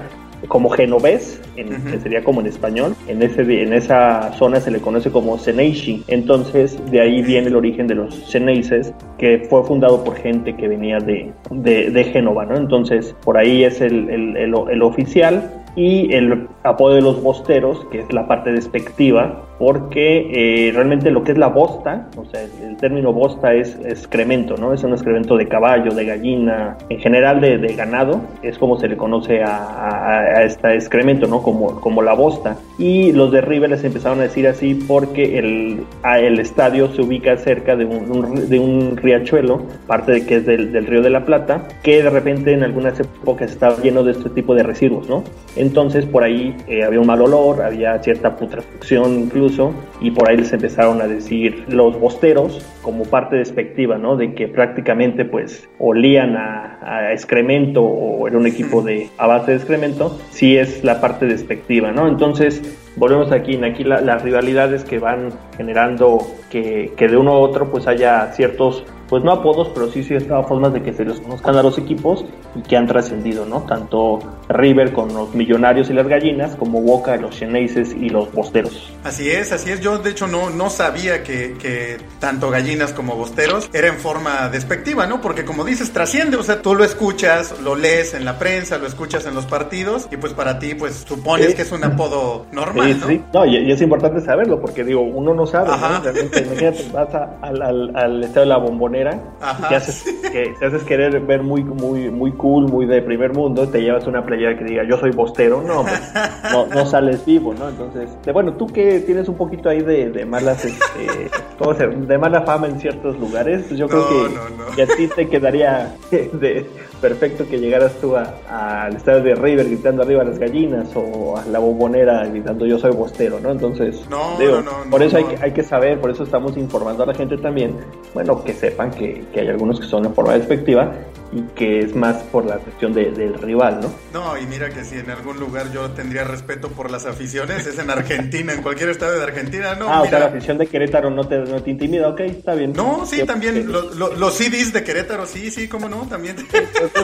como 0.47 0.71
genovés, 0.71 1.41
en, 1.57 1.69
que 1.91 1.99
sería 1.99 2.23
como 2.23 2.41
en 2.41 2.47
español, 2.47 2.95
en, 3.09 3.23
ese, 3.23 3.43
en 3.43 3.73
esa 3.73 4.33
zona 4.35 4.61
se 4.61 4.71
le 4.71 4.81
conoce 4.81 5.11
como 5.11 5.37
Ceneishi. 5.39 6.05
Entonces, 6.07 6.79
de 6.91 7.01
ahí 7.01 7.23
viene 7.23 7.49
el 7.49 7.57
origen 7.57 7.87
de 7.87 7.97
los 7.97 8.31
Ceneices, 8.31 8.93
que 9.19 9.47
fue 9.51 9.65
fundado 9.65 10.05
por 10.05 10.17
gente 10.17 10.55
que 10.55 10.69
venía 10.69 10.99
de, 10.99 11.33
de, 11.51 11.91
de 11.91 12.05
Génova, 12.05 12.45
¿no? 12.45 12.57
Entonces, 12.57 13.15
por 13.25 13.37
ahí 13.37 13.65
es 13.65 13.81
el, 13.81 14.09
el, 14.11 14.37
el, 14.37 14.55
el 14.71 14.83
oficial 14.83 15.51
y 15.79 16.13
el 16.13 16.49
apodo 16.65 16.97
de 16.97 17.03
los 17.03 17.23
bosteros, 17.23 17.87
que 17.93 18.01
es 18.01 18.13
la 18.13 18.27
parte 18.27 18.51
despectiva, 18.51 19.45
porque 19.61 20.67
eh, 20.69 20.73
realmente 20.73 21.11
lo 21.13 21.23
que 21.23 21.33
es 21.33 21.39
la 21.39 21.47
bosta, 21.47 22.09
o 22.17 22.25
sea, 22.25 22.43
el 22.43 22.77
término 22.77 23.13
bosta 23.13 23.55
es 23.55 23.79
excremento, 23.85 24.57
¿no? 24.57 24.73
Es 24.73 24.83
un 24.83 24.93
excremento 24.93 25.37
de 25.37 25.47
caballo, 25.47 25.93
de 25.93 26.05
gallina, 26.05 26.77
en 26.89 26.99
general 26.99 27.41
de, 27.41 27.59
ganado, 27.77 28.21
es 28.43 28.59
como 28.59 28.79
se 28.79 28.89
le 28.89 28.97
conoce 28.97 29.43
a, 29.45 30.43
este 30.43 30.75
excremento, 30.75 31.29
¿no? 31.29 31.43
Como, 31.43 31.81
como 31.81 32.03
la 32.03 32.13
bosta. 32.13 32.57
Y 32.77 33.13
los 33.13 33.31
de 33.31 33.41
River 33.41 33.71
les 33.71 33.85
empezaron 33.85 34.19
a 34.19 34.23
decir 34.23 34.49
así 34.49 34.75
porque 34.75 35.39
el, 35.39 35.85
el 36.21 36.41
estadio 36.41 36.89
se 36.89 37.03
ubica 37.03 37.37
cerca 37.37 37.77
de 37.77 37.85
un, 37.85 38.49
de 38.49 38.59
un 38.59 38.97
riachuelo, 38.97 39.63
parte 39.87 40.11
de 40.11 40.27
que 40.27 40.37
es 40.37 40.47
del, 40.47 40.73
del, 40.73 40.87
Río 40.87 41.03
de 41.03 41.11
la 41.11 41.25
Plata, 41.25 41.69
que 41.85 42.03
de 42.03 42.11
repente 42.11 42.53
en 42.53 42.65
algunas 42.65 42.99
épocas 42.99 43.51
estaba 43.51 43.77
lleno 43.81 44.03
de 44.03 44.13
este 44.13 44.31
tipo 44.31 44.55
de 44.57 44.65
residuos, 44.65 45.09
¿no? 45.09 45.23
Entonces 45.69 46.07
por 46.07 46.25
ahí 46.25 46.57
eh, 46.67 46.83
había 46.83 46.99
un 46.99 47.07
mal 47.07 47.21
olor, 47.21 47.61
había 47.61 48.03
cierta 48.03 48.37
putrefacción 48.37 49.21
incluso, 49.21 49.75
y 50.01 50.11
por 50.11 50.27
ahí 50.27 50.39
les 50.39 50.51
empezaron 50.51 51.03
a 51.03 51.07
decir 51.07 51.65
los 51.69 52.01
bosteros 52.01 52.65
como 52.81 53.05
parte 53.05 53.37
despectiva, 53.37 53.99
¿no? 53.99 54.17
De 54.17 54.33
que 54.33 54.49
prácticamente 54.49 55.27
pues 55.27 55.69
olían 55.79 56.37
a, 56.37 56.79
a 56.81 57.13
excremento 57.13 57.83
o 57.83 58.27
era 58.27 58.39
un 58.39 58.47
equipo 58.47 58.81
de 58.81 59.11
a 59.19 59.27
base 59.27 59.51
de 59.51 59.59
excremento, 59.59 60.19
sí 60.31 60.57
es 60.57 60.83
la 60.85 61.03
parte 61.03 61.27
despectiva, 61.27 61.93
¿no? 61.93 62.09
Entonces 62.09 62.63
volvemos 62.97 63.31
aquí, 63.31 63.63
aquí 63.63 63.85
las 63.85 64.23
rivalidades 64.23 64.85
que 64.85 64.99
van 64.99 65.33
generando 65.59 66.19
que, 66.51 66.93
que 66.97 67.09
de 67.09 67.17
uno 67.19 67.33
a 67.33 67.39
otro 67.39 67.71
pues 67.71 67.87
haya 67.87 68.33
ciertos 68.33 68.85
pues 69.09 69.23
no 69.23 69.33
apodos, 69.33 69.69
pero 69.75 69.89
sí 69.89 70.03
ciertas 70.03 70.47
formas 70.47 70.73
de 70.73 70.83
que 70.83 70.93
se 70.93 71.05
les 71.05 71.21
conozcan 71.21 71.57
a 71.57 71.63
los 71.63 71.79
equipos 71.79 72.25
y 72.55 72.63
que 72.63 72.77
han 72.77 72.87
trascendido, 72.87 73.47
¿no? 73.47 73.63
Tanto 73.63 74.19
River 74.49 74.93
con 74.93 75.13
los 75.13 75.35
Millonarios 75.35 75.91
y 75.91 75.93
las 75.93 76.09
Gallinas, 76.09 76.57
como 76.57 76.81
Boca, 76.81 77.17
los 77.17 77.37
Xeneises 77.37 77.95
y 77.95 78.09
los 78.09 78.33
Bosteros. 78.33 78.93
Así 79.05 79.31
es, 79.31 79.53
así 79.53 79.71
es. 79.71 79.81
Yo 79.81 79.99
de 79.99 80.11
hecho 80.11 80.27
no, 80.27 80.51
no 80.51 80.71
sabía 80.71 81.23
que, 81.23 81.57
que 81.61 81.99
tanto 82.19 82.51
Gallinas 82.51 82.93
como 82.93 83.17
Bosteros 83.17 83.71
era 83.73 83.89
en 83.89 83.97
forma 83.97 84.49
despectiva, 84.49 85.07
¿no? 85.07 85.21
Porque 85.21 85.45
como 85.45 85.65
dices, 85.65 85.93
trasciende, 85.93 86.37
o 86.37 86.43
sea, 86.43 86.63
tú 86.63 86.75
lo 86.75 86.85
escuchas, 86.85 87.61
lo 87.63 87.77
lees 87.77 88.15
en 88.15 88.25
la 88.25 88.39
prensa, 88.39 88.79
lo 88.79 88.87
escuchas 88.87 89.27
en 89.27 89.35
los 89.35 89.47
partidos 89.47 90.09
y 90.11 90.17
pues 90.17 90.33
para 90.33 90.59
ti 90.59 90.75
pues 90.75 91.05
supones 91.07 91.55
que 91.55 91.63
es 91.63 91.73
un 91.73 91.85
apodo 91.85 92.47
normal, 92.53 93.01
¿no? 93.01 93.07
Sí. 93.07 93.23
No, 93.33 93.47
y, 93.47 93.71
es 93.71 93.81
importante 93.81 94.21
saberlo 94.21 94.61
porque 94.61 94.85
digo, 94.85 95.03
uno 95.03 95.35
no 95.35 95.47
sabe, 95.47 95.69
¿no? 95.69 96.01
Realmente, 96.01 96.41
imagínate, 96.41 96.87
vas 96.93 97.15
al, 97.15 97.63
al, 97.63 97.97
al, 97.97 98.25
estado 98.25 98.41
de 98.41 98.47
la 98.47 98.57
bombonera 98.57 99.21
y 99.59 99.63
te 99.69 99.75
haces, 99.75 100.05
que, 100.33 100.55
te 100.59 100.67
haces 100.67 100.83
querer 100.85 101.21
ver 101.21 101.43
muy, 101.43 101.63
muy, 101.65 102.11
muy 102.11 102.33
cool, 102.33 102.69
muy 102.69 102.87
de 102.87 103.03
primer 103.03 103.33
mundo, 103.33 103.69
te 103.69 103.81
llevas 103.81 104.07
una 104.07 104.25
playera 104.39 104.59
que 104.59 104.65
diga 104.65 104.85
yo 104.85 104.97
soy 104.99 105.11
bostero, 105.11 105.63
no, 105.63 105.83
pues, 105.83 106.13
no, 106.53 106.67
no 106.67 106.87
sales 106.87 107.25
vivo, 107.25 107.55
¿no? 107.55 107.69
Entonces, 107.69 108.11
de, 108.25 108.33
bueno, 108.33 108.55
tú 108.55 108.67
que 108.67 109.01
tienes 109.01 109.29
un 109.29 109.37
poquito 109.37 109.69
ahí 109.69 109.81
de, 109.81 110.11
de 110.11 110.25
malas, 110.25 110.65
este, 110.65 111.31
¿cómo 111.59 111.75
se, 111.75 111.87
de 111.87 112.19
mala 112.19 112.43
fama 112.43 112.69
en 112.69 112.79
ciertos 112.81 113.19
lugares, 113.19 113.65
pues 113.69 113.79
yo 113.79 113.89
creo 113.89 114.09
que, 114.09 114.77
que, 114.77 114.83
a 114.83 114.87
ti 114.97 115.09
te 115.09 115.29
quedaría 115.29 115.95
de, 116.11 116.67
perfecto 117.01 117.47
que 117.49 117.59
llegaras 117.59 117.95
tú 118.01 118.17
al 118.17 118.97
estadio 118.97 119.23
de 119.23 119.35
River 119.35 119.67
gritando 119.67 120.03
arriba 120.03 120.23
a 120.23 120.25
las 120.25 120.39
gallinas 120.39 120.89
o 120.95 121.37
a 121.37 121.45
la 121.47 121.59
bombonera 121.59 122.27
gritando 122.27 122.67
yo 122.67 122.79
soy 122.79 122.93
bostero, 122.93 123.41
¿no? 123.41 123.51
Entonces, 123.51 124.01
digo, 124.39 124.63
por 124.91 125.03
eso 125.03 125.17
hay, 125.17 125.25
que, 125.25 125.37
hay 125.43 125.53
que 125.53 125.63
saber, 125.63 126.01
por 126.01 126.11
eso 126.11 126.23
estamos 126.23 126.57
informando 126.57 127.03
a 127.03 127.07
la 127.07 127.15
gente 127.15 127.37
también, 127.39 127.77
bueno, 128.15 128.43
que 128.43 128.53
sepan 128.53 128.91
que, 128.91 129.25
que 129.33 129.41
hay 129.41 129.49
algunos 129.49 129.81
que 129.81 129.87
son 129.87 130.05
en 130.05 130.15
forma 130.15 130.35
despectiva 130.35 130.93
y 131.33 131.43
que 131.55 131.81
es 131.81 131.95
más 131.95 132.17
por 132.25 132.47
la 132.47 132.57
cuestión 132.57 132.93
de, 132.95 133.11
del 133.11 133.35
rival, 133.35 133.81
¿no? 133.81 133.95
No, 134.13 134.39
y 134.39 134.47
mira 134.47 134.71
que 134.71 134.85
si 134.85 134.97
en 134.97 135.11
algún 135.11 135.39
lugar 135.39 135.71
yo 135.73 135.91
tendría 135.91 136.25
respeto 136.25 136.69
por 136.69 136.91
las 136.91 137.07
aficiones, 137.07 137.67
es 137.67 137.79
en 137.79 137.91
Argentina, 137.91 138.53
en 138.53 138.63
cualquier 138.63 138.91
estado 138.91 139.13
de 139.13 139.23
Argentina, 139.23 139.75
¿no? 139.75 139.89
Ah, 139.89 140.03
o 140.03 140.07
sea, 140.07 140.21
la 140.21 140.27
afición 140.27 140.57
de 140.59 140.67
Querétaro 140.67 141.11
no 141.11 141.27
te, 141.27 141.39
no 141.39 141.63
te 141.63 141.71
intimida, 141.71 142.09
ok, 142.09 142.21
está 142.21 142.55
bien. 142.55 142.73
No, 142.73 143.05
sí, 143.05 143.25
también, 143.25 143.71
los 143.71 144.35
CDs 144.35 144.73
de 144.73 144.83
Querétaro, 144.83 145.27
sí, 145.27 145.51
sí, 145.51 145.69
cómo 145.69 145.89
no, 145.89 146.07
también. 146.09 146.37
tú 146.37 146.45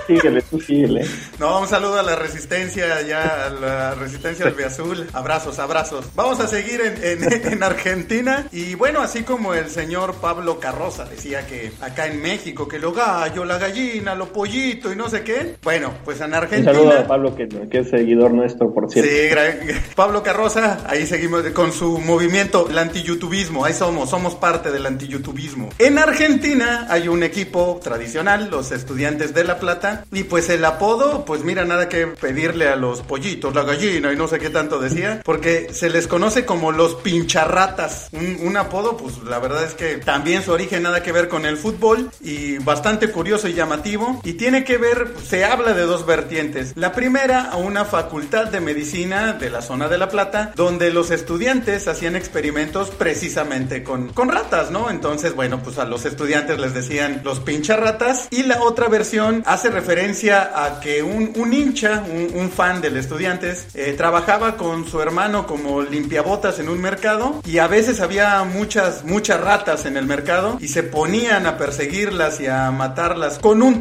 síguele, 0.07 0.43
tú 0.43 0.61
síguele. 0.61 1.07
No, 1.39 1.61
un 1.61 1.69
saludo 1.69 1.99
a 1.99 2.03
la 2.03 2.17
resistencia, 2.17 3.03
ya, 3.03 3.47
a 3.47 3.51
la 3.51 3.95
resistencia 3.95 4.47
del 4.47 4.65
Azul, 4.65 5.07
abrazos, 5.13 5.59
abrazos. 5.59 6.07
Vamos 6.15 6.41
a 6.41 6.47
seguir 6.47 6.81
en, 6.81 7.23
en, 7.23 7.53
en 7.53 7.63
Argentina, 7.63 8.47
y 8.53 8.75
bueno, 8.75 9.01
así 9.03 9.23
como 9.23 9.53
el 9.53 9.69
señor 9.69 10.15
Pablo 10.15 10.59
Carroza 10.59 11.05
decía 11.05 11.47
que 11.47 11.73
acá 11.81 12.07
en 12.07 12.23
México, 12.23 12.67
que 12.67 12.79
lo 12.79 12.93
gallo, 12.93 13.45
la 13.45 13.59
gallina, 13.59 14.14
lo 14.15 14.27
pollito 14.33 14.93
y 14.93 14.97
no 14.97 15.09
sé 15.09 15.23
qué. 15.23 15.57
Bueno, 15.63 15.93
pues 16.05 16.21
en 16.21 16.35
Argentina. 16.35 16.73
Un 16.73 16.77
saludo 16.77 16.99
a 16.99 17.07
Pablo, 17.07 17.35
que, 17.37 17.49
es 17.71 17.91
seguidor 17.91 18.33
nuestro, 18.33 18.73
por 18.73 18.91
cierto. 18.91 19.11
Sí, 19.11 19.75
Pablo 19.97 20.23
Carroza, 20.23 20.79
ahí 20.87 21.07
seguimos 21.07 21.43
con 21.51 21.73
su 21.73 21.99
movimiento, 21.99 22.69
el 22.71 22.79
anti-youtubismo. 22.79 23.65
Ahí 23.65 23.73
somos, 23.73 24.11
somos 24.11 24.35
parte 24.35 24.71
del 24.71 24.87
anti-youtubismo. 24.87 25.71
En 25.79 25.99
Argentina 25.99 26.87
hay 26.89 27.09
un 27.09 27.23
equipo 27.23 27.81
tradicional, 27.83 28.49
los 28.51 28.73
estudiantes 28.73 29.35
de 29.35 29.45
La 29.45 29.59
Plata, 29.59 30.05
y 30.13 30.25
pues 30.25 30.49
el 30.51 30.65
apodo, 30.65 31.25
pues 31.25 31.45
mira, 31.45 31.65
nada 31.65 31.89
que 31.89 32.07
pedirle 32.07 32.69
a 32.69 32.77
los 32.77 33.03
pollitos, 33.03 33.55
la 33.55 33.63
gallina 33.63 34.13
y 34.13 34.17
no 34.17 34.29
sé 34.29 34.39
qué 34.39 34.51
tanto 34.51 34.79
decía, 34.79 35.21
porque 35.25 35.69
se 35.73 35.91
les 35.91 36.07
conoce 36.07 36.45
como 36.45 36.73
los 36.73 36.97
pincharratas. 36.97 38.09
Un, 38.13 38.39
un 38.47 38.57
apodo, 38.57 38.97
pues 38.97 39.19
la 39.25 39.39
verdad 39.39 39.65
es 39.65 39.75
que 39.75 39.97
también 39.99 40.43
su 40.43 40.53
origen 40.53 40.83
nada 40.83 41.03
que 41.03 41.13
ver 41.13 41.29
con 41.29 41.47
el 41.47 41.57
fútbol 41.57 42.11
y 42.21 42.59
bastante 42.59 43.11
curioso 43.11 43.49
y 43.49 43.55
llamativo 43.55 44.04
y 44.23 44.35
tiene 44.35 44.65
que 44.65 44.79
ver, 44.79 45.15
se 45.27 45.45
habla 45.45 45.73
de 45.75 45.83
dos 45.83 46.07
vertientes. 46.07 46.73
La 46.77 46.93
primera, 46.93 47.51
a 47.51 47.57
una 47.57 47.85
facultad 47.85 48.49
de 48.49 48.61
medicina 48.61 49.33
de 49.33 49.51
la 49.51 49.63
zona 49.63 49.89
de 49.89 49.99
La 49.99 50.09
Plata, 50.09 50.53
donde 50.57 50.93
los 50.93 51.11
estudiantes 51.11 51.89
hacían 51.89 52.17
experimentos 52.17 52.91
precisamente 52.91 53.83
con, 53.83 54.09
con 54.09 54.29
ratas, 54.29 54.71
¿no? 54.71 54.91
Entonces, 54.91 55.35
bueno, 55.35 55.63
pues 55.63 55.79
a 55.79 55.85
los 55.85 56.05
estudiantes 56.05 56.59
les 56.59 56.75
decían 56.75 57.23
los 57.25 57.41
ratas 57.69 58.29
y 58.31 58.43
la 58.43 58.63
otra 58.63 58.89
versión 58.89 59.43
hace 59.47 59.71
referencia 59.71 60.51
a 60.55 60.81
que 60.81 61.03
un, 61.03 61.33
un 61.37 61.53
hincha, 61.53 62.03
un, 62.05 62.51
fan 62.51 62.81
del 62.81 62.97
estudiantes, 62.97 63.67
eh, 63.75 63.95
trabajaba 63.97 64.57
con 64.57 64.87
su 64.87 65.01
hermano 65.01 65.47
como 65.47 65.83
limpiabotas 65.83 66.59
en 66.59 66.69
un 66.69 66.81
mercado 66.81 67.41
y 67.45 67.59
a 67.59 67.67
veces 67.67 68.01
había 68.01 68.45
muchas, 68.45 69.05
muchas 69.05 69.41
ratas 69.41 69.87
en 69.87 69.97
el 69.97 70.07
mercado 70.07 70.59
y 70.61 70.69
se 70.69 70.83
ponían 70.83 71.47
a 71.47 71.57
perseguirlas 71.57 72.41
y 72.41 72.47
a 72.47 72.71
matarlas 72.71 73.39
con 73.39 73.63
un 73.63 73.81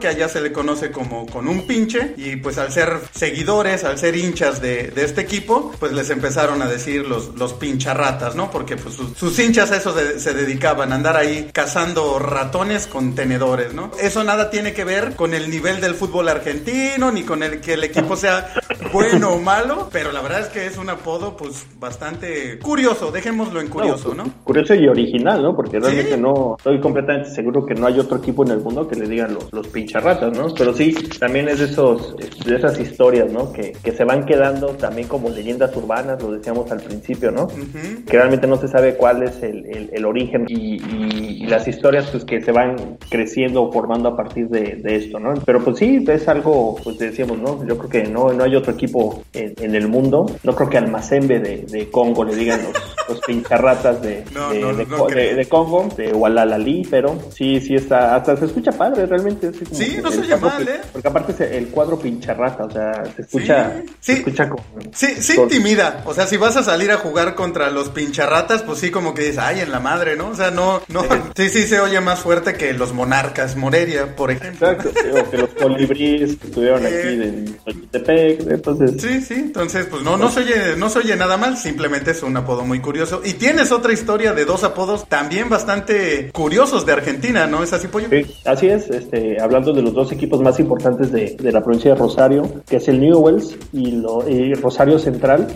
que 0.00 0.08
allá 0.08 0.28
se 0.28 0.40
le 0.40 0.52
conoce 0.52 0.90
como 0.90 1.26
con 1.26 1.46
un 1.46 1.66
pinche 1.66 2.14
y 2.16 2.36
pues 2.36 2.56
al 2.58 2.72
ser 2.72 2.98
seguidores, 3.12 3.84
al 3.84 3.98
ser 3.98 4.16
hinchas 4.16 4.60
de, 4.60 4.92
este 4.96 5.20
equipo, 5.20 5.72
pues 5.78 5.92
les 5.92 6.10
empezaron 6.10 6.62
a 6.62 6.66
decir 6.66 7.06
los, 7.06 7.34
los 7.36 7.52
pincharratas, 7.54 8.34
¿no? 8.34 8.50
Porque 8.50 8.76
pues 8.76 8.94
sus, 8.94 9.38
hinchas 9.38 9.70
a 9.70 9.76
eso 9.76 9.94
se, 10.18 10.34
dedicaban, 10.34 10.92
a 10.92 10.96
andar 10.96 11.16
ahí 11.16 11.50
cazando 11.52 12.18
ratones 12.18 12.86
con 12.86 13.14
tenedores, 13.14 13.74
¿no? 13.74 13.90
Eso 14.00 14.24
nada 14.24 14.50
tiene 14.50 14.72
que 14.72 14.84
ver 14.84 15.14
con 15.14 15.34
el 15.34 15.50
nivel 15.50 15.80
del 15.80 15.94
fútbol 15.94 16.28
argentino, 16.28 17.10
ni 17.12 17.22
con 17.22 17.42
el 17.42 17.60
que 17.60 17.74
el 17.74 17.84
equipo 17.84 18.16
sea 18.16 18.52
bueno 18.92 19.30
o 19.30 19.38
malo, 19.38 19.88
pero 19.92 20.12
la 20.12 20.20
verdad 20.20 20.40
es 20.40 20.48
que 20.48 20.66
es 20.66 20.78
un 20.78 20.88
apodo 20.90 21.36
pues 21.36 21.66
bastante 21.78 22.58
curioso, 22.58 23.10
dejémoslo 23.10 23.60
en 23.60 23.68
curioso, 23.68 24.14
¿no? 24.14 24.24
Curioso 24.44 24.74
y 24.74 24.88
original, 24.88 25.42
¿no? 25.42 25.54
Porque 25.54 25.78
realmente 25.78 26.16
no, 26.16 26.56
estoy 26.58 26.80
completamente 26.80 27.30
seguro 27.30 27.64
que 27.64 27.74
no 27.74 27.86
hay 27.86 27.98
otro 27.98 28.18
equipo 28.18 28.44
en 28.44 28.52
el 28.52 28.60
mundo 28.60 28.88
que 28.88 28.96
le 28.96 29.06
digan 29.06 29.34
los 29.34 29.49
los 29.52 29.66
pincharratas, 29.68 30.36
¿no? 30.36 30.52
Pero 30.54 30.72
sí, 30.72 30.94
también 31.18 31.48
es 31.48 31.58
de, 31.58 31.66
esos, 31.66 32.14
de 32.16 32.56
esas 32.56 32.78
historias, 32.78 33.32
¿no? 33.32 33.52
Que, 33.52 33.72
que 33.72 33.92
se 33.92 34.04
van 34.04 34.24
quedando 34.24 34.68
también 34.68 35.08
como 35.08 35.28
leyendas 35.28 35.74
urbanas, 35.76 36.22
lo 36.22 36.32
decíamos 36.32 36.70
al 36.70 36.80
principio, 36.80 37.30
¿no? 37.30 37.48
Que 37.48 38.16
realmente 38.16 38.46
no 38.46 38.56
se 38.56 38.68
sabe 38.68 38.94
cuál 38.94 39.22
es 39.22 39.42
el, 39.42 39.90
el, 39.92 40.04
origen 40.04 40.44
y, 40.48 40.82
y, 40.82 41.46
las 41.46 41.66
historias 41.66 42.06
pues 42.10 42.24
que 42.24 42.40
se 42.40 42.52
van 42.52 42.96
creciendo 43.08 43.62
o 43.62 43.72
formando 43.72 44.10
a 44.10 44.16
partir 44.16 44.48
de, 44.48 44.76
de, 44.76 44.96
esto, 44.96 45.18
¿no? 45.18 45.34
Pero 45.44 45.62
pues 45.64 45.78
sí, 45.78 46.04
es 46.08 46.28
algo, 46.28 46.76
pues 46.82 46.98
decíamos, 46.98 47.38
¿no? 47.38 47.66
Yo 47.66 47.76
creo 47.76 47.90
que 47.90 48.02
no, 48.04 48.32
no 48.32 48.44
hay 48.44 48.54
otro 48.54 48.72
equipo 48.72 49.22
en, 49.32 49.54
en 49.60 49.74
el 49.74 49.88
mundo, 49.88 50.26
no 50.44 50.54
creo 50.54 50.68
que 50.68 50.78
al 50.78 50.90
Mazembe 50.90 51.40
de, 51.40 51.64
de 51.68 51.90
Congo 51.90 52.24
le 52.24 52.36
digan 52.36 52.60
los, 52.62 52.72
los 53.08 53.20
pincharratas 53.20 54.00
de, 54.02 54.24
de, 54.52 55.34
de, 55.34 55.46
Congo, 55.46 55.88
de 55.96 56.12
Walalali, 56.12 56.86
pero 56.90 57.16
sí, 57.30 57.60
sí 57.60 57.74
está, 57.74 58.14
hasta 58.14 58.36
se 58.36 58.46
escucha 58.46 58.72
padre 58.72 59.06
realmente 59.06 59.39
sí, 59.72 59.98
no 60.02 60.10
se 60.10 60.20
oye 60.20 60.36
mal, 60.36 60.68
¿eh? 60.68 60.80
Porque 60.92 61.08
aparte 61.08 61.32
es 61.32 61.52
el 61.52 61.68
cuadro 61.68 61.98
pincharrata, 61.98 62.64
o 62.64 62.70
sea, 62.70 63.04
se 63.14 63.22
escucha, 63.22 63.82
sí, 63.82 63.92
se 64.00 64.12
escucha 64.14 64.48
como... 64.48 64.64
Sí, 64.92 65.08
sí 65.20 65.34
intimida, 65.36 66.02
o 66.06 66.14
sea, 66.14 66.26
si 66.26 66.36
vas 66.36 66.56
a 66.56 66.62
salir 66.62 66.90
a 66.90 66.98
jugar 66.98 67.34
contra 67.34 67.70
los 67.70 67.88
pincharratas, 67.90 68.62
pues 68.62 68.78
sí 68.78 68.90
como 68.90 69.14
que 69.14 69.22
dices, 69.22 69.38
ay, 69.38 69.60
en 69.60 69.70
la 69.70 69.80
madre, 69.80 70.16
¿no? 70.16 70.28
O 70.28 70.34
sea, 70.34 70.50
no, 70.50 70.82
no, 70.88 71.04
sí, 71.34 71.48
sí 71.48 71.66
se 71.66 71.80
oye 71.80 72.00
más 72.00 72.20
fuerte 72.20 72.54
que 72.54 72.72
los 72.72 72.92
monarcas, 72.92 73.56
Moreria, 73.56 74.16
por 74.16 74.30
ejemplo. 74.30 74.70
Exacto, 74.70 74.90
o 74.90 75.30
que 75.30 75.38
los 75.38 75.50
colibríes 75.50 76.36
que 76.36 76.46
estuvieron 76.46 76.84
aquí 76.84 76.94
en 76.94 77.58
Xochitepec, 77.64 78.50
entonces... 78.50 79.00
Sí, 79.00 79.20
sí, 79.20 79.34
entonces, 79.34 79.86
pues 79.86 80.02
no, 80.02 80.16
no 80.16 80.30
se 80.30 80.40
oye, 80.40 80.76
no 80.76 80.90
se 80.90 81.00
oye 81.00 81.16
nada 81.16 81.36
mal, 81.36 81.56
simplemente 81.56 82.10
es 82.12 82.22
un 82.22 82.36
apodo 82.36 82.64
muy 82.64 82.80
curioso. 82.80 83.22
Y 83.24 83.34
tienes 83.34 83.72
otra 83.72 83.92
historia 83.92 84.32
de 84.32 84.44
dos 84.44 84.64
apodos 84.64 85.08
también 85.08 85.48
bastante 85.48 86.30
curiosos 86.32 86.86
de 86.86 86.92
Argentina, 86.92 87.46
¿no? 87.46 87.62
¿Es 87.62 87.72
así, 87.72 87.88
Pollo? 87.88 88.08
Sí, 88.10 88.26
así 88.44 88.68
es, 88.68 88.88
este, 88.90 89.29
hablando 89.38 89.72
de 89.72 89.82
los 89.82 89.92
dos 89.92 90.12
equipos 90.12 90.40
más 90.40 90.58
importantes 90.58 91.12
de, 91.12 91.36
la 91.50 91.62
provincia 91.62 91.92
de 91.92 91.98
Rosario, 91.98 92.48
que 92.68 92.76
es 92.76 92.88
el 92.88 93.00
Newells 93.00 93.56
y, 93.72 93.92
lo, 93.92 94.24
Rosario 94.60 94.98
Central. 94.98 95.46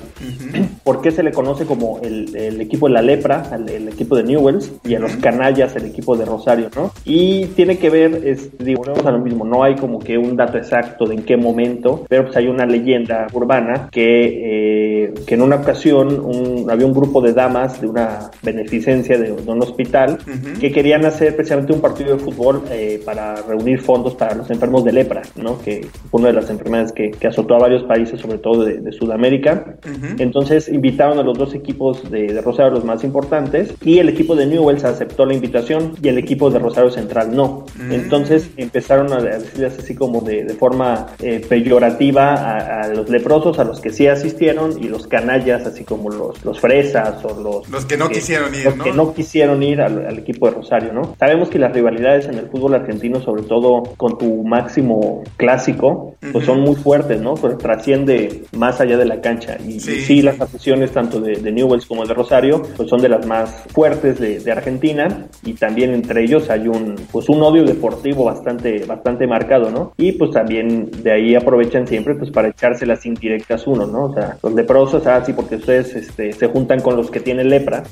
¿Por 0.82 1.00
qué 1.00 1.10
se 1.10 1.22
le 1.22 1.32
conoce 1.32 1.64
como 1.64 2.00
el, 2.02 2.60
equipo 2.60 2.88
de 2.88 2.94
la 2.94 3.02
lepra, 3.02 3.44
el, 3.54 3.88
equipo 3.88 4.16
de 4.16 4.24
Newells, 4.24 4.72
y 4.84 4.94
a 4.94 4.98
los 4.98 5.16
canallas 5.16 5.74
el 5.76 5.86
equipo 5.86 6.16
de 6.16 6.24
Rosario, 6.24 6.68
¿no? 6.76 6.92
Y 7.04 7.46
tiene 7.46 7.78
que 7.78 7.90
ver, 7.90 8.20
es, 8.26 8.56
digo, 8.58 8.82
a 8.84 9.10
lo 9.10 9.18
mismo, 9.18 9.44
no 9.44 9.62
hay 9.62 9.76
como 9.76 9.98
que 9.98 10.18
un 10.18 10.36
dato 10.36 10.58
exacto 10.58 11.06
de 11.06 11.14
en 11.14 11.22
qué 11.22 11.36
momento, 11.36 12.04
pero 12.08 12.24
pues 12.24 12.36
hay 12.36 12.48
una 12.48 12.66
leyenda 12.66 13.26
urbana 13.32 13.88
que, 13.90 15.04
eh, 15.04 15.14
que 15.26 15.34
en 15.34 15.42
una 15.42 15.56
ocasión 15.56 16.66
había 16.68 16.86
un 16.86 16.92
grupo 16.92 17.20
de 17.20 17.32
damas 17.32 17.80
de 17.80 17.86
una 17.86 18.30
beneficencia 18.42 19.16
de, 19.18 19.32
un 19.32 19.62
hospital 19.62 20.18
que 20.60 20.72
querían 20.72 21.04
hacer 21.04 21.36
precisamente 21.36 21.72
un 21.72 21.80
partido 21.80 22.16
de 22.16 22.18
fútbol 22.18 22.62
eh, 22.70 23.00
para 23.04 23.36
reunir 23.42 23.63
unir 23.64 23.80
fondos 23.80 24.14
para 24.14 24.34
los 24.34 24.50
enfermos 24.50 24.84
de 24.84 24.92
lepra, 24.92 25.22
¿no? 25.36 25.58
que 25.60 25.86
fue 26.10 26.20
una 26.20 26.28
de 26.28 26.34
las 26.34 26.50
enfermedades 26.50 26.92
que, 26.92 27.14
azotó 27.26 27.54
a 27.54 27.58
varios 27.58 27.84
países, 27.84 28.20
sobre 28.20 28.38
todo 28.38 28.64
de, 28.64 28.92
Sudamérica. 28.92 29.76
Entonces 30.18 30.68
invitaron 30.68 31.18
a 31.18 31.22
los 31.22 31.36
dos 31.36 31.54
equipos 31.54 32.10
de, 32.10 32.40
Rosario, 32.42 32.72
los 32.72 32.84
más 32.84 33.02
importantes, 33.02 33.74
y 33.82 33.98
el 33.98 34.08
equipo 34.08 34.36
de 34.36 34.46
Newells 34.46 34.84
aceptó 34.84 35.24
la 35.24 35.34
invitación 35.34 35.94
y 36.02 36.08
el 36.08 36.18
equipo 36.18 36.50
de 36.50 36.58
Rosario 36.58 36.90
Central 36.90 37.34
no. 37.34 37.64
Mm. 37.76 37.92
Entonces 37.92 38.50
empezaron 38.56 39.12
a 39.12 39.20
decirles 39.20 39.78
así 39.78 39.94
como 39.94 40.20
de, 40.20 40.44
forma 40.54 41.06
eh, 41.20 41.44
peyorativa 41.48 42.34
a, 42.34 42.88
los 42.88 43.08
leprosos, 43.08 43.58
a 43.58 43.64
los 43.64 43.80
que 43.80 43.90
sí 43.90 44.06
asistieron, 44.06 44.82
y 44.82 44.88
los 44.88 45.06
canallas, 45.06 45.66
así 45.66 45.84
como 45.84 46.10
los, 46.10 46.44
los 46.44 46.60
fresas 46.60 47.24
o 47.24 47.40
los... 47.40 47.68
Los 47.68 47.86
que 47.86 47.96
no 47.96 48.08
quisieron 48.08 48.54
ir, 48.54 48.64
los 48.64 48.74
que 48.74 48.92
no 48.92 49.14
quisieron 49.14 49.62
ir 49.62 49.80
al, 49.80 50.18
equipo 50.18 50.48
de 50.48 50.56
Rosario, 50.56 50.92
¿no? 50.92 51.16
Sabemos 51.18 51.48
que 51.48 51.58
las 51.58 51.72
rivalidades 51.72 52.26
en 52.26 52.34
el 52.34 52.48
fútbol 52.48 52.74
argentino, 52.74 53.20
sobre 53.20 53.43
todo 53.44 53.82
con 53.96 54.18
tu 54.18 54.42
máximo 54.42 55.22
clásico, 55.36 56.14
pues 56.32 56.46
son 56.46 56.60
muy 56.60 56.74
fuertes, 56.74 57.20
¿no? 57.20 57.34
Pero 57.34 57.56
trasciende 57.58 58.44
más 58.52 58.80
allá 58.80 58.96
de 58.96 59.04
la 59.04 59.20
cancha. 59.20 59.56
Y 59.66 59.80
sí, 59.80 60.22
las 60.22 60.40
aficiones 60.40 60.90
tanto 60.92 61.20
de, 61.20 61.36
de, 61.36 61.52
Newells 61.52 61.86
como 61.86 62.04
de 62.06 62.14
Rosario, 62.14 62.62
pues 62.76 62.88
son 62.88 63.00
de 63.00 63.08
las 63.08 63.26
más 63.26 63.64
fuertes 63.72 64.18
de, 64.18 64.40
de, 64.40 64.52
Argentina 64.52 65.26
y 65.44 65.54
también 65.54 65.92
entre 65.92 66.22
ellos 66.22 66.50
hay 66.50 66.68
un, 66.68 66.96
pues 67.10 67.28
un 67.28 67.42
odio 67.42 67.64
deportivo 67.64 68.24
bastante, 68.24 68.84
bastante 68.86 69.26
marcado, 69.26 69.70
¿no? 69.70 69.92
Y 69.96 70.12
pues 70.12 70.30
también 70.30 70.90
de 71.02 71.12
ahí 71.12 71.34
aprovechan 71.34 71.86
siempre 71.86 72.14
pues 72.14 72.30
para 72.30 72.48
echarse 72.48 72.86
las 72.86 73.04
indirectas 73.06 73.66
uno, 73.66 73.86
¿no? 73.86 74.04
O 74.04 74.14
sea, 74.14 74.36
los 74.42 74.54
leprosos, 74.54 75.06
ah, 75.06 75.22
sí, 75.24 75.32
porque 75.32 75.56
ustedes 75.56 75.94
este, 75.94 76.32
se 76.32 76.46
juntan 76.48 76.80
con 76.80 76.96
los 76.96 77.10
que 77.10 77.20
tienen 77.20 77.48
lepra 77.48 77.82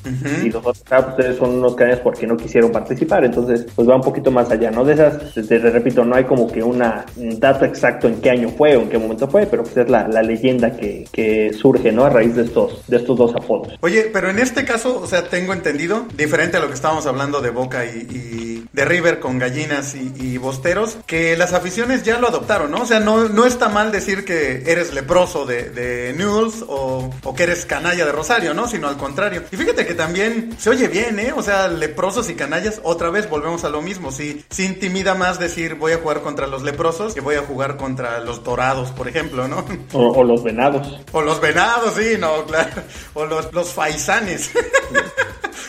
y 0.44 0.50
los 0.50 0.64
otros, 0.64 0.84
ah, 0.90 1.02
pues, 1.02 1.18
ustedes 1.18 1.36
son 1.36 1.50
unos 1.56 1.74
cañas 1.74 2.00
porque 2.00 2.26
no 2.26 2.36
quisieron 2.36 2.70
participar. 2.72 3.24
Entonces, 3.24 3.66
pues 3.74 3.88
va 3.88 3.96
un 3.96 4.02
poquito 4.02 4.30
más 4.30 4.50
allá, 4.50 4.70
¿no? 4.70 4.84
De 4.84 4.94
esas, 4.94 5.36
te, 5.46 5.58
repito, 5.58 6.04
no 6.04 6.16
hay 6.16 6.24
como 6.24 6.50
que 6.50 6.62
una, 6.62 7.04
un 7.16 7.38
dato 7.38 7.64
exacto 7.64 8.08
en 8.08 8.20
qué 8.20 8.30
año 8.30 8.48
fue 8.50 8.76
o 8.76 8.82
en 8.82 8.88
qué 8.88 8.98
momento 8.98 9.28
fue, 9.28 9.46
pero 9.46 9.62
pues 9.62 9.76
es 9.76 9.88
la, 9.88 10.08
la 10.08 10.22
leyenda 10.22 10.76
que, 10.76 11.06
que 11.12 11.52
surge, 11.52 11.92
¿no? 11.92 12.04
A 12.04 12.10
raíz 12.10 12.34
de 12.34 12.44
estos, 12.44 12.86
de 12.86 12.96
estos 12.96 13.16
dos 13.16 13.34
apodos. 13.34 13.78
Oye, 13.80 14.10
pero 14.12 14.30
en 14.30 14.38
este 14.38 14.64
caso, 14.64 15.00
o 15.00 15.06
sea, 15.06 15.24
tengo 15.28 15.52
entendido, 15.52 16.06
diferente 16.16 16.56
a 16.56 16.60
lo 16.60 16.68
que 16.68 16.74
estábamos 16.74 17.06
hablando 17.06 17.40
de 17.40 17.50
Boca 17.50 17.84
y, 17.84 18.64
de 18.72 18.84
River 18.84 19.20
con 19.20 19.38
gallinas 19.38 19.94
y, 19.94 20.38
bosteros, 20.38 20.98
que 21.06 21.36
las 21.36 21.52
aficiones 21.52 22.02
ya 22.02 22.18
lo 22.18 22.28
adoptaron, 22.28 22.70
¿no? 22.70 22.82
O 22.82 22.86
sea, 22.86 23.00
no, 23.00 23.28
no 23.28 23.44
está 23.46 23.68
mal 23.68 23.92
decir 23.92 24.24
que 24.24 24.62
eres 24.66 24.92
leproso 24.94 25.44
de, 25.44 25.70
de 25.70 26.14
News 26.14 26.64
o, 26.66 27.10
o 27.22 27.34
que 27.34 27.44
eres 27.44 27.66
canalla 27.66 28.04
de 28.04 28.12
Rosario, 28.12 28.54
¿no? 28.54 28.66
Sino 28.66 28.88
al 28.88 28.96
contrario. 28.96 29.42
Y 29.50 29.56
fíjate 29.56 29.86
que 29.86 29.94
también 29.94 30.56
se 30.58 30.70
oye 30.70 30.88
bien, 30.88 31.18
¿eh? 31.18 31.32
O 31.36 31.42
sea, 31.42 31.68
leprosos 31.68 32.28
y 32.30 32.34
canallas, 32.34 32.80
otra 32.82 33.10
vez 33.10 33.28
volvemos 33.28 33.64
a 33.64 33.70
lo 33.70 33.82
mismo. 33.82 34.10
Sí, 34.10 34.44
sí 34.50 34.64
intimida 34.64 35.14
más 35.14 35.31
decir 35.38 35.74
voy 35.74 35.92
a 35.92 35.98
jugar 35.98 36.22
contra 36.22 36.46
los 36.46 36.62
leprosos 36.62 37.14
que 37.14 37.20
voy 37.20 37.36
a 37.36 37.42
jugar 37.42 37.76
contra 37.76 38.20
los 38.20 38.42
dorados, 38.44 38.90
por 38.90 39.08
ejemplo, 39.08 39.48
¿no? 39.48 39.64
O, 39.92 40.24
los 40.24 40.42
venados. 40.42 41.00
O 41.12 41.22
los 41.22 41.40
venados, 41.40 41.94
sí, 41.94 42.16
no, 42.18 42.44
claro. 42.44 42.82
O 43.14 43.26
los, 43.26 43.52
los 43.52 43.72
faisanes. 43.72 44.52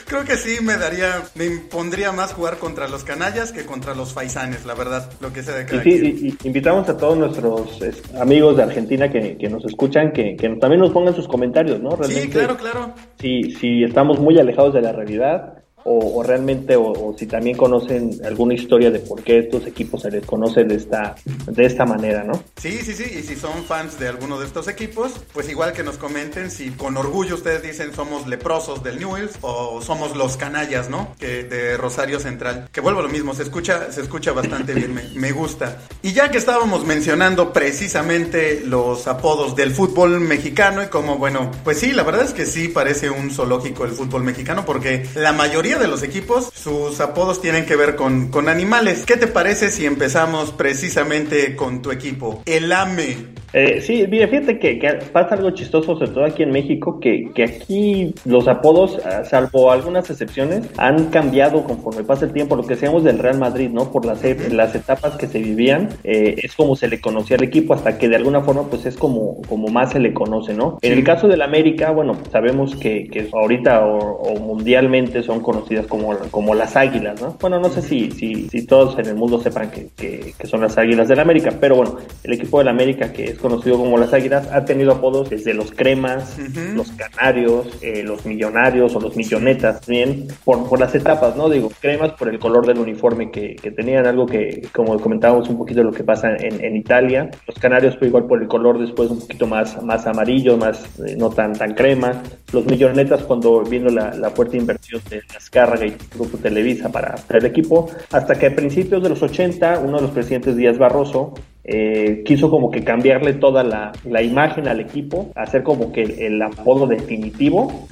Creo 0.06 0.26
que 0.26 0.36
sí 0.38 0.58
me 0.62 0.78
daría, 0.78 1.24
me 1.34 1.46
impondría 1.46 2.12
más 2.12 2.34
jugar 2.34 2.58
contra 2.58 2.88
los 2.88 3.04
canallas 3.04 3.52
que 3.52 3.66
contra 3.66 3.96
los 3.96 4.14
faisanes, 4.14 4.66
la 4.66 4.76
verdad, 4.76 5.10
lo 5.20 5.34
que 5.34 5.42
sea 5.42 5.56
de 5.56 5.66
cada 5.66 5.82
sí, 5.82 6.38
invitamos 6.44 6.88
a 6.88 6.98
todos 6.98 7.18
nuestros 7.18 7.80
amigos 8.20 8.58
de 8.58 8.64
Argentina 8.64 9.10
que, 9.10 9.50
nos 9.50 9.66
escuchan 9.66 10.12
que, 10.12 10.36
también 10.60 10.82
nos 10.82 10.92
pongan 10.92 11.16
sus 11.16 11.28
comentarios, 11.28 11.80
¿no? 11.80 11.98
sí, 12.04 12.30
claro, 12.30 12.58
claro. 12.58 12.94
Si, 13.20 13.52
si 13.56 13.84
estamos 13.84 14.20
muy 14.20 14.38
alejados 14.38 14.76
de 14.76 14.82
la 14.82 14.92
realidad, 14.92 15.63
o, 15.86 16.24
realmente 16.24 16.76
o, 16.76 17.16
si 17.18 17.26
también 17.28 17.58
conocen 17.58 18.20
alguna 18.26 18.54
historia 18.54 18.92
de 18.92 19.00
por 19.00 19.24
qué 19.24 19.40
estos 19.40 19.66
equipos 19.68 20.02
se 20.02 20.12
les 20.12 20.26
conoce 20.26 20.64
de 20.64 20.76
esta 20.76 21.16
de 21.48 21.66
esta 21.66 21.86
manera, 21.86 22.24
¿no? 22.24 22.42
Sí, 22.58 22.80
sí, 22.84 22.94
sí, 22.94 23.04
y 23.20 23.24
si 23.24 23.36
son 23.36 23.64
fans 23.66 24.00
de 24.00 24.08
alguno 24.08 24.40
de 24.40 24.46
estos 24.46 24.68
equipos, 24.68 25.14
pues 25.34 25.50
igual 25.50 25.74
que 25.74 25.84
nos 25.84 25.98
comenten 25.98 26.52
si 26.52 26.72
con 26.72 26.96
orgullo 26.98 27.36
ustedes 27.36 27.64
dicen 27.64 27.94
somos 27.94 28.28
leprosos 28.28 28.84
del 28.84 29.00
Newells 29.00 29.38
o 29.42 29.82
somos 29.82 30.16
los 30.16 30.38
canallas, 30.38 30.90
¿no? 30.90 31.14
Que 31.20 31.44
de 31.44 31.78
Rosario 31.78 32.20
Central. 32.20 32.70
Que 32.72 32.82
vuelvo 32.82 33.00
a 33.00 33.04
lo 33.04 33.10
mismo, 33.10 33.34
se 33.34 33.44
escucha 33.44 33.92
se 33.92 34.02
escucha 34.02 34.32
bastante 34.32 34.74
bien, 34.74 34.94
me, 34.94 35.04
me 35.16 35.32
gusta. 35.32 35.80
Y 36.02 36.14
ya 36.14 36.32
que 36.32 36.38
estábamos 36.38 36.86
mencionando 36.86 37.54
precisamente 37.54 38.62
los 38.66 39.08
apodos 39.08 39.56
del 39.56 39.72
fútbol 39.72 40.20
mexicano 40.20 40.84
y 40.84 40.88
como 40.88 41.18
bueno, 41.18 41.52
pues 41.64 41.80
sí, 41.80 41.92
la 41.92 42.04
verdad 42.04 42.24
es 42.24 42.34
que 42.34 42.46
sí 42.46 42.68
parece 42.68 43.10
un 43.10 43.32
zoológico 43.32 43.86
el 43.86 43.92
fútbol 43.92 44.24
mexicano 44.24 44.66
porque 44.66 45.08
la 45.16 45.34
mayoría 45.34 45.73
de 45.80 45.88
los 45.88 46.04
equipos, 46.04 46.50
sus 46.54 47.00
apodos 47.00 47.42
tienen 47.42 47.66
que 47.66 47.76
ver 47.76 47.96
con, 47.96 48.30
con 48.30 48.50
animales. 48.50 49.06
¿Qué 49.06 49.18
te 49.18 49.28
parece 49.28 49.70
si 49.70 49.86
empezamos 49.86 50.52
precisamente 50.52 51.56
con 51.56 51.82
tu 51.82 51.92
equipo? 51.92 52.42
El 52.46 52.72
AME. 52.72 53.34
Eh, 53.54 53.82
sí, 53.82 54.06
mira, 54.10 54.28
fíjate 54.28 54.58
que, 54.58 55.00
pasa 55.12 55.36
algo 55.36 55.52
chistoso, 55.52 55.96
sobre 55.96 56.12
todo 56.12 56.26
aquí 56.26 56.42
en 56.42 56.52
México, 56.52 57.00
que, 57.00 57.30
que 57.36 57.44
aquí 57.44 58.16
los 58.26 58.48
apodos, 58.48 59.00
ah, 59.06 59.24
salvo 59.24 59.72
algunas 59.72 60.10
excepciones, 60.10 60.68
han 60.78 61.06
cambiado 61.12 61.64
conforme 61.64 62.04
pasa 62.04 62.26
el 62.26 62.34
tiempo. 62.34 62.56
Lo 62.56 62.66
que 62.66 62.76
seamos 62.76 63.04
del 63.04 63.20
Real 63.20 63.38
Madrid, 63.38 63.70
¿no? 63.70 63.92
Por 63.92 64.06
las, 64.06 64.24
las 64.52 64.74
etapas 64.74 65.18
que 65.18 65.28
se 65.28 65.38
vivían, 65.38 65.90
eh, 66.04 66.36
es 66.42 66.56
como 66.56 66.76
se 66.76 66.88
le 66.88 67.00
conocía 67.00 67.38
al 67.38 67.44
equipo, 67.44 67.76
hasta 67.76 67.98
que 68.00 68.10
de 68.10 68.16
alguna 68.16 68.42
forma, 68.42 68.64
pues 68.64 68.88
es 68.88 68.98
como, 68.98 69.42
como 69.44 69.68
más 69.68 69.92
se 69.92 70.00
le 70.00 70.14
conoce, 70.14 70.56
¿no? 70.56 70.80
En 70.82 70.94
el 70.94 71.04
caso 71.04 71.28
del 71.28 71.44
América, 71.44 71.92
bueno, 71.92 72.18
sabemos 72.32 72.76
que, 72.76 73.08
que 73.08 73.30
ahorita 73.32 73.86
o, 73.86 74.40
mundialmente 74.40 75.22
son 75.22 75.42
conocidas 75.64 75.88
como, 75.88 76.18
como 76.30 76.54
las 76.54 76.76
águilas, 76.76 77.22
¿no? 77.22 77.38
Bueno, 77.40 77.60
no 77.60 77.70
sé 77.70 77.82
si, 77.82 78.12
si, 78.12 78.50
si 78.50 78.66
todos 78.66 78.98
en 79.00 79.08
el 79.08 79.16
mundo 79.16 79.42
sepan 79.42 79.72
que, 79.72 79.90
que, 79.96 80.34
que 80.38 80.48
son 80.48 80.62
las 80.62 80.78
águilas 80.78 81.08
del 81.08 81.20
América, 81.20 81.52
pero 81.60 81.76
bueno, 81.76 81.98
el 82.24 82.34
equipo 82.34 82.60
del 82.60 82.68
América, 82.68 83.12
que 83.12 83.26
es 83.26 83.38
conocido 83.38 83.78
como 83.78 83.98
las 83.98 84.14
Águilas, 84.14 84.48
ha 84.52 84.66
tenido 84.66 84.92
apodos 84.92 85.30
desde 85.30 85.54
los 85.54 85.72
Cremas, 85.72 86.38
los 86.76 86.92
Canarios, 86.92 87.68
eh, 87.82 88.04
los 88.04 88.26
Millonarios 88.26 88.96
o 88.96 89.00
los 89.00 89.16
Millonetas, 89.16 89.86
bien, 89.88 90.28
por, 90.44 90.68
por 90.68 90.80
las 90.80 90.94
etapas, 90.96 91.36
¿no? 91.36 91.50
Digo, 91.50 91.72
Cremas 91.80 92.12
por 92.14 92.30
el 92.30 92.40
color 92.40 92.66
del 92.66 92.80
uniforme 92.80 93.32
que, 93.32 93.56
que 93.56 93.72
tenían, 93.72 94.06
algo 94.06 94.26
que, 94.26 94.68
como 94.74 95.00
comentábamos 95.00 95.50
un 95.50 95.58
poquito 95.58 95.80
de 95.80 95.86
lo 95.86 95.92
que 95.92 96.04
pasa 96.04 96.36
en, 96.38 96.64
en 96.64 96.76
Italia, 96.76 97.30
los 97.48 97.58
Canarios 97.58 97.98
fue 97.98 98.08
igual 98.08 98.26
por 98.26 98.42
el 98.42 98.48
color 98.48 98.80
después 98.80 99.10
un 99.10 99.20
poquito 99.20 99.48
más, 99.48 99.82
más 99.82 100.06
amarillo, 100.08 100.58
más 100.58 100.84
eh, 101.00 101.16
no 101.18 101.30
tan, 101.30 101.54
tan 101.54 101.74
crema, 101.74 102.22
los 102.52 102.66
Millonetas 102.66 103.24
cuando 103.24 103.64
vino 103.64 103.90
la, 103.90 104.14
la 104.16 104.30
fuerte 104.30 104.58
inversión 104.58 105.02
de 105.10 105.22
Azcárraga 105.54 105.86
y 105.86 105.96
Grupo 106.16 106.40
Televisa 106.40 106.90
para 106.90 107.14
el 107.30 107.46
equipo, 107.46 107.88
hasta 108.12 108.34
que 108.34 108.48
a 108.48 108.56
principios 108.56 109.04
de 109.04 109.10
los 109.10 109.22
80, 109.22 109.80
uno 109.80 109.98
de 109.98 110.02
los 110.02 110.12
presidentes 110.12 110.56
Díaz 110.56 110.80
Barroso 110.80 111.36
eh, 111.66 112.24
quiso 112.26 112.50
como 112.50 112.70
que 112.70 112.84
cambiarle 112.84 113.34
toda 113.34 113.64
la, 113.64 113.94
la, 114.04 114.22
imagen 114.22 114.68
al 114.68 114.82
equipo, 114.82 115.32
hacer 115.36 115.64
como 115.64 115.94
que 115.94 116.02
el, 116.02 116.42
apodo 116.42 116.88
definitivo, 116.88 117.88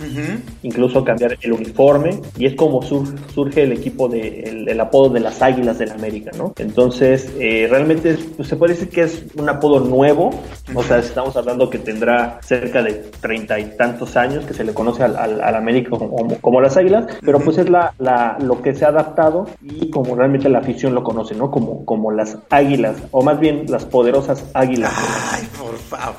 incluso 0.61 1.05
cambiar 1.05 1.37
el 1.41 1.53
uniforme, 1.53 2.19
y 2.37 2.47
es 2.47 2.55
como 2.55 2.81
surge 2.81 3.63
el 3.63 3.71
equipo 3.71 4.09
de 4.09 4.65
el, 4.67 4.79
apodo 4.79 5.09
de 5.13 5.21
las 5.21 5.41
Águilas 5.41 5.77
del 5.79 5.91
América, 5.91 6.31
¿no? 6.37 6.53
Entonces, 6.57 7.33
eh, 7.39 7.67
realmente 7.69 8.17
pues, 8.35 8.49
se 8.49 8.57
puede 8.57 8.73
decir 8.73 8.89
que 8.89 9.03
es 9.03 9.25
un 9.35 9.47
apodo 9.47 9.79
nuevo, 9.79 10.31
o 10.75 10.83
sea, 10.83 10.97
estamos 10.97 11.37
hablando 11.37 11.69
que 11.69 11.79
tendrá 11.79 12.39
cerca 12.41 12.83
de 12.83 13.05
treinta 13.21 13.57
y 13.57 13.77
tantos 13.77 14.17
años 14.17 14.45
que 14.45 14.53
se 14.53 14.65
le 14.65 14.73
conoce 14.73 15.03
al, 15.03 15.15
al, 15.15 15.55
América 15.55 15.91
como, 15.91 16.37
como, 16.41 16.61
las 16.61 16.75
Águilas, 16.75 17.05
pero 17.23 17.39
pues 17.39 17.57
es 17.57 17.69
la, 17.69 17.93
la, 17.99 18.37
lo 18.41 18.61
que 18.61 18.73
se 18.73 18.83
ha 18.83 18.89
adaptado 18.89 19.47
y 19.61 19.89
como 19.89 20.15
realmente 20.15 20.49
la 20.49 20.59
afición 20.59 20.93
lo 20.93 21.03
conoce, 21.03 21.35
¿no? 21.35 21.51
Como, 21.51 21.85
como 21.85 22.11
las 22.11 22.37
Águilas, 22.49 22.97
o 23.11 23.21
más 23.21 23.39
bien 23.39 23.60
las 23.67 23.85
poderosas 23.85 24.45
águilas. 24.53 24.93
Ay, 25.31 25.47
por 25.57 25.77
favor. 25.77 26.15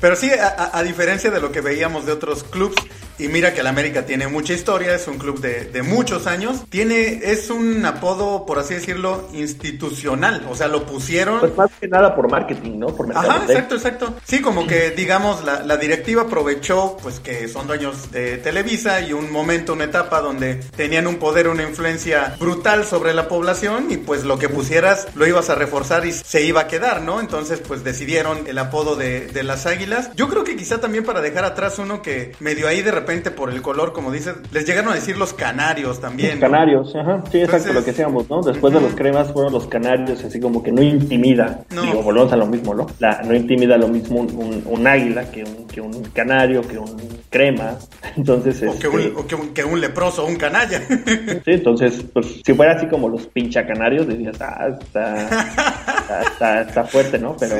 Pero 0.00 0.14
sí, 0.14 0.30
a, 0.30 0.82
diferencia 0.82 1.30
de 1.30 1.40
lo 1.40 1.50
que 1.50 1.62
veíamos 1.62 2.04
de 2.04 2.12
otros 2.12 2.44
clubes, 2.44 2.76
y 3.18 3.28
mira 3.28 3.54
que 3.54 3.60
el 3.60 3.66
América 3.66 4.04
tiene 4.04 4.28
mucha 4.28 4.52
historia, 4.52 4.94
es 4.94 5.08
un 5.08 5.18
club 5.18 5.40
de, 5.40 5.64
de, 5.64 5.82
muchos 5.82 6.26
años. 6.26 6.64
Tiene, 6.68 7.20
es 7.22 7.48
un 7.50 7.84
apodo, 7.86 8.44
por 8.44 8.58
así 8.58 8.74
decirlo, 8.74 9.28
institucional. 9.32 10.46
O 10.50 10.54
sea, 10.54 10.68
lo 10.68 10.84
pusieron. 10.84 11.40
Pues 11.40 11.56
más 11.56 11.70
que 11.80 11.88
nada 11.88 12.14
por 12.14 12.30
marketing, 12.30 12.78
¿no? 12.78 12.88
Por 12.88 13.16
Ajá, 13.16 13.44
exacto, 13.46 13.76
exacto. 13.76 14.14
Sí, 14.24 14.40
como 14.40 14.66
que, 14.66 14.90
digamos, 14.90 15.44
la, 15.44 15.62
la, 15.62 15.76
directiva 15.76 16.22
aprovechó, 16.22 16.96
pues 17.02 17.20
que 17.20 17.48
son 17.48 17.66
dueños 17.66 18.10
de 18.10 18.38
Televisa 18.38 19.00
y 19.00 19.12
un 19.12 19.30
momento, 19.32 19.72
una 19.72 19.84
etapa 19.84 20.20
donde 20.20 20.56
tenían 20.76 21.06
un 21.06 21.16
poder, 21.16 21.48
una 21.48 21.62
influencia 21.62 22.36
brutal 22.38 22.84
sobre 22.84 23.14
la 23.14 23.28
población 23.28 23.86
y 23.90 23.96
pues 23.96 24.24
lo 24.24 24.38
que 24.38 24.48
pusieras 24.48 25.08
lo 25.14 25.26
ibas 25.26 25.48
a 25.48 25.54
reforzar 25.54 26.04
y 26.04 26.12
se 26.12 26.42
iba 26.42 26.62
a 26.62 26.66
quedar, 26.66 27.02
¿no? 27.02 27.20
Entonces, 27.20 27.60
pues 27.66 27.84
decidieron 27.84 28.46
el 28.46 28.58
apodo 28.58 28.96
de, 28.96 29.28
de 29.28 29.42
las 29.42 29.66
águilas. 29.66 30.10
Yo 30.14 30.28
creo 30.28 30.44
que 30.44 30.56
quizá 30.56 30.80
también 30.80 31.04
para 31.04 31.20
dejar 31.20 31.44
atrás 31.44 31.78
uno 31.78 32.02
que 32.02 32.32
medio 32.40 32.68
ahí 32.68 32.82
de 32.82 32.90
repente 32.90 33.05
repente 33.06 33.30
por 33.30 33.50
el 33.50 33.62
color, 33.62 33.92
como 33.92 34.10
dices, 34.10 34.34
les 34.50 34.66
llegaron 34.66 34.90
a 34.90 34.96
decir 34.96 35.16
los 35.16 35.32
canarios 35.32 36.00
también. 36.00 36.32
Los 36.32 36.40
canarios, 36.40 36.96
ajá, 36.96 37.22
sí, 37.30 37.40
exacto, 37.40 37.72
lo 37.72 37.84
que 37.84 37.92
decíamos, 37.92 38.28
¿no? 38.28 38.42
Después 38.42 38.74
de 38.74 38.80
los 38.80 38.94
cremas 38.94 39.32
fueron 39.32 39.52
los 39.52 39.68
canarios, 39.68 40.24
así 40.24 40.40
como 40.40 40.60
que 40.60 40.72
no 40.72 40.82
intimida, 40.82 41.64
no. 41.70 41.82
digo, 41.82 42.02
volvemos 42.02 42.32
a 42.32 42.36
lo 42.36 42.46
mismo, 42.46 42.74
¿no? 42.74 42.86
La, 42.98 43.22
no 43.22 43.32
intimida 43.34 43.78
lo 43.78 43.86
mismo 43.86 44.20
un, 44.20 44.86
águila 44.86 45.30
que 45.30 45.44
un, 45.44 45.68
que 45.68 45.80
un 45.80 46.02
canario, 46.12 46.62
que 46.62 46.78
un 46.78 46.96
crema, 47.30 47.76
entonces... 48.16 48.60
O, 48.62 48.76
que, 48.76 48.88
un, 48.88 49.00
este 49.00 49.16
o 49.16 49.26
que, 49.26 49.34
un, 49.36 49.54
que, 49.54 49.64
un, 49.64 49.80
leproso, 49.80 50.26
un 50.26 50.36
canalla. 50.36 50.80
Sí, 50.86 51.52
entonces, 51.52 52.04
pues 52.12 52.40
si 52.44 52.54
fuera 52.54 52.72
así 52.72 52.86
como 52.86 53.08
los 53.08 53.26
pincha 53.28 53.64
canarios, 53.64 54.08
dirías, 54.08 54.40
ah, 54.40 54.66
está... 54.80 55.94
está, 56.08 56.84
fuerte, 56.84 57.18
¿no? 57.18 57.36
Pero, 57.38 57.56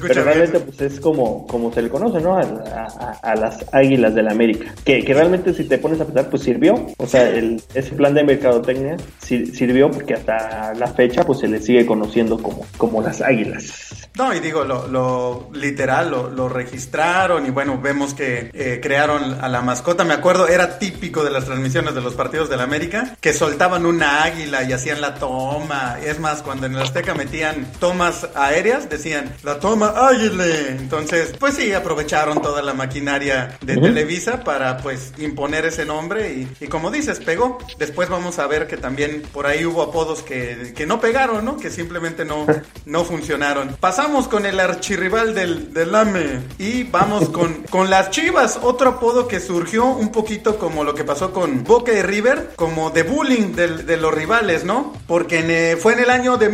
pero 0.00 0.24
realmente 0.24 0.60
pues 0.60 0.80
es 0.80 1.00
como, 1.00 1.46
como 1.46 1.72
se 1.72 1.82
le 1.82 1.88
conoce, 1.88 2.20
¿no? 2.20 2.36
A, 2.36 3.34
las 3.34 3.64
águilas 3.72 4.14
de 4.14 4.22
la 4.22 4.32
América. 4.32 4.74
Que, 4.84 5.04
que, 5.04 5.14
realmente 5.14 5.54
si 5.54 5.64
te 5.64 5.78
pones 5.78 6.00
a 6.00 6.04
pensar, 6.04 6.28
pues 6.28 6.42
sirvió. 6.42 6.86
O 6.98 7.06
sea, 7.06 7.28
el, 7.28 7.62
ese 7.74 7.94
plan 7.94 8.14
de 8.14 8.24
mercadotecnia 8.24 8.96
sirvió 9.20 9.90
porque 9.90 10.14
hasta 10.14 10.74
la 10.74 10.86
fecha 10.88 11.24
pues 11.24 11.40
se 11.40 11.48
le 11.48 11.60
sigue 11.60 11.86
conociendo 11.86 12.38
como, 12.38 12.66
como 12.76 13.02
las 13.02 13.20
águilas. 13.20 14.08
No, 14.14 14.34
y 14.34 14.40
digo, 14.40 14.64
lo, 14.64 14.86
lo 14.88 15.48
literal, 15.54 16.10
lo, 16.10 16.28
lo, 16.28 16.48
registraron 16.48 17.46
y 17.46 17.50
bueno, 17.50 17.80
vemos 17.80 18.12
que 18.12 18.50
eh, 18.52 18.78
crearon 18.82 19.38
a 19.40 19.48
la 19.48 19.62
mascota. 19.62 20.04
Me 20.04 20.12
acuerdo, 20.12 20.48
era 20.48 20.78
típico 20.78 21.24
de 21.24 21.30
las 21.30 21.46
transmisiones 21.46 21.94
de 21.94 22.02
los 22.02 22.14
partidos 22.14 22.50
de 22.50 22.58
la 22.58 22.64
América, 22.64 23.16
que 23.20 23.32
soltaban 23.32 23.86
una 23.86 24.24
águila 24.24 24.64
y 24.64 24.72
hacían 24.74 25.00
la 25.00 25.14
toma. 25.14 25.96
Es 26.04 26.20
más, 26.20 26.42
cuando 26.42 26.66
en 26.66 26.74
el 26.74 26.82
Azteca 26.82 27.14
metían 27.14 27.66
tomas 27.78 28.28
aéreas, 28.34 28.88
decían, 28.88 29.34
la 29.42 29.58
toma 29.58 29.88
águila. 29.88 30.44
Entonces, 30.68 31.34
pues 31.38 31.54
sí, 31.54 31.72
aprovecharon 31.72 32.40
toda 32.40 32.62
la 32.62 32.74
maquinaria 32.74 33.58
de 33.60 33.76
Televisa 33.76 34.44
para 34.44 34.78
pues 34.78 35.12
imponer 35.18 35.66
ese 35.66 35.84
nombre 35.84 36.32
y, 36.32 36.64
y, 36.64 36.68
como 36.68 36.90
dices, 36.90 37.20
pegó. 37.20 37.58
Después 37.78 38.08
vamos 38.08 38.38
a 38.38 38.46
ver 38.46 38.66
que 38.66 38.76
también 38.76 39.22
por 39.32 39.46
ahí 39.46 39.64
hubo 39.64 39.82
apodos 39.82 40.22
que, 40.22 40.72
que 40.74 40.86
no 40.86 41.00
pegaron, 41.00 41.44
¿no? 41.44 41.56
Que 41.56 41.70
simplemente 41.70 42.24
no, 42.24 42.46
no 42.86 43.04
funcionaron. 43.04 43.76
Pasamos 43.80 44.28
con 44.28 44.46
el 44.46 44.60
archirrival 44.60 45.34
del, 45.34 45.72
del 45.72 45.94
AME 45.94 46.40
y 46.58 46.84
vamos 46.84 47.28
con, 47.28 47.62
con 47.64 47.90
las 47.90 48.10
Chivas, 48.10 48.58
otro 48.62 48.90
apodo 48.90 49.28
que 49.28 49.40
surgió 49.40 49.86
un 49.86 50.12
poquito 50.12 50.58
como 50.58 50.84
lo 50.84 50.94
que 50.94 51.04
pasó 51.04 51.32
con 51.32 51.64
Boca 51.64 51.92
y 51.92 52.02
River, 52.02 52.50
como 52.56 52.90
de 52.90 53.02
bullying 53.02 53.54
de, 53.54 53.96
los 53.96 54.12
rivales, 54.14 54.64
¿no? 54.64 54.92
Porque 55.06 55.42
eh, 55.72 55.76
fue 55.76 55.94
en 55.94 56.00
el 56.00 56.10
año 56.10 56.36
de 56.36 56.48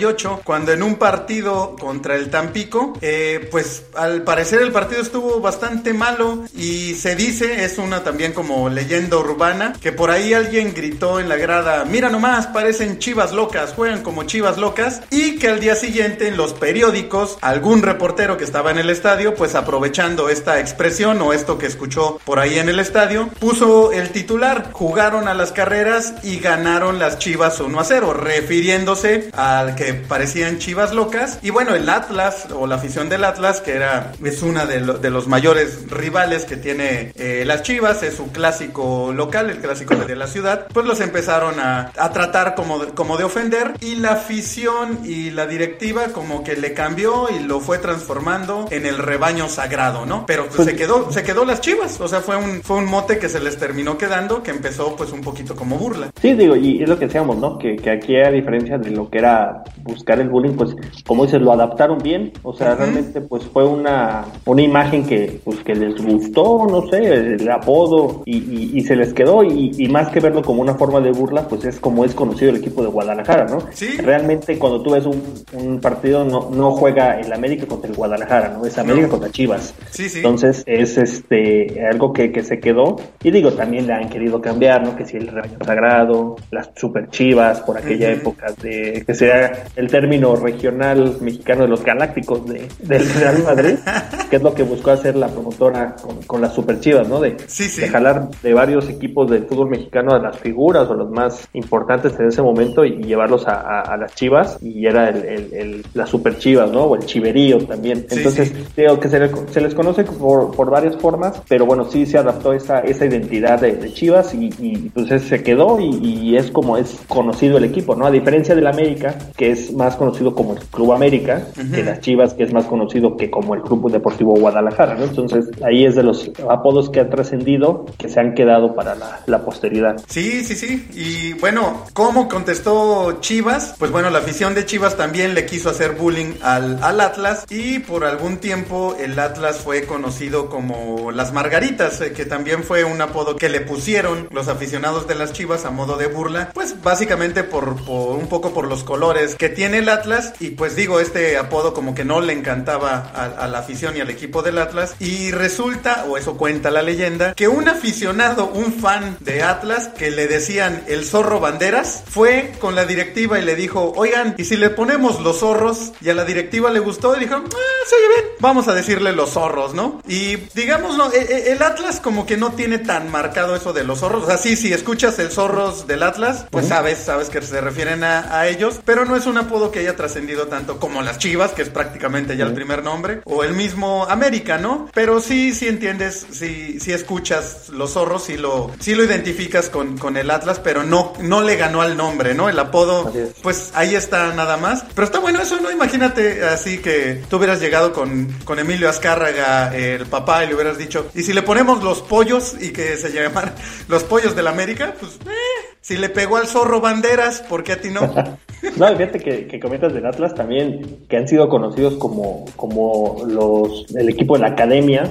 1948 0.00 0.40
cuando 0.44 0.72
en 0.72 0.82
un 0.82 0.96
partido 0.96 1.76
contra 1.78 2.16
el 2.16 2.30
Tampico, 2.30 2.94
eh, 3.00 3.48
pues 3.50 3.84
al 3.94 4.22
parecer 4.22 4.62
el 4.62 4.72
partido 4.72 5.02
estuvo 5.02 5.40
bastante 5.40 5.92
malo 5.92 6.44
y 6.54 6.94
se 6.94 7.14
dice, 7.16 7.64
es 7.64 7.78
una 7.78 8.02
también 8.02 8.32
como 8.32 8.68
leyenda 8.68 9.18
urbana, 9.18 9.74
que 9.80 9.92
por 9.92 10.10
ahí 10.10 10.32
alguien 10.32 10.72
gritó 10.74 11.20
en 11.20 11.28
la 11.28 11.36
grada, 11.36 11.84
mira 11.84 12.08
nomás, 12.08 12.46
parecen 12.48 12.98
chivas 12.98 13.32
locas, 13.32 13.74
juegan 13.74 14.02
como 14.02 14.24
chivas 14.24 14.58
locas 14.58 15.02
y 15.10 15.36
que 15.36 15.48
al 15.48 15.60
día 15.60 15.74
siguiente 15.74 16.28
en 16.28 16.36
los 16.36 16.54
periódicos, 16.54 17.38
algún 17.40 17.82
reportero 17.82 18.36
que 18.36 18.44
estaba 18.44 18.70
en 18.70 18.78
el 18.78 18.90
estadio, 18.90 19.34
pues 19.34 19.54
aprovechando 19.54 20.28
esta 20.28 20.60
expresión 20.60 21.20
o 21.22 21.32
esto 21.32 21.58
que 21.58 21.66
escuchó 21.66 22.18
por 22.24 22.38
ahí 22.38 22.58
en 22.58 22.68
el 22.68 22.80
estadio, 22.80 23.28
puso 23.38 23.92
el 23.92 24.10
titular, 24.10 24.70
jugaron 24.72 25.28
a 25.28 25.34
las 25.34 25.52
carreras 25.52 26.14
y 26.22 26.38
ganaron 26.38 26.98
las 26.98 27.18
Chivas 27.18 27.60
1 27.60 27.78
a 27.78 27.84
0, 27.84 28.14
refiriéndose 28.14 29.30
al 29.36 29.74
que 29.74 29.89
parecían 29.94 30.58
Chivas 30.58 30.92
locas. 30.92 31.38
Y 31.42 31.50
bueno, 31.50 31.74
el 31.74 31.88
Atlas 31.88 32.48
o 32.54 32.66
la 32.66 32.76
afición 32.76 33.08
del 33.08 33.24
Atlas, 33.24 33.60
que 33.60 33.72
era, 33.72 34.12
es 34.24 34.42
una 34.42 34.66
de, 34.66 35.10
los 35.10 35.28
mayores 35.28 35.90
rivales 35.90 36.44
que 36.44 36.56
tiene 36.56 37.12
eh, 37.16 37.44
las 37.46 37.62
Chivas, 37.62 38.02
es 38.02 38.14
su 38.14 38.30
clásico 38.30 39.12
local, 39.12 39.50
el 39.50 39.58
clásico 39.58 39.96
de 39.96 40.16
la 40.16 40.26
ciudad, 40.26 40.66
pues 40.72 40.86
los 40.86 41.00
empezaron 41.00 41.58
a, 41.58 41.92
tratar 42.12 42.54
como 42.54 42.80
como 42.94 43.16
de 43.16 43.24
ofender 43.24 43.74
y 43.80 43.96
la 43.96 44.12
afición 44.12 45.00
y 45.04 45.30
la 45.30 45.46
directiva 45.46 46.06
como 46.12 46.42
que 46.42 46.56
le 46.56 46.74
cambió 46.74 47.28
y 47.30 47.42
lo 47.42 47.60
fue 47.60 47.78
transformando 47.78 48.66
en 48.70 48.86
el 48.86 48.98
rebaño 48.98 49.48
sagrado, 49.48 50.06
¿no? 50.06 50.26
Pero 50.26 50.46
pues, 50.48 50.68
se 50.68 50.76
quedó, 50.76 51.10
se 51.12 51.22
quedó 51.22 51.44
las 51.44 51.60
chivas, 51.60 52.00
o 52.00 52.08
sea, 52.08 52.20
fue 52.20 52.36
un, 52.36 52.62
fue 52.62 52.76
un 52.76 52.86
mote 52.86 53.18
que 53.18 53.28
se 53.28 53.40
les 53.40 53.56
terminó 53.58 53.96
quedando, 53.96 54.42
que 54.42 54.50
empezó 54.50 54.96
pues 54.96 55.12
un 55.12 55.20
poquito 55.20 55.54
como 55.54 55.78
burla. 55.78 56.10
Sí, 56.20 56.34
digo, 56.34 56.56
y 56.56 56.82
es 56.82 56.88
lo 56.88 56.98
que 56.98 57.06
decíamos, 57.06 57.36
¿no? 57.36 57.58
Que, 57.58 57.76
que 57.76 57.90
aquí 57.90 58.16
a 58.16 58.30
diferencia 58.30 58.78
de 58.78 58.90
lo 58.90 59.08
que 59.08 59.18
era 59.18 59.62
buscar 59.82 60.20
el 60.20 60.28
bullying, 60.28 60.54
pues 60.54 60.74
como 61.06 61.24
dices, 61.24 61.40
lo 61.40 61.52
adaptaron 61.52 61.98
bien, 61.98 62.32
o 62.42 62.52
sea, 62.52 62.74
realmente 62.74 63.20
pues 63.20 63.44
fue 63.44 63.66
una, 63.66 64.24
una 64.46 64.62
imagen 64.62 65.06
que 65.06 65.40
pues 65.44 65.58
que 65.60 65.74
les 65.74 66.02
gustó, 66.04 66.66
no 66.68 66.88
sé, 66.88 66.98
el 66.98 67.50
apodo 67.50 68.22
y, 68.24 68.78
y, 68.78 68.80
se 68.82 68.96
les 68.96 69.12
quedó 69.12 69.42
y, 69.44 69.72
y, 69.76 69.88
más 69.88 70.08
que 70.08 70.20
verlo 70.20 70.42
como 70.42 70.62
una 70.62 70.74
forma 70.74 71.00
de 71.00 71.12
burla, 71.12 71.46
pues 71.48 71.64
es 71.64 71.78
como 71.78 72.04
es 72.04 72.14
conocido 72.14 72.50
el 72.50 72.56
equipo 72.56 72.82
de 72.82 72.88
Guadalajara, 72.88 73.46
¿no? 73.46 73.58
Sí. 73.72 73.96
Realmente 73.98 74.58
cuando 74.58 74.82
tú 74.82 74.92
ves 74.92 75.06
un, 75.06 75.22
un 75.52 75.80
partido 75.80 76.24
no, 76.24 76.50
no 76.50 76.72
juega 76.72 77.18
el 77.20 77.32
América 77.32 77.66
contra 77.66 77.90
el 77.90 77.96
Guadalajara, 77.96 78.50
¿no? 78.50 78.66
Es 78.66 78.78
América 78.78 79.08
contra 79.08 79.30
Chivas. 79.30 79.74
Sí, 79.90 80.08
sí. 80.08 80.18
Entonces 80.18 80.62
es 80.66 80.98
este 80.98 81.86
algo 81.86 82.12
que, 82.12 82.32
que, 82.32 82.42
se 82.42 82.60
quedó. 82.60 82.96
Y 83.22 83.30
digo, 83.30 83.52
también 83.52 83.86
le 83.86 83.94
han 83.94 84.08
querido 84.08 84.40
cambiar, 84.40 84.82
¿no? 84.82 84.96
Que 84.96 85.04
si 85.04 85.16
el 85.16 85.28
rebaño 85.28 85.58
sagrado, 85.64 86.36
las 86.50 86.70
super 86.76 87.08
chivas 87.10 87.60
por 87.60 87.78
aquella 87.78 88.10
época 88.10 88.52
de 88.62 89.04
que 89.06 89.14
sea 89.14 89.64
el 89.76 89.88
término 89.88 90.36
regional 90.36 91.16
mexicano 91.20 91.62
de 91.62 91.68
los 91.68 91.84
galácticos 91.84 92.46
de, 92.46 92.68
del 92.80 93.08
Real 93.14 93.42
Madrid, 93.44 93.74
que 94.30 94.36
es 94.36 94.42
lo 94.42 94.54
que 94.54 94.62
buscó 94.62 94.90
hacer 94.90 95.16
la 95.16 95.28
promotora 95.28 95.96
con, 96.02 96.22
con 96.22 96.40
las 96.40 96.54
super 96.54 96.80
chivas, 96.80 97.08
¿no? 97.08 97.20
De, 97.20 97.36
de 97.36 97.88
jalar 97.88 98.28
de 98.42 98.54
varios 98.54 98.88
equipos 98.88 99.30
del 99.30 99.44
fútbol 99.44 99.70
mexicano 99.70 100.12
a 100.12 100.18
las 100.18 100.38
figuras 100.38 100.88
o 100.88 100.94
los 100.94 101.10
más 101.10 101.48
importantes 101.52 102.18
en 102.18 102.26
ese 102.26 102.42
momento 102.42 102.84
y, 102.84 103.00
llevarlos 103.10 103.46
a, 103.48 103.80
a, 103.80 103.96
las 103.96 104.14
chivas. 104.14 104.58
Y 104.62 104.86
era 104.86 105.08
el, 105.08 105.24
el, 105.24 105.54
el, 105.54 105.86
la 105.94 106.06
super 106.06 106.38
chivas, 106.38 106.70
¿no? 106.70 106.84
O 106.84 106.96
el 106.96 107.04
chiverío 107.04 107.58
también. 107.66 108.06
Entonces, 108.10 108.52
creo 108.74 109.00
que 109.00 109.08
se, 109.08 109.30
se, 109.52 109.60
les 109.60 109.74
conoce 109.74 110.04
por, 110.04 110.54
por 110.54 110.70
varias 110.70 110.96
formas, 110.96 111.42
pero 111.48 111.66
bueno, 111.66 111.84
sí 111.84 112.06
se 112.06 112.18
adaptó 112.18 112.52
esa, 112.52 112.80
esa 112.80 113.06
identidad 113.06 113.60
de, 113.60 113.90
Chivas 113.90 114.34
y, 114.34 114.50
y, 114.58 114.90
pues 114.90 115.08
se 115.22 115.42
quedó 115.42 115.78
y, 115.80 116.36
es 116.36 116.50
como 116.50 116.76
es 116.76 117.00
conocido 117.08 117.58
el 117.58 117.64
equipo, 117.64 117.96
¿no? 117.96 118.06
A 118.06 118.10
diferencia 118.10 118.54
del 118.54 118.66
América, 118.66 119.16
que 119.36 119.49
es 119.50 119.72
más 119.72 119.96
conocido 119.96 120.34
como 120.34 120.54
el 120.54 120.60
Club 120.60 120.92
América, 120.92 121.46
que 121.72 121.82
las 121.82 122.00
Chivas, 122.00 122.34
que 122.34 122.44
es 122.44 122.52
más 122.52 122.64
conocido 122.64 123.16
que 123.16 123.30
como 123.30 123.54
el 123.54 123.62
Club 123.62 123.90
Deportivo 123.90 124.34
Guadalajara, 124.34 124.94
¿no? 124.94 125.04
Entonces, 125.04 125.50
ahí 125.64 125.84
es 125.84 125.94
de 125.94 126.02
los 126.02 126.30
apodos 126.48 126.90
que 126.90 127.00
han 127.00 127.10
trascendido, 127.10 127.86
que 127.98 128.08
se 128.08 128.20
han 128.20 128.34
quedado 128.34 128.74
para 128.74 128.94
la, 128.94 129.20
la 129.26 129.44
posteridad. 129.44 130.00
Sí, 130.08 130.44
sí, 130.44 130.54
sí. 130.54 130.88
Y 130.94 131.34
bueno, 131.34 131.84
¿cómo 131.92 132.28
contestó 132.28 133.18
Chivas? 133.20 133.74
Pues 133.78 133.90
bueno, 133.90 134.10
la 134.10 134.18
afición 134.18 134.54
de 134.54 134.64
Chivas 134.64 134.96
también 134.96 135.34
le 135.34 135.46
quiso 135.46 135.70
hacer 135.70 135.92
bullying 135.92 136.34
al, 136.42 136.82
al 136.82 137.00
Atlas 137.00 137.44
y 137.50 137.80
por 137.80 138.04
algún 138.04 138.38
tiempo 138.38 138.96
el 138.98 139.18
Atlas 139.18 139.58
fue 139.58 139.84
conocido 139.84 140.48
como 140.48 141.10
las 141.12 141.32
Margaritas, 141.32 142.00
eh, 142.00 142.12
que 142.12 142.24
también 142.24 142.62
fue 142.64 142.84
un 142.84 143.00
apodo 143.00 143.36
que 143.36 143.48
le 143.48 143.60
pusieron 143.60 144.28
los 144.30 144.48
aficionados 144.48 145.06
de 145.06 145.14
las 145.14 145.32
Chivas 145.32 145.64
a 145.64 145.70
modo 145.70 145.96
de 145.96 146.06
burla, 146.06 146.50
pues 146.54 146.82
básicamente 146.82 147.44
por, 147.44 147.76
un 147.88 148.26
poco 148.28 148.50
por 148.50 148.66
los 148.66 148.84
colores 148.84 149.34
que 149.40 149.48
tiene 149.48 149.78
el 149.78 149.88
Atlas 149.88 150.34
y 150.38 150.50
pues 150.50 150.76
digo, 150.76 151.00
este 151.00 151.38
apodo 151.38 151.72
como 151.72 151.94
que 151.94 152.04
no 152.04 152.20
le 152.20 152.34
encantaba 152.34 153.10
a, 153.14 153.48
la 153.48 153.60
afición 153.60 153.96
y 153.96 154.00
al 154.00 154.10
equipo 154.10 154.42
del 154.42 154.58
Atlas 154.58 154.94
y 155.00 155.30
resulta, 155.30 156.04
o 156.06 156.18
eso 156.18 156.36
cuenta 156.36 156.70
la 156.70 156.82
leyenda, 156.82 157.34
que 157.34 157.48
un 157.48 157.66
aficionado, 157.66 158.50
un 158.50 158.74
fan 158.74 159.16
de 159.20 159.42
Atlas 159.42 159.88
que 159.88 160.10
le 160.10 160.28
decían 160.28 160.84
el 160.88 161.06
zorro 161.06 161.40
banderas, 161.40 162.04
fue 162.06 162.52
con 162.60 162.74
la 162.74 162.84
directiva 162.84 163.38
y 163.38 163.42
le 163.42 163.56
dijo, 163.56 163.94
oigan, 163.96 164.34
¿y 164.36 164.44
si 164.44 164.58
le 164.58 164.68
ponemos 164.68 165.22
los 165.22 165.38
zorros? 165.38 165.92
Y 166.02 166.10
a 166.10 166.14
la 166.14 166.26
directiva 166.26 166.70
le 166.70 166.80
gustó 166.80 167.16
y 167.16 167.20
dijo, 167.20 167.36
ah, 167.36 167.86
se 167.88 167.96
oye 167.96 168.08
bien, 168.08 168.24
vamos 168.40 168.68
a 168.68 168.74
decirle 168.74 169.12
los 169.12 169.30
zorros, 169.30 169.72
¿no? 169.72 170.02
Y 170.06 170.36
digámoslo, 170.54 171.12
e, 171.14 171.18
e, 171.18 171.52
el 171.52 171.62
Atlas 171.62 171.98
como 172.00 172.26
que 172.26 172.36
no 172.36 172.52
tiene 172.52 172.78
tan 172.78 173.10
marcado 173.10 173.56
eso 173.56 173.72
de 173.72 173.84
los 173.84 174.00
zorros, 174.00 174.24
o 174.24 174.26
sea, 174.26 174.36
sí, 174.36 174.54
si 174.54 174.70
escuchas 174.74 175.18
el 175.18 175.30
zorros 175.30 175.86
del 175.86 176.02
Atlas, 176.02 176.44
pues 176.50 176.68
sabes, 176.68 176.98
sabes 176.98 177.30
que 177.30 177.40
se 177.40 177.62
refieren 177.62 178.04
a, 178.04 178.46
ellos, 178.46 178.80
pero 178.84 179.04
no 179.04 179.16
es 179.16 179.26
un 179.26 179.29
apodo 179.38 179.70
que 179.70 179.80
haya 179.80 179.96
trascendido 179.96 180.46
tanto 180.46 180.78
como 180.78 181.02
las 181.02 181.18
Chivas, 181.18 181.52
que 181.52 181.62
es 181.62 181.68
prácticamente 181.68 182.36
ya 182.36 182.44
el 182.44 182.54
primer 182.54 182.82
nombre, 182.82 183.20
o 183.24 183.44
el 183.44 183.54
mismo 183.54 184.06
América, 184.08 184.58
¿no? 184.58 184.88
Pero 184.94 185.20
sí, 185.20 185.52
sí 185.54 185.68
entiendes, 185.68 186.26
sí, 186.30 186.78
sí 186.80 186.92
escuchas 186.92 187.68
los 187.70 187.92
zorros, 187.92 188.24
sí 188.24 188.36
lo, 188.36 188.70
sí 188.80 188.94
lo 188.94 189.04
identificas 189.04 189.68
con, 189.68 189.98
con 189.98 190.16
el 190.16 190.30
Atlas, 190.30 190.60
pero 190.60 190.82
no, 190.84 191.12
no 191.20 191.42
le 191.42 191.56
ganó 191.56 191.82
al 191.82 191.96
nombre, 191.96 192.34
¿no? 192.34 192.48
El 192.48 192.58
apodo, 192.58 193.12
pues 193.42 193.70
ahí 193.74 193.94
está 193.94 194.34
nada 194.34 194.56
más. 194.56 194.84
Pero 194.94 195.04
está 195.04 195.18
bueno 195.18 195.40
eso, 195.40 195.60
¿no? 195.60 195.70
Imagínate 195.70 196.44
así 196.44 196.78
que 196.78 197.22
tú 197.28 197.36
hubieras 197.36 197.60
llegado 197.60 197.92
con, 197.92 198.32
con 198.44 198.58
Emilio 198.58 198.88
Azcárraga, 198.88 199.74
el 199.76 200.06
papá, 200.06 200.44
y 200.44 200.48
le 200.48 200.54
hubieras 200.54 200.78
dicho, 200.78 201.10
¿y 201.14 201.22
si 201.22 201.32
le 201.32 201.42
ponemos 201.42 201.82
los 201.82 202.02
pollos 202.02 202.54
y 202.60 202.70
que 202.70 202.96
se 202.96 203.12
llaman 203.12 203.54
los 203.88 204.04
pollos 204.04 204.34
de 204.34 204.42
la 204.42 204.50
América? 204.50 204.94
Pues, 204.98 205.12
eh, 205.26 205.76
si 205.80 205.96
le 205.96 206.10
pegó 206.10 206.36
al 206.36 206.46
zorro 206.46 206.80
banderas, 206.80 207.40
¿por 207.48 207.64
qué 207.64 207.72
a 207.72 207.80
ti 207.80 207.88
no? 207.88 208.00
no, 208.76 208.96
fíjate 208.96 209.18
que, 209.18 209.46
que, 209.46 209.58
comentas 209.58 209.94
del 209.94 210.04
Atlas 210.04 210.34
también, 210.34 210.98
que 211.08 211.16
han 211.16 211.26
sido 211.26 211.48
conocidos 211.48 211.94
como, 211.94 212.44
como 212.56 213.22
los 213.26 213.86
el 213.94 214.08
equipo 214.10 214.34
de 214.34 214.42
la 214.42 214.48
academia, 214.48 215.10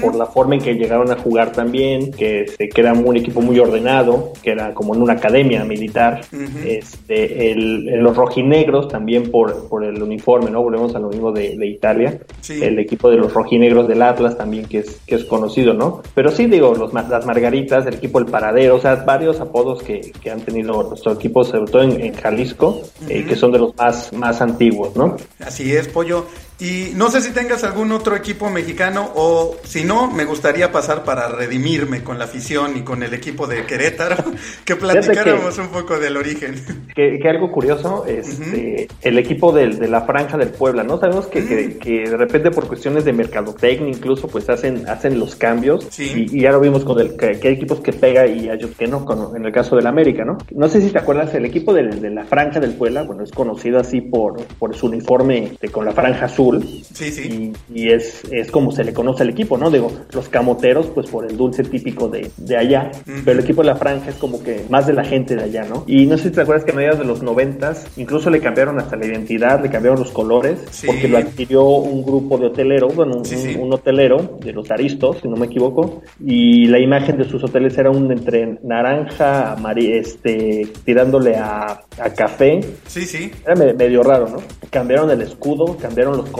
por 0.00 0.16
la 0.16 0.26
forma 0.26 0.56
en 0.56 0.60
que 0.60 0.74
llegaron 0.74 1.10
a 1.12 1.16
jugar 1.16 1.52
también, 1.52 2.10
que, 2.10 2.42
este, 2.42 2.68
que 2.68 2.80
era 2.80 2.92
un 2.92 3.16
equipo 3.16 3.40
muy 3.40 3.58
ordenado, 3.60 4.32
que 4.42 4.50
era 4.50 4.74
como 4.74 4.94
en 4.94 5.02
una 5.02 5.14
academia 5.14 5.64
militar. 5.64 6.22
este, 6.64 7.52
el, 7.52 7.84
los 8.02 8.16
rojinegros 8.16 8.88
también 8.88 9.30
por, 9.30 9.68
por 9.68 9.84
el 9.84 10.02
uniforme, 10.02 10.50
¿no? 10.50 10.62
Volvemos 10.62 10.94
a 10.96 10.98
lo 10.98 11.10
mismo 11.10 11.30
de, 11.30 11.56
de 11.56 11.66
Italia. 11.66 12.18
El 12.48 12.78
equipo 12.78 13.10
de 13.10 13.16
los 13.18 13.32
rojinegros 13.32 13.86
del 13.86 14.02
Atlas 14.02 14.36
también, 14.36 14.66
que 14.66 14.78
es, 14.78 15.00
que 15.06 15.14
es 15.14 15.24
conocido, 15.24 15.74
¿no? 15.74 16.02
Pero 16.14 16.30
sí, 16.30 16.46
digo, 16.46 16.74
los, 16.74 16.92
las 16.92 17.24
margaritas, 17.26 17.86
el 17.86 17.94
equipo 17.94 18.18
El 18.18 18.26
Paradero, 18.26 18.76
o 18.76 18.80
sea, 18.80 18.96
varios 18.96 19.40
apodos 19.40 19.82
que, 19.82 20.07
que 20.10 20.30
han 20.30 20.40
tenido 20.40 20.82
nuestro 20.82 21.12
equipo, 21.12 21.44
sobre 21.44 21.70
todo 21.70 21.82
en, 21.82 22.14
Jalisco, 22.14 22.82
eh, 23.08 23.24
que 23.24 23.36
son 23.36 23.52
de 23.52 23.58
los 23.58 23.76
más, 23.76 24.12
más 24.12 24.40
antiguos, 24.40 24.96
¿no? 24.96 25.16
Así 25.40 25.74
es, 25.74 25.88
Pollo. 25.88 26.26
Y 26.60 26.90
no 26.96 27.08
sé 27.08 27.20
si 27.20 27.32
tengas 27.32 27.62
algún 27.62 27.92
otro 27.92 28.16
equipo 28.16 28.50
mexicano 28.50 29.12
o 29.14 29.56
si 29.62 29.84
no, 29.84 30.10
me 30.10 30.24
gustaría 30.24 30.72
pasar 30.72 31.04
para 31.04 31.28
redimirme 31.28 32.02
con 32.02 32.18
la 32.18 32.24
afición 32.24 32.76
y 32.76 32.80
con 32.80 33.04
el 33.04 33.14
equipo 33.14 33.46
de 33.46 33.64
Querétaro, 33.64 34.16
que 34.64 34.74
platicáramos 34.74 35.56
un 35.58 35.68
poco 35.68 35.98
del 35.98 36.16
origen. 36.16 36.54
Que, 36.98 37.20
algo 37.28 37.52
curioso, 37.52 38.06
este, 38.06 38.88
el 39.02 39.18
equipo 39.18 39.52
de, 39.52 39.68
la 39.88 40.00
franja 40.00 40.36
del 40.36 40.48
Puebla, 40.48 40.82
¿no? 40.82 40.98
Sabemos 40.98 41.28
que, 41.28 41.78
que, 41.78 42.10
de 42.10 42.16
repente 42.16 42.50
por 42.50 42.66
cuestiones 42.66 43.04
de 43.04 43.12
mercadotecnia 43.12 43.88
incluso 43.88 44.26
pues 44.26 44.48
hacen, 44.48 44.88
hacen 44.88 45.20
los 45.20 45.36
cambios 45.36 45.86
y, 46.00 46.40
ya 46.40 46.50
lo 46.50 46.58
vimos 46.58 46.84
con 46.84 46.98
el, 46.98 47.16
que, 47.16 47.38
hay 47.40 47.54
equipos 47.54 47.78
que 47.80 47.92
pega 47.92 48.26
y 48.26 48.48
hay 48.48 48.56
otros 48.56 48.74
que 48.76 48.88
no, 48.88 49.06
en 49.36 49.44
el 49.44 49.52
caso 49.52 49.76
del 49.76 49.86
América, 49.86 50.24
¿no? 50.24 50.38
No 50.50 50.68
sé 50.68 50.80
si 50.80 50.90
te 50.90 50.98
acuerdas, 50.98 51.32
el 51.34 51.44
equipo 51.44 51.72
de, 51.72 51.84
la 51.84 52.24
franja 52.24 52.58
del 52.58 52.72
Puebla, 52.72 53.04
bueno, 53.04 53.22
es 53.22 53.30
conocido 53.30 53.78
así 53.78 54.00
por, 54.00 54.44
por 54.58 54.74
su 54.74 54.86
uniforme 54.86 55.52
con 55.70 55.84
la 55.84 55.92
franja 55.92 56.24
azul 56.24 56.47
Sí, 56.92 57.10
sí. 57.10 57.52
Y, 57.72 57.90
es, 57.90 58.22
es 58.30 58.50
como 58.50 58.72
se 58.72 58.84
le 58.84 58.92
conoce 58.92 59.22
al 59.22 59.30
equipo, 59.30 59.56
¿no? 59.56 59.70
Digo, 59.70 59.92
los 60.12 60.28
camoteros, 60.28 60.86
pues 60.86 61.08
por 61.08 61.24
el 61.24 61.36
dulce 61.36 61.62
típico 61.62 62.08
de, 62.08 62.30
de 62.36 62.56
allá, 62.56 62.90
pero 63.24 63.38
el 63.38 63.44
equipo 63.44 63.62
de 63.62 63.68
la 63.68 63.76
franja 63.76 64.10
es 64.10 64.16
como 64.16 64.42
que 64.42 64.64
más 64.68 64.86
de 64.86 64.92
la 64.92 65.04
gente 65.04 65.36
de 65.36 65.44
allá, 65.44 65.64
¿no? 65.64 65.84
Y 65.86 66.06
no 66.06 66.16
sé 66.16 66.24
si 66.24 66.30
te 66.30 66.40
acuerdas 66.40 66.64
que 66.64 66.72
a 66.72 66.74
mediados 66.74 66.98
de 66.98 67.04
los 67.04 67.22
noventas, 67.22 67.86
incluso 67.96 68.30
le 68.30 68.40
cambiaron 68.40 68.78
hasta 68.78 68.96
la 68.96 69.06
identidad, 69.06 69.62
le 69.62 69.70
cambiaron 69.70 69.98
los 70.00 70.10
colores, 70.10 70.60
porque 70.84 71.08
lo 71.08 71.18
adquirió 71.18 71.64
un 71.64 72.02
grupo 72.04 72.38
de 72.38 72.46
hoteleros, 72.46 72.94
bueno, 72.94 73.22
un, 73.58 73.72
hotelero 73.72 74.38
de 74.40 74.52
los 74.52 74.70
Aristos, 74.70 75.18
si 75.22 75.28
no 75.28 75.36
me 75.36 75.46
equivoco, 75.46 76.02
y 76.24 76.66
la 76.66 76.78
imagen 76.78 77.18
de 77.18 77.24
sus 77.24 77.42
hoteles 77.44 77.76
era 77.78 77.90
un 77.90 78.10
entre 78.10 78.58
naranja, 78.62 79.56
este, 79.76 80.66
tirándole 80.84 81.36
a, 81.36 81.80
a 82.00 82.10
café. 82.14 82.60
Sí, 82.86 83.02
sí. 83.02 83.30
Era 83.44 83.54
medio 83.54 84.02
raro, 84.02 84.28
¿no? 84.28 84.38
Cambiaron 84.70 85.10
el 85.10 85.22
escudo, 85.22 85.76
cambiaron 85.76 86.16
los 86.16 86.28
colores. 86.30 86.37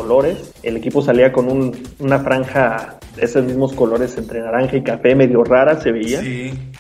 El 0.63 0.77
equipo 0.77 1.03
salía 1.03 1.33
con 1.33 1.51
un, 1.51 1.77
una 1.99 2.19
franja 2.21 2.99
de 3.19 3.25
esos 3.25 3.45
mismos 3.45 3.73
colores 3.73 4.17
entre 4.17 4.41
naranja 4.41 4.77
y 4.77 4.83
café, 4.83 5.15
medio 5.15 5.43
rara 5.45 5.81
se 5.81 5.93
veía. 5.93 6.23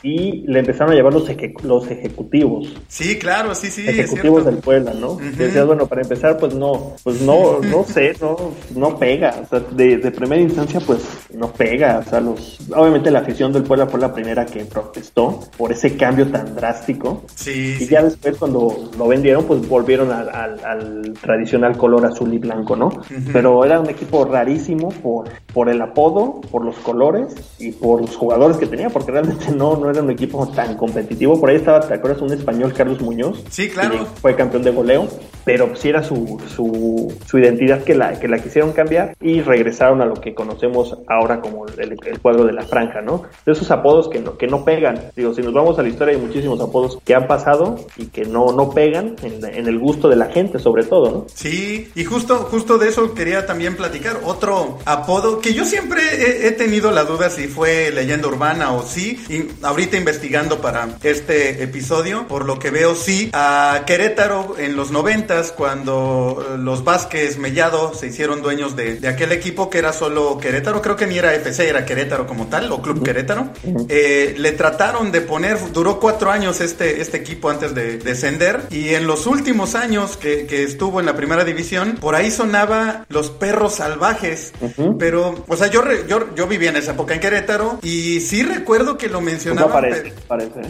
Y 0.02 0.44
le 0.46 0.60
empezaron 0.60 0.92
a 0.92 0.94
llevar 0.96 1.12
los, 1.12 1.28
los 1.64 1.90
ejecutivos. 1.90 2.72
Sí, 2.86 3.18
claro, 3.18 3.54
sí, 3.54 3.68
sí. 3.70 3.84
Ejecutivos 3.88 4.44
del 4.44 4.58
Puebla, 4.58 4.94
¿no? 4.94 5.16
Decías, 5.16 5.66
bueno, 5.66 5.86
para 5.86 6.02
empezar, 6.02 6.38
pues 6.38 6.54
no, 6.54 6.94
pues 7.02 7.20
no, 7.22 7.58
no 7.62 7.84
sé, 7.84 8.14
no, 8.20 8.36
no 8.76 8.98
pega. 8.98 9.34
O 9.42 9.48
sea, 9.48 9.60
de, 9.60 9.98
de, 9.98 10.10
primera 10.12 10.40
instancia, 10.40 10.80
pues 10.80 11.00
no 11.34 11.52
pega. 11.52 11.98
O 11.98 12.08
sea, 12.08 12.20
los, 12.20 12.60
obviamente 12.74 13.10
la 13.10 13.20
afición 13.20 13.52
del 13.52 13.64
Puebla 13.64 13.86
fue 13.86 13.98
la 14.00 14.14
primera 14.14 14.46
que 14.46 14.64
protestó 14.64 15.40
por 15.56 15.72
ese 15.72 15.96
cambio 15.96 16.28
tan 16.28 16.54
drástico. 16.54 17.24
Sí. 17.34 17.76
Y 17.80 17.86
ya 17.86 18.02
después, 18.02 18.36
cuando 18.36 18.90
lo 18.96 19.08
vendieron, 19.08 19.44
pues 19.44 19.66
volvieron 19.68 20.12
al, 20.12 20.28
al, 20.28 20.64
al 20.64 21.14
tradicional 21.20 21.76
color 21.76 22.06
azul 22.06 22.32
y 22.32 22.38
blanco, 22.38 22.76
¿no? 22.76 22.90
Pero 23.32 23.64
era 23.64 23.80
un 23.80 23.88
equipo 23.88 24.24
rarísimo 24.24 24.90
por, 24.90 25.28
por 25.52 25.68
el 25.68 25.80
apodo, 25.80 26.40
por 26.50 26.64
los 26.64 26.76
colores 26.76 27.34
y 27.58 27.72
por 27.72 28.00
los 28.00 28.16
jugadores 28.16 28.56
que 28.56 28.66
tenía, 28.66 28.90
porque 28.90 29.12
realmente 29.12 29.50
no, 29.50 29.76
no 29.76 29.90
era 29.90 30.02
un 30.02 30.10
equipo 30.10 30.46
tan 30.48 30.76
competitivo. 30.76 31.40
Por 31.40 31.50
ahí 31.50 31.56
estaba, 31.56 31.80
¿te 31.80 31.94
acuerdas? 31.94 32.22
Un 32.22 32.32
español, 32.32 32.72
Carlos 32.72 33.00
Muñoz. 33.00 33.44
Sí, 33.50 33.68
claro. 33.68 34.06
fue 34.20 34.34
campeón 34.36 34.62
de 34.62 34.70
goleo, 34.70 35.08
pero 35.48 35.74
sí 35.74 35.88
era 35.88 36.02
su, 36.02 36.38
su, 36.54 37.10
su, 37.26 37.38
identidad 37.38 37.82
que 37.82 37.94
la, 37.94 38.20
que 38.20 38.28
la 38.28 38.38
quisieron 38.38 38.72
cambiar 38.72 39.16
y 39.18 39.40
regresaron 39.40 40.02
a 40.02 40.04
lo 40.04 40.16
que 40.16 40.34
conocemos 40.34 40.98
ahora 41.06 41.40
como 41.40 41.64
el, 41.66 41.98
cuadro 42.20 42.44
de 42.44 42.52
la 42.52 42.64
franja, 42.64 43.00
¿no? 43.00 43.22
De 43.46 43.52
esos 43.52 43.70
apodos 43.70 44.10
que 44.10 44.20
no, 44.20 44.36
que 44.36 44.46
no 44.46 44.62
pegan. 44.66 45.00
Digo, 45.16 45.32
si 45.32 45.40
nos 45.40 45.54
vamos 45.54 45.78
a 45.78 45.82
la 45.82 45.88
historia 45.88 46.14
hay 46.14 46.20
muchísimos 46.20 46.60
apodos 46.60 46.98
que 47.02 47.14
han 47.14 47.26
pasado 47.26 47.76
y 47.96 48.08
que 48.08 48.26
no, 48.26 48.52
no 48.52 48.68
pegan 48.72 49.16
en, 49.22 49.42
en 49.42 49.66
el 49.66 49.78
gusto 49.78 50.10
de 50.10 50.16
la 50.16 50.26
gente, 50.26 50.58
sobre 50.58 50.84
todo, 50.84 51.10
¿no? 51.10 51.26
Sí, 51.32 51.90
y 51.94 52.04
justo, 52.04 52.40
justo 52.50 52.76
de 52.76 52.88
eso 52.88 53.14
quería 53.14 53.46
también 53.46 53.74
platicar. 53.74 54.20
Otro 54.24 54.80
apodo 54.84 55.40
que 55.40 55.54
yo 55.54 55.64
siempre 55.64 56.46
he, 56.46 56.52
tenido 56.52 56.90
la 56.90 57.04
duda 57.04 57.30
si 57.30 57.48
fue 57.48 57.90
leyenda 57.90 58.28
urbana 58.28 58.74
o 58.74 58.82
sí. 58.82 59.18
Y 59.30 59.64
ahorita 59.64 59.96
investigando 59.96 60.60
para 60.60 60.90
este 61.02 61.62
episodio, 61.62 62.28
por 62.28 62.44
lo 62.44 62.58
que 62.58 62.70
veo, 62.70 62.94
sí. 62.94 63.30
A 63.32 63.84
Querétaro 63.86 64.56
en 64.58 64.76
los 64.76 64.90
cuando 65.46 66.56
los 66.58 66.84
Vázquez 66.84 67.38
Mellado 67.38 67.94
se 67.94 68.08
hicieron 68.08 68.42
dueños 68.42 68.76
de, 68.76 69.06
aquel 69.08 69.32
equipo 69.32 69.70
que 69.70 69.78
era 69.78 69.92
solo 69.92 70.38
Querétaro, 70.38 70.82
creo 70.82 70.96
que 70.96 71.06
ni 71.06 71.18
era 71.18 71.34
FC, 71.34 71.68
era 71.68 71.84
Querétaro 71.84 72.26
como 72.26 72.46
tal, 72.46 72.70
o 72.72 72.82
Club 72.82 73.02
Querétaro. 73.02 73.50
Eh, 73.88 74.34
le 74.36 74.52
trataron 74.52 75.12
de 75.12 75.20
poner, 75.20 75.58
duró 75.72 76.00
cuatro 76.00 76.30
años 76.30 76.60
este, 76.60 77.00
este 77.00 77.16
equipo 77.16 77.50
antes 77.50 77.74
de 77.74 77.98
descender. 77.98 78.62
Y 78.70 78.94
en 78.94 79.06
los 79.06 79.26
últimos 79.26 79.74
años 79.74 80.16
que, 80.16 80.46
que 80.46 80.62
estuvo 80.62 81.00
en 81.00 81.06
la 81.06 81.16
primera 81.16 81.44
división, 81.44 81.96
por 82.00 82.14
ahí 82.14 82.30
sonaba 82.30 83.06
los 83.08 83.30
perros 83.30 83.76
salvajes. 83.76 84.52
Pero, 84.98 85.44
o 85.46 85.56
sea, 85.56 85.68
yo, 85.68 85.82
yo, 86.06 86.34
yo 86.34 86.46
vivía 86.46 86.70
en 86.70 86.76
esa 86.76 86.92
época 86.92 87.14
en 87.14 87.20
Querétaro 87.20 87.78
y 87.82 88.20
sí 88.20 88.42
recuerdo 88.42 88.98
que 88.98 89.08
lo 89.08 89.20
mencionaban. 89.20 89.68
No 89.68 89.74
parece, 89.74 90.12
parece. 90.26 90.60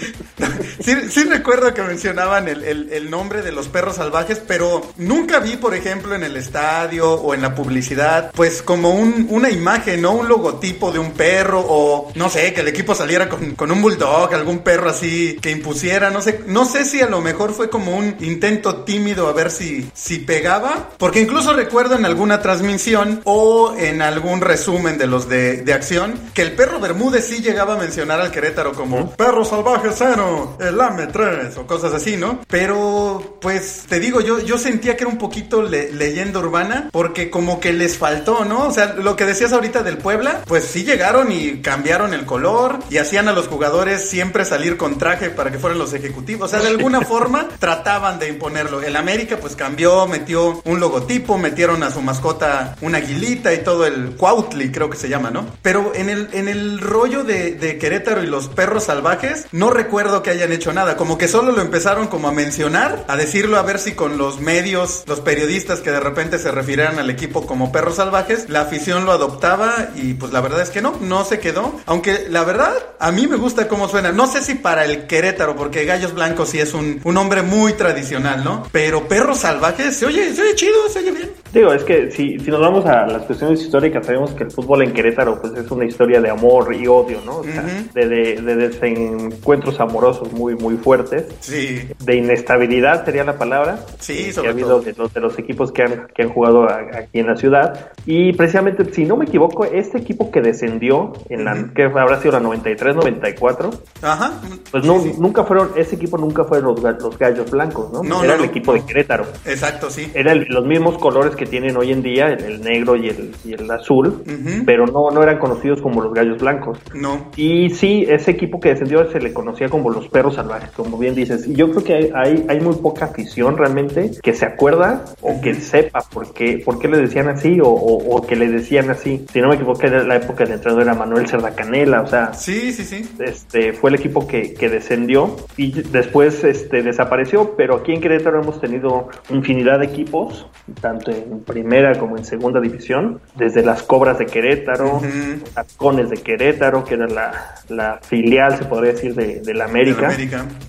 sí, 0.80 0.94
sí, 1.10 1.24
recuerdo 1.24 1.74
que 1.74 1.82
mencionaban 1.82 2.48
el, 2.48 2.64
el, 2.64 3.10
nombre 3.10 3.42
de 3.42 3.52
los 3.52 3.68
perros 3.68 3.96
salvajes, 3.96 4.07
pero 4.46 4.82
nunca 4.96 5.40
vi, 5.40 5.56
por 5.56 5.74
ejemplo, 5.74 6.14
en 6.14 6.22
el 6.22 6.36
estadio 6.36 7.12
o 7.12 7.34
en 7.34 7.42
la 7.42 7.54
publicidad, 7.54 8.30
pues 8.34 8.62
como 8.62 8.90
un, 8.90 9.26
una 9.30 9.50
imagen, 9.50 10.02
¿no? 10.02 10.12
Un 10.12 10.28
logotipo 10.28 10.92
de 10.92 10.98
un 10.98 11.12
perro 11.12 11.64
o, 11.66 12.12
no 12.14 12.28
sé, 12.28 12.52
que 12.52 12.60
el 12.60 12.68
equipo 12.68 12.94
saliera 12.94 13.28
con, 13.28 13.54
con 13.54 13.70
un 13.70 13.82
bulldog, 13.82 14.32
algún 14.34 14.60
perro 14.60 14.90
así 14.90 15.38
que 15.40 15.50
impusiera, 15.50 16.10
no 16.10 16.20
sé, 16.20 16.40
no 16.46 16.64
sé 16.64 16.84
si 16.84 17.00
a 17.00 17.08
lo 17.08 17.20
mejor 17.20 17.52
fue 17.52 17.70
como 17.70 17.96
un 17.96 18.16
intento 18.20 18.84
tímido 18.84 19.28
a 19.28 19.32
ver 19.32 19.50
si, 19.50 19.90
si 19.94 20.18
pegaba, 20.18 20.90
porque 20.98 21.20
incluso 21.20 21.52
recuerdo 21.52 21.96
en 21.96 22.04
alguna 22.04 22.40
transmisión 22.40 23.20
o 23.24 23.74
en 23.76 24.02
algún 24.02 24.40
resumen 24.40 24.98
de 24.98 25.06
los 25.06 25.28
de, 25.28 25.62
de 25.62 25.72
acción 25.72 26.14
que 26.34 26.42
el 26.42 26.52
perro 26.52 26.80
Bermúdez 26.80 27.26
sí 27.26 27.40
llegaba 27.40 27.74
a 27.74 27.78
mencionar 27.78 28.20
al 28.20 28.30
Querétaro 28.30 28.72
como 28.72 29.10
perro 29.12 29.44
salvaje 29.44 29.88
cero, 29.94 30.56
el 30.60 30.80
AME 30.80 31.06
3 31.06 31.56
o 31.56 31.66
cosas 31.66 31.92
así, 31.92 32.16
¿no? 32.16 32.40
Pero 32.48 33.38
pues 33.40 33.84
te 33.88 34.00
digo, 34.00 34.20
yo, 34.20 34.38
yo 34.40 34.58
sentía 34.58 34.96
que 34.96 35.04
era 35.04 35.10
un 35.10 35.18
poquito 35.18 35.62
leyenda 35.62 36.40
urbana 36.40 36.88
porque 36.92 37.30
como 37.30 37.58
que 37.60 37.72
les 37.72 37.96
faltó, 37.96 38.44
¿no? 38.44 38.66
O 38.66 38.72
sea, 38.72 38.94
lo 38.94 39.16
que 39.16 39.24
decías 39.24 39.52
ahorita 39.52 39.82
del 39.82 39.98
Puebla, 39.98 40.42
pues 40.46 40.64
sí 40.64 40.84
llegaron 40.84 41.32
y 41.32 41.60
cambiaron 41.62 42.12
el 42.14 42.26
color 42.26 42.78
y 42.90 42.98
hacían 42.98 43.28
a 43.28 43.32
los 43.32 43.48
jugadores 43.48 44.08
siempre 44.08 44.44
salir 44.44 44.76
con 44.76 44.98
traje 44.98 45.30
para 45.30 45.50
que 45.50 45.58
fueran 45.58 45.78
los 45.78 45.94
ejecutivos. 45.94 46.48
O 46.48 46.50
sea, 46.50 46.60
de 46.60 46.68
alguna 46.68 47.00
forma 47.06 47.48
trataban 47.58 48.18
de 48.18 48.28
imponerlo. 48.28 48.82
El 48.82 48.96
América 48.96 49.38
pues 49.40 49.56
cambió, 49.56 50.06
metió 50.06 50.60
un 50.64 50.80
logotipo, 50.80 51.38
metieron 51.38 51.82
a 51.82 51.90
su 51.90 52.02
mascota 52.02 52.76
una 52.80 52.98
aguilita 52.98 53.54
y 53.54 53.58
todo 53.58 53.86
el 53.86 54.16
Cuautli, 54.16 54.70
creo 54.70 54.90
que 54.90 54.96
se 54.96 55.08
llama, 55.08 55.30
¿no? 55.30 55.46
Pero 55.62 55.92
en 55.94 56.10
el, 56.10 56.28
en 56.32 56.48
el 56.48 56.80
rollo 56.80 57.24
de, 57.24 57.52
de, 57.52 57.78
Querétaro 57.78 58.22
y 58.22 58.26
los 58.26 58.48
perros 58.48 58.84
salvajes, 58.84 59.46
no 59.52 59.70
recuerdo 59.70 60.22
que 60.22 60.30
hayan 60.30 60.52
hecho 60.52 60.72
nada. 60.72 60.96
Como 60.96 61.16
que 61.16 61.28
solo 61.28 61.52
lo 61.52 61.62
empezaron 61.62 62.08
como 62.08 62.28
a 62.28 62.32
mencionar, 62.32 63.04
a 63.08 63.16
decirlo 63.16 63.56
a 63.56 63.62
ver 63.62 63.77
si 63.78 63.92
con 63.92 64.18
los 64.18 64.40
medios, 64.40 65.04
los 65.06 65.20
periodistas 65.20 65.80
que 65.80 65.90
de 65.90 66.00
repente 66.00 66.38
se 66.38 66.50
refirieran 66.50 66.98
al 66.98 67.10
equipo 67.10 67.46
como 67.46 67.72
perros 67.72 67.96
salvajes, 67.96 68.48
la 68.48 68.62
afición 68.62 69.04
lo 69.04 69.12
adoptaba 69.12 69.90
y 69.96 70.14
pues 70.14 70.32
la 70.32 70.40
verdad 70.40 70.62
es 70.62 70.70
que 70.70 70.82
no, 70.82 70.94
no 71.00 71.24
se 71.24 71.38
quedó. 71.38 71.72
Aunque 71.86 72.26
la 72.28 72.44
verdad, 72.44 72.72
a 72.98 73.12
mí 73.12 73.26
me 73.26 73.36
gusta 73.36 73.68
cómo 73.68 73.88
suena. 73.88 74.12
No 74.12 74.26
sé 74.26 74.42
si 74.42 74.54
para 74.54 74.84
el 74.84 75.06
Querétaro, 75.06 75.56
porque 75.56 75.84
Gallos 75.84 76.14
Blancos 76.14 76.50
sí 76.50 76.58
es 76.58 76.74
un, 76.74 77.00
un 77.04 77.16
hombre 77.16 77.42
muy 77.42 77.74
tradicional, 77.74 78.44
¿no? 78.44 78.64
Pero 78.72 79.08
perros 79.08 79.38
salvajes, 79.38 79.96
se 79.96 80.06
oye, 80.06 80.34
se 80.34 80.42
oye 80.42 80.54
chido, 80.54 80.88
se 80.88 81.00
oye 81.00 81.10
bien. 81.12 81.30
Digo, 81.52 81.72
es 81.72 81.82
que 81.84 82.10
si, 82.10 82.38
si 82.38 82.50
nos 82.50 82.60
vamos 82.60 82.84
a 82.86 83.06
las 83.06 83.22
cuestiones 83.22 83.60
históricas, 83.62 84.04
sabemos 84.04 84.32
que 84.32 84.44
el 84.44 84.50
fútbol 84.50 84.82
en 84.82 84.92
Querétaro 84.92 85.40
pues 85.40 85.54
es 85.54 85.70
una 85.70 85.84
historia 85.84 86.20
de 86.20 86.30
amor 86.30 86.74
y 86.74 86.86
odio, 86.86 87.20
¿no? 87.24 87.38
O 87.38 87.44
sea, 87.44 87.64
de, 87.94 88.06
de, 88.06 88.56
desencuentros 88.56 89.80
amorosos 89.80 90.32
muy, 90.32 90.54
muy 90.54 90.76
fuertes. 90.76 91.24
Sí. 91.40 91.88
De 92.04 92.16
inestabilidad 92.16 93.04
sería 93.04 93.24
la 93.24 93.38
palabra. 93.38 93.67
Sí, 93.98 94.32
sobre 94.32 94.42
que 94.42 94.48
ha 94.48 94.52
habido 94.52 94.80
De, 94.80 94.94
los, 94.94 95.12
de 95.12 95.20
los 95.20 95.38
equipos 95.38 95.72
que 95.72 95.82
han, 95.82 96.08
que 96.14 96.22
han 96.22 96.28
jugado 96.30 96.64
aquí 96.70 97.20
en 97.20 97.26
la 97.26 97.36
ciudad. 97.36 97.90
Y 98.06 98.32
precisamente, 98.32 98.92
si 98.92 99.04
no 99.04 99.16
me 99.16 99.24
equivoco, 99.24 99.64
este 99.64 99.98
equipo 99.98 100.30
que 100.30 100.40
descendió 100.40 101.12
en 101.28 101.44
la, 101.44 101.70
que 101.74 101.84
habrá 101.84 102.20
sido 102.20 102.38
la 102.38 102.40
93-94. 102.40 103.78
Ajá. 104.02 104.40
Pues 104.70 104.84
no, 104.84 105.02
nunca 105.18 105.44
fueron, 105.44 105.70
ese 105.76 105.96
equipo 105.96 106.18
nunca 106.18 106.44
fueron 106.44 106.74
los, 106.74 107.02
los 107.02 107.18
gallos 107.18 107.50
blancos, 107.50 107.92
¿no? 107.92 108.02
no 108.02 108.24
Era 108.24 108.34
el 108.34 108.44
equipo 108.44 108.72
de 108.72 108.84
Querétaro. 108.84 109.26
Exacto, 109.44 109.90
sí. 109.90 110.10
Eran 110.14 110.44
los 110.48 110.64
mismos 110.64 110.98
colores 110.98 111.36
que 111.36 111.46
tienen 111.46 111.76
hoy 111.76 111.92
en 111.92 112.02
día, 112.02 112.28
el, 112.28 112.60
negro 112.60 112.96
y 112.96 113.08
el, 113.08 113.34
y 113.44 113.52
el 113.54 113.70
azul, 113.70 114.22
pero 114.66 114.86
no, 114.86 115.10
no 115.10 115.22
eran 115.22 115.38
conocidos 115.38 115.80
como 115.80 116.00
los 116.00 116.12
gallos 116.12 116.38
blancos. 116.38 116.78
No. 116.94 117.30
Y 117.36 117.70
sí, 117.70 118.04
ese 118.08 118.32
equipo 118.32 118.60
que 118.60 118.70
descendió 118.70 119.10
se 119.10 119.20
le 119.20 119.32
conocía 119.32 119.68
como 119.68 119.90
los 119.90 120.08
perros 120.08 120.34
salvajes, 120.34 120.70
como 120.70 120.98
bien 120.98 121.14
dices. 121.14 121.46
Y 121.46 121.54
yo 121.54 121.70
creo 121.70 121.84
que 121.84 122.10
hay, 122.14 122.44
hay 122.48 122.60
muy 122.60 122.74
poca 122.76 123.06
afición 123.06 123.57
realmente 123.58 124.10
que 124.22 124.32
se 124.32 124.46
acuerda 124.46 125.04
o 125.20 125.40
que 125.40 125.54
sepa 125.54 126.00
por 126.00 126.32
qué, 126.32 126.62
por 126.64 126.78
qué 126.78 126.88
le 126.88 126.98
decían 126.98 127.28
así 127.28 127.60
o, 127.60 127.68
o, 127.68 128.26
que 128.26 128.36
le 128.36 128.48
decían 128.48 128.90
así. 128.90 129.26
si 129.32 129.40
no 129.40 129.48
me 129.48 129.56
equivoco, 129.56 129.82
era 129.82 130.02
la 130.02 130.16
época 130.16 130.44
del 130.44 130.54
entrenador 130.54 130.82
era 130.84 130.94
Manuel 130.94 131.26
Cerda 131.26 131.54
Canela, 131.54 132.02
o 132.02 132.06
sea, 132.06 132.32
sí, 132.34 132.72
sí, 132.72 132.84
sí. 132.84 133.08
Este, 133.18 133.72
fue 133.72 133.90
el 133.90 133.96
equipo 133.96 134.26
que, 134.26 134.54
que 134.54 134.68
descendió 134.68 135.36
y 135.56 135.82
después 135.82 136.44
este, 136.44 136.82
desapareció, 136.82 137.54
pero 137.56 137.76
aquí 137.76 137.92
en 137.92 138.00
Querétaro 138.00 138.42
hemos 138.42 138.60
tenido 138.60 139.08
infinidad 139.30 139.80
de 139.80 139.86
equipos, 139.86 140.46
tanto 140.80 141.10
en 141.10 141.40
primera 141.40 141.98
como 141.98 142.16
en 142.16 142.24
segunda 142.24 142.60
división, 142.60 143.20
desde 143.36 143.62
las 143.62 143.82
Cobras 143.82 144.18
de 144.18 144.26
Querétaro, 144.26 144.98
uh 144.98 145.88
de 145.88 146.16
Querétaro, 146.16 146.84
que 146.84 146.94
era 146.94 147.06
la, 147.06 147.54
la, 147.68 147.98
filial, 148.02 148.56
se 148.56 148.64
podría 148.64 148.92
decir, 148.92 149.14
de, 149.14 149.40
de 149.40 149.54
la 149.54 149.64
América. 149.64 150.10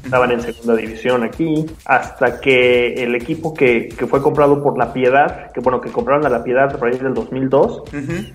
Estaban 0.04 0.32
en 0.32 0.42
segunda 0.42 0.76
división 0.76 1.24
aquí, 1.24 1.66
hasta 1.86 2.40
que 2.40 2.79
el 2.88 3.16
equipo 3.16 3.54
que, 3.54 3.90
que, 3.90 4.08
fue 4.08 4.22
comprado 4.22 4.62
por 4.62 4.78
La 4.78 4.94
Piedad, 4.94 5.52
que 5.52 5.60
bueno, 5.62 5.82
que 5.82 5.92
compraron 5.92 6.26
a 6.26 6.30
La 6.30 6.44
Piedad 6.44 6.78
por 6.78 6.88
ahí 6.88 6.98
del 6.98 7.14
2002, 7.14 7.84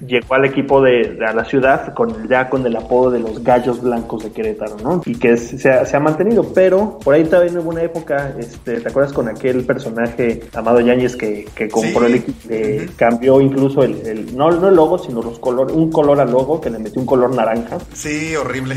llegó 0.07 0.35
al 0.35 0.45
equipo 0.45 0.83
de, 0.83 1.19
a 1.27 1.33
la 1.33 1.45
ciudad 1.45 1.93
con 1.95 2.29
ya 2.29 2.49
con 2.49 2.67
el 2.67 2.77
apodo 2.77 3.11
de 3.11 3.21
los 3.21 3.43
Gallos 3.43 3.83
Blancos 3.83 4.25
de 4.25 4.33
Querétaro, 4.33 4.77
¿no? 4.83 5.03
Y 5.05 5.17
que 5.17 5.37
se, 5.37 5.71
ha, 5.71 5.85
se 5.85 5.97
ha 5.97 6.01
mantenido, 6.01 6.45
pero 6.55 6.99
por 6.99 7.15
ahí 7.15 7.25
también 7.25 7.59
hubo 7.59 7.71
una 7.71 7.83
época, 7.83 8.35
este, 8.39 8.81
¿te 8.81 8.89
acuerdas 8.89 9.13
con 9.13 9.29
aquel 9.29 9.65
personaje 9.65 10.41
Amado 10.55 10.81
Yáñez 10.81 11.17
que, 11.17 11.47
que 11.55 11.69
compró 11.69 12.07
el 12.07 12.17
equipo, 12.17 12.49
que 12.49 12.89
cambió 12.97 13.41
incluso 13.41 13.83
el, 13.83 14.07
el, 14.07 14.37
no, 14.37 14.51
no 14.51 14.69
el 14.69 14.75
logo, 14.75 14.99
sino 14.99 15.23
los 15.23 15.39
colores, 15.39 15.75
un 15.75 15.91
color 15.91 16.21
al 16.21 16.31
logo 16.31 16.61
que 16.61 16.71
le 16.71 16.79
metió 16.79 17.01
un 17.01 17.07
color 17.07 17.35
naranja? 17.35 17.79
Sí, 17.93 18.35
horrible. 18.37 18.77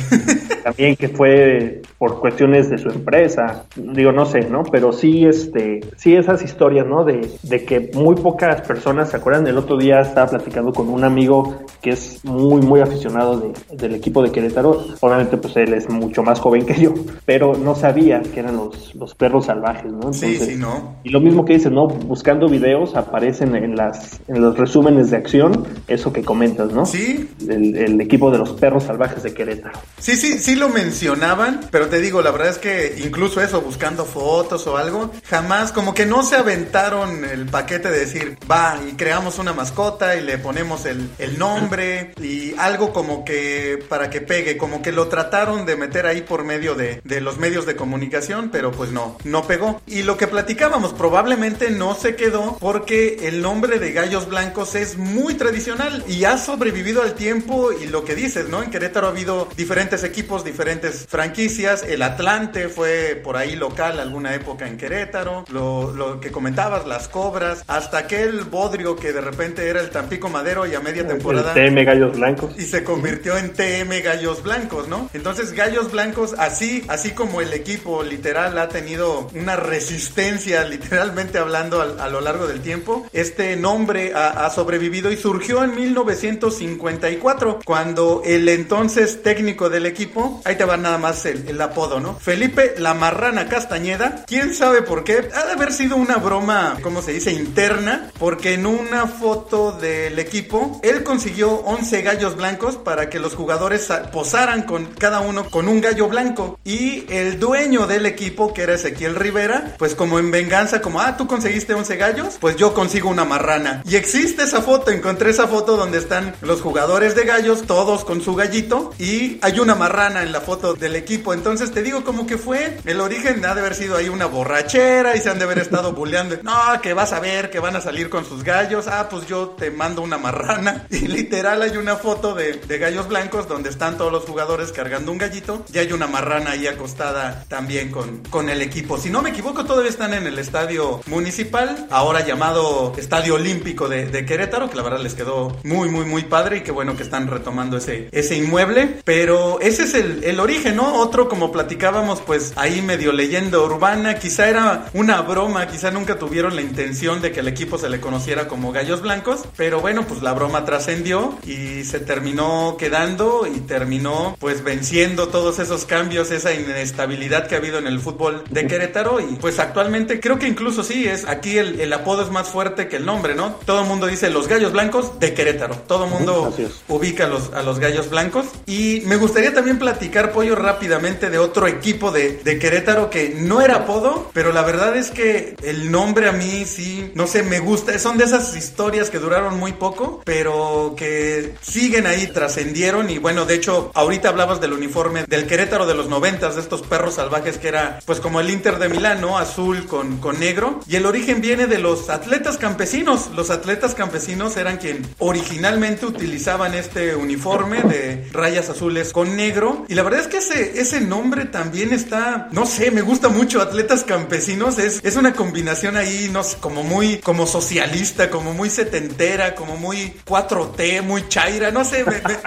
también 0.64 0.96
que 0.96 1.10
fue 1.10 1.82
por 1.98 2.20
cuestiones 2.20 2.70
de 2.70 2.78
su 2.78 2.90
empresa, 2.90 3.66
digo, 3.76 4.12
no 4.12 4.26
sé, 4.26 4.42
¿no? 4.42 4.64
Pero 4.64 4.92
sí, 4.92 5.26
este, 5.26 5.57
sí 5.96 6.16
esas 6.16 6.44
historias, 6.44 6.86
¿no? 6.86 7.04
De, 7.04 7.30
de 7.44 7.66
que 7.66 7.92
muy 7.94 8.16
pocas 8.16 8.62
personas, 8.62 9.10
¿se 9.10 9.18
acuerdan? 9.18 9.48
El 9.48 9.58
otro 9.58 9.78
día 9.78 10.00
estaba 10.02 10.28
platicando 10.28 10.74
con 10.74 10.90
un 10.90 11.04
amigo 11.04 11.62
que 11.82 11.92
es 11.92 12.24
muy, 12.24 12.62
muy 12.62 12.82
aficionado 12.82 13.40
de, 13.40 13.54
del 13.76 13.96
equipo 13.96 14.22
de 14.24 14.32
Querétaro. 14.32 14.84
Obviamente, 15.00 15.38
pues 15.38 15.56
él 15.58 15.74
es 15.74 15.90
mucho 15.90 16.24
más 16.24 16.40
joven 16.40 16.66
que 16.66 16.80
yo, 16.80 16.94
pero 17.26 17.56
no 17.56 17.76
sabía 17.76 18.22
que 18.22 18.40
eran 18.40 18.58
los, 18.58 18.96
los 18.96 19.16
perros 19.16 19.46
salvajes, 19.46 19.92
¿no? 19.92 20.14
sí, 20.14 20.38
sí, 20.38 20.56
no. 20.56 20.96
Y 21.04 21.10
lo 21.10 21.20
mismo 21.20 21.46
que 21.46 21.54
dices, 21.54 21.72
¿no? 21.72 21.88
Buscando 21.88 22.48
videos 22.48 22.96
aparecen 22.96 23.56
en 23.56 23.76
las 23.76 24.20
en 24.28 24.42
los 24.42 24.58
resúmenes 24.58 25.12
de 25.12 25.18
acción 25.18 25.66
eso 25.88 26.12
que 26.12 26.24
comentas, 26.24 26.72
¿no? 26.72 26.86
Sí. 26.86 27.30
El, 27.48 27.76
el 27.76 28.02
equipo 28.02 28.32
de 28.32 28.38
los 28.38 28.54
perros 28.54 28.84
salvajes 28.84 29.24
de 29.24 29.34
Querétaro. 29.34 29.80
Sí, 30.00 30.16
sí, 30.16 30.40
sí 30.40 30.56
lo 30.56 30.70
mencionaban, 30.70 31.62
pero 31.72 31.88
te 31.88 32.00
digo, 32.00 32.22
la 32.22 32.32
verdad 32.32 32.50
es 32.50 32.58
que 32.58 32.96
incluso 33.04 33.42
eso, 33.42 33.62
buscando 33.62 34.06
fotos 34.06 34.68
o 34.68 34.78
algo, 34.78 35.12
jamás 35.26 35.47
como 35.74 35.94
que 35.94 36.06
no 36.06 36.24
se 36.24 36.36
aventaron 36.36 37.24
el 37.24 37.46
paquete 37.46 37.90
de 37.90 38.00
decir, 38.00 38.38
va 38.52 38.78
y 38.86 38.94
creamos 38.94 39.40
una 39.40 39.54
mascota 39.54 40.16
y 40.18 40.22
le 40.22 40.38
ponemos 40.38 40.86
el, 40.86 41.10
el 41.20 41.40
nombre 41.40 42.14
y 42.22 42.54
algo 42.58 42.92
como 42.92 43.24
que 43.24 43.80
para 43.88 44.10
que 44.10 44.20
pegue, 44.20 44.58
como 44.58 44.82
que 44.82 44.92
lo 44.92 45.08
trataron 45.08 45.66
de 45.66 45.78
meter 45.78 46.06
ahí 46.06 46.22
por 46.22 46.44
medio 46.44 46.76
de, 46.76 47.02
de 47.06 47.22
los 47.22 47.38
medios 47.38 47.66
de 47.66 47.78
comunicación, 47.78 48.50
pero 48.52 48.72
pues 48.72 48.92
no, 48.92 49.18
no 49.24 49.48
pegó. 49.48 49.82
Y 49.88 50.04
lo 50.04 50.18
que 50.18 50.28
platicábamos 50.28 50.94
probablemente 50.94 51.72
no 51.72 51.96
se 51.96 52.16
quedó 52.16 52.58
porque 52.60 53.28
el 53.28 53.42
nombre 53.42 53.80
de 53.80 53.94
Gallos 53.94 54.28
Blancos 54.28 54.76
es 54.76 54.98
muy 54.98 55.36
tradicional 55.36 56.04
y 56.08 56.26
ha 56.26 56.38
sobrevivido 56.38 57.04
al 57.04 57.14
tiempo 57.14 57.72
y 57.72 57.88
lo 57.88 58.04
que 58.04 58.16
dices, 58.16 58.50
¿no? 58.50 58.62
En 58.64 58.70
Querétaro 58.70 59.08
ha 59.08 59.12
habido 59.12 59.48
diferentes 59.56 60.04
equipos, 60.04 60.44
diferentes 60.44 61.06
franquicias. 61.08 61.84
El 61.84 62.02
Atlante 62.02 62.68
fue 62.68 63.20
por 63.24 63.38
ahí 63.38 63.56
local 63.56 64.00
alguna 64.00 64.36
época 64.36 64.68
en 64.68 64.78
Querétaro. 64.78 65.37
Lo, 65.50 65.92
lo 65.92 66.20
que 66.20 66.32
comentabas, 66.32 66.86
las 66.86 67.08
Cobras, 67.08 67.64
hasta 67.68 68.00
aquel 68.00 68.42
Bodrio 68.42 68.96
que 68.96 69.14
de 69.14 69.22
repente 69.22 69.68
era 69.68 69.82
el 69.82 69.90
Tampico 69.90 70.30
Madero 70.30 70.66
y 70.66 70.76
a 70.76 70.80
media 70.80 71.08
temporada. 71.08 71.54
El 71.54 71.74
TM 71.74 71.86
Gallos 71.86 72.18
Blancos. 72.18 72.54
Y 72.58 72.64
se 72.64 72.84
convirtió 72.84 73.38
en 73.38 73.54
TM 73.54 74.02
Gallos 74.04 74.44
Blancos, 74.44 74.88
¿no? 74.88 75.10
Entonces 75.14 75.54
Gallos 75.54 75.92
Blancos, 75.92 76.36
así, 76.38 76.84
así 76.88 77.12
como 77.12 77.42
el 77.42 77.54
equipo 77.54 78.04
literal 78.04 78.58
ha 78.58 78.70
tenido 78.70 79.28
una 79.34 79.56
resistencia, 79.56 80.64
literalmente 80.68 81.38
hablando 81.38 81.82
a, 81.82 82.08
lo 82.08 82.22
largo 82.22 82.48
del 82.48 82.62
tiempo, 82.62 83.06
este 83.14 83.56
nombre 83.56 84.14
ha, 84.16 84.46
ha 84.46 84.50
sobrevivido 84.50 85.12
y 85.12 85.18
surgió 85.18 85.64
en 85.64 85.76
1954, 85.76 87.60
cuando 87.66 88.22
el 88.26 88.48
entonces 88.50 89.22
técnico 89.24 89.70
del 89.70 89.86
equipo, 89.86 90.42
ahí 90.46 90.56
te 90.56 90.66
va 90.66 90.78
nada 90.78 90.98
más 90.98 91.26
el, 91.26 91.60
apodo, 91.62 92.00
¿no? 92.00 92.20
Felipe 92.20 92.76
La 92.78 92.94
Marrana 92.94 93.48
Castañeda, 93.48 94.24
quién 94.28 94.54
sabe 94.54 94.82
por 94.82 95.04
qué, 95.04 95.27
ha 95.34 95.46
de 95.46 95.52
haber 95.54 95.74
sido 95.74 95.96
una 95.96 96.18
broma, 96.18 96.78
¿cómo 96.82 97.02
se 97.02 97.14
dice?, 97.14 97.32
interna, 97.32 98.12
porque 98.20 98.54
en 98.54 98.66
una 98.66 99.08
foto 99.08 99.72
del 99.72 100.20
equipo, 100.20 100.80
él 100.84 101.04
consiguió 101.04 101.52
11 101.52 102.02
gallos 102.02 102.36
blancos 102.36 102.78
para 102.78 103.10
que 103.10 103.20
los 103.20 103.36
jugadores 103.36 103.88
posaran 104.12 104.64
con 104.64 104.86
cada 104.86 105.20
uno 105.20 105.50
con 105.50 105.68
un 105.68 105.82
gallo 105.82 106.08
blanco. 106.08 106.60
Y 106.64 107.06
el 107.10 107.40
dueño 107.40 107.88
del 107.88 108.06
equipo, 108.06 108.54
que 108.54 108.64
era 108.64 108.76
Ezequiel 108.76 109.16
Rivera, 109.16 109.76
pues 109.78 109.96
como 109.96 110.20
en 110.20 110.32
venganza, 110.32 110.82
como, 110.82 111.02
ah, 111.02 111.18
tú 111.18 111.28
conseguiste 111.28 111.74
11 111.74 111.98
gallos, 111.98 112.38
pues 112.40 112.56
yo 112.56 112.74
consigo 112.74 113.10
una 113.10 113.26
marrana. 113.26 113.82
Y 113.86 113.96
existe 113.96 114.44
esa 114.44 114.62
foto, 114.62 114.92
encontré 114.92 115.32
esa 115.32 115.48
foto 115.48 115.78
donde 115.78 115.98
están 115.98 116.36
los 116.42 116.62
jugadores 116.62 117.16
de 117.16 117.24
gallos, 117.24 117.64
todos 117.66 118.04
con 118.04 118.22
su 118.22 118.36
gallito, 118.36 118.94
y 119.00 119.38
hay 119.42 119.60
una 119.60 119.76
marrana 119.76 120.24
en 120.24 120.32
la 120.32 120.42
foto 120.42 120.74
del 120.74 120.96
equipo. 120.96 121.34
Entonces 121.34 121.72
te 121.72 121.84
digo, 121.84 122.04
como 122.04 122.28
que 122.28 122.38
fue 122.38 122.78
el 122.86 123.02
origen, 123.02 123.44
ha 123.46 123.54
de 123.54 123.62
haber 123.62 123.76
sido 123.76 123.98
ahí 123.98 124.10
una 124.10 124.26
borrachera 124.26 125.07
y 125.16 125.20
se 125.20 125.30
han 125.30 125.40
de 125.40 125.46
haber 125.46 125.60
estado 125.60 125.94
bulleando. 125.94 126.38
No, 126.44 126.82
que 126.82 126.94
vas 126.94 127.14
a 127.14 127.20
ver 127.20 127.50
que 127.50 127.60
van 127.60 127.76
a 127.76 127.82
salir 127.82 128.10
con 128.10 128.26
sus 128.26 128.44
gallos. 128.44 128.88
Ah, 128.88 129.08
pues 129.10 129.28
yo 129.28 129.50
te 129.50 129.72
mando 129.72 130.02
una 130.02 130.18
marrana. 130.18 130.86
Y 130.98 131.08
literal 131.08 131.62
hay 131.62 131.78
una 131.78 131.96
foto 131.96 132.34
de, 132.34 132.54
de 132.54 132.78
gallos 132.80 133.08
blancos 133.08 133.48
donde 133.48 133.70
están 133.70 133.98
todos 133.98 134.12
los 134.12 134.24
jugadores 134.24 134.72
cargando 134.72 135.12
un 135.12 135.20
gallito 135.20 135.64
y 135.72 135.78
hay 135.78 135.92
una 135.92 136.08
marrana 136.08 136.52
ahí 136.52 136.66
acostada 136.66 137.46
también 137.48 137.92
con, 137.92 138.24
con 138.30 138.50
el 138.50 138.62
equipo. 138.62 138.98
Si 138.98 139.10
no 139.10 139.22
me 139.22 139.30
equivoco, 139.30 139.66
todavía 139.66 139.90
están 139.90 140.14
en 140.14 140.26
el 140.26 140.40
estadio 140.40 141.02
municipal, 141.06 141.88
ahora 141.92 142.26
llamado 142.26 142.94
Estadio 142.98 143.36
Olímpico 143.36 143.88
de, 143.88 144.26
Querétaro, 144.26 144.70
que 144.70 144.76
la 144.76 144.84
verdad 144.84 145.00
les 145.00 145.14
quedó 145.14 145.56
muy, 145.64 145.90
muy, 145.90 146.06
muy 146.06 146.24
padre 146.24 146.58
y 146.58 146.62
qué 146.62 146.72
bueno 146.72 146.98
que 146.98 147.04
están 147.04 147.28
retomando 147.28 147.78
ese, 147.78 148.10
ese 148.12 148.36
inmueble. 148.36 149.02
Pero 149.04 149.60
ese 149.62 149.84
es 149.84 149.94
el, 149.94 150.24
el 150.24 150.40
origen, 150.40 150.76
¿no? 150.76 150.96
Otro, 150.96 151.30
como 151.30 151.52
platicábamos, 151.52 152.22
pues 152.22 152.54
ahí 152.56 152.82
medio 152.82 153.12
leyenda 153.12 153.60
urbana, 153.60 154.16
quizá 154.16 154.50
era 154.50 154.86
una 154.98 155.22
broma, 155.22 155.68
quizá 155.68 155.92
nunca 155.92 156.18
tuvieron 156.18 156.56
la 156.56 156.64
intención 156.64 157.22
de 157.22 157.32
que 157.32 157.42
el 157.42 157.48
equipo 157.48 157.78
se 157.78 157.88
le 157.88 158.00
conociera 158.00 158.48
como 158.48 158.72
Gallos 158.72 159.04
Blancos, 159.04 159.42
pero 159.56 159.80
bueno, 159.80 160.08
pues 160.08 160.24
la 160.24 160.34
broma 160.34 160.66
trascendió 160.66 161.38
y 161.46 161.84
se 161.84 162.00
terminó 162.00 162.78
quedando 162.80 163.46
y 163.46 163.60
terminó 163.60 164.36
pues 164.40 164.64
venciendo 164.64 165.28
todos 165.28 165.60
esos 165.60 165.86
cambios, 165.86 166.32
esa 166.32 166.52
inestabilidad 166.52 167.46
que 167.46 167.54
ha 167.54 167.60
habido 167.60 167.78
en 167.78 167.86
el 167.86 168.00
fútbol 168.00 168.44
de 168.50 168.66
Querétaro 168.66 169.20
y 169.20 169.36
pues 169.36 169.60
actualmente 169.60 170.20
creo 170.20 170.40
que 170.40 170.48
incluso 170.48 170.84
sí, 170.84 171.08
es 171.08 171.28
aquí 171.28 171.60
el, 171.60 171.80
el 171.80 171.94
apodo 171.94 172.24
es 172.24 172.32
más 172.32 172.48
fuerte 172.48 172.88
que 172.88 172.96
el 172.96 173.06
nombre, 173.06 173.36
¿no? 173.36 173.60
Todo 173.68 173.82
el 173.82 173.88
mundo 173.88 174.08
dice 174.08 174.32
los 174.32 174.48
Gallos 174.48 174.72
Blancos 174.72 175.20
de 175.20 175.36
Querétaro, 175.36 175.76
todo 175.76 176.06
el 176.06 176.10
mundo 176.10 176.52
ubica 176.88 177.26
a 177.26 177.28
los, 177.28 177.54
a 177.54 177.62
los 177.62 177.78
Gallos 177.78 178.10
Blancos 178.10 178.48
y 178.66 179.04
me 179.06 179.18
gustaría 179.18 179.54
también 179.54 179.78
platicar, 179.78 180.32
Pollo, 180.32 180.56
rápidamente 180.56 181.30
de 181.30 181.38
otro 181.38 181.68
equipo 181.68 182.10
de, 182.10 182.42
de 182.44 182.58
Querétaro 182.58 183.12
que 183.12 183.36
no 183.38 183.62
era 183.62 183.76
apodo, 183.76 184.32
pero 184.34 184.52
la 184.52 184.64
verdad 184.64 184.87
es 184.96 185.12
que 185.12 185.56
el 185.64 185.92
nombre 185.92 186.30
a 186.30 186.32
mí 186.32 186.66
sí, 186.66 187.12
no 187.16 187.28
sé, 187.28 187.44
me 187.44 187.60
gusta, 187.60 187.98
son 188.00 188.18
de 188.18 188.26
esas 188.26 188.56
historias 188.56 189.10
que 189.10 189.20
duraron 189.20 189.60
muy 189.60 189.74
poco, 189.74 190.22
pero 190.26 190.96
que 190.98 191.56
siguen 191.62 192.08
ahí, 192.08 192.28
trascendieron. 192.28 193.10
Y 193.10 193.18
bueno, 193.18 193.46
de 193.46 193.56
hecho, 193.56 193.92
ahorita 193.94 194.30
hablabas 194.30 194.62
del 194.62 194.74
uniforme 194.74 195.26
del 195.28 195.48
Querétaro 195.48 195.86
de 195.86 195.96
los 195.96 196.08
noventas, 196.08 196.56
de 196.56 196.62
estos 196.62 196.82
perros 196.82 197.16
salvajes 197.16 197.58
que 197.58 197.68
era 197.68 198.00
pues 198.06 198.20
como 198.20 198.40
el 198.40 198.50
Inter 198.50 198.80
de 198.80 198.90
Milán, 198.90 199.22
¿no? 199.22 199.38
Azul 199.38 199.86
con, 199.86 200.18
con 200.18 200.40
negro. 200.40 200.80
Y 200.88 200.96
el 200.96 201.06
origen 201.06 201.42
viene 201.42 201.68
de 201.68 201.80
los 201.80 202.10
atletas 202.10 202.58
campesinos, 202.58 203.32
los 203.36 203.50
atletas 203.50 203.96
campesinos 203.96 204.58
eran 204.58 204.78
quien 204.78 205.06
originalmente 205.20 206.06
utilizaban 206.06 206.74
este 206.74 207.16
uniforme 207.16 207.82
de 207.84 208.28
rayas 208.32 208.70
azules 208.70 209.14
con 209.14 209.36
negro. 209.36 209.86
Y 209.88 209.96
la 209.96 210.04
verdad 210.04 210.22
es 210.22 210.28
que 210.28 210.38
ese, 210.38 210.80
ese 210.80 211.02
nombre 211.02 211.46
también 211.46 211.94
está, 211.94 212.50
no 212.52 212.66
sé, 212.66 212.92
me 212.92 213.02
gusta 213.02 213.30
mucho, 213.30 213.62
atletas 213.62 214.04
campesinos, 214.04 214.77
es, 214.78 215.02
es 215.04 215.16
una 215.16 215.34
combinación 215.34 215.98
ahí, 215.98 216.30
no 216.32 216.44
sé, 216.44 216.58
como 216.58 216.84
muy, 216.84 217.18
como 217.18 217.48
socialista, 217.48 218.30
como 218.30 218.54
muy 218.54 218.70
setentera, 218.70 219.56
como 219.56 219.78
muy 219.78 220.14
4T, 220.26 221.02
muy 221.02 221.28
chaira, 221.28 221.72
no 221.72 221.84
sé, 221.84 222.04
me, 222.04 222.22
me, 222.22 222.38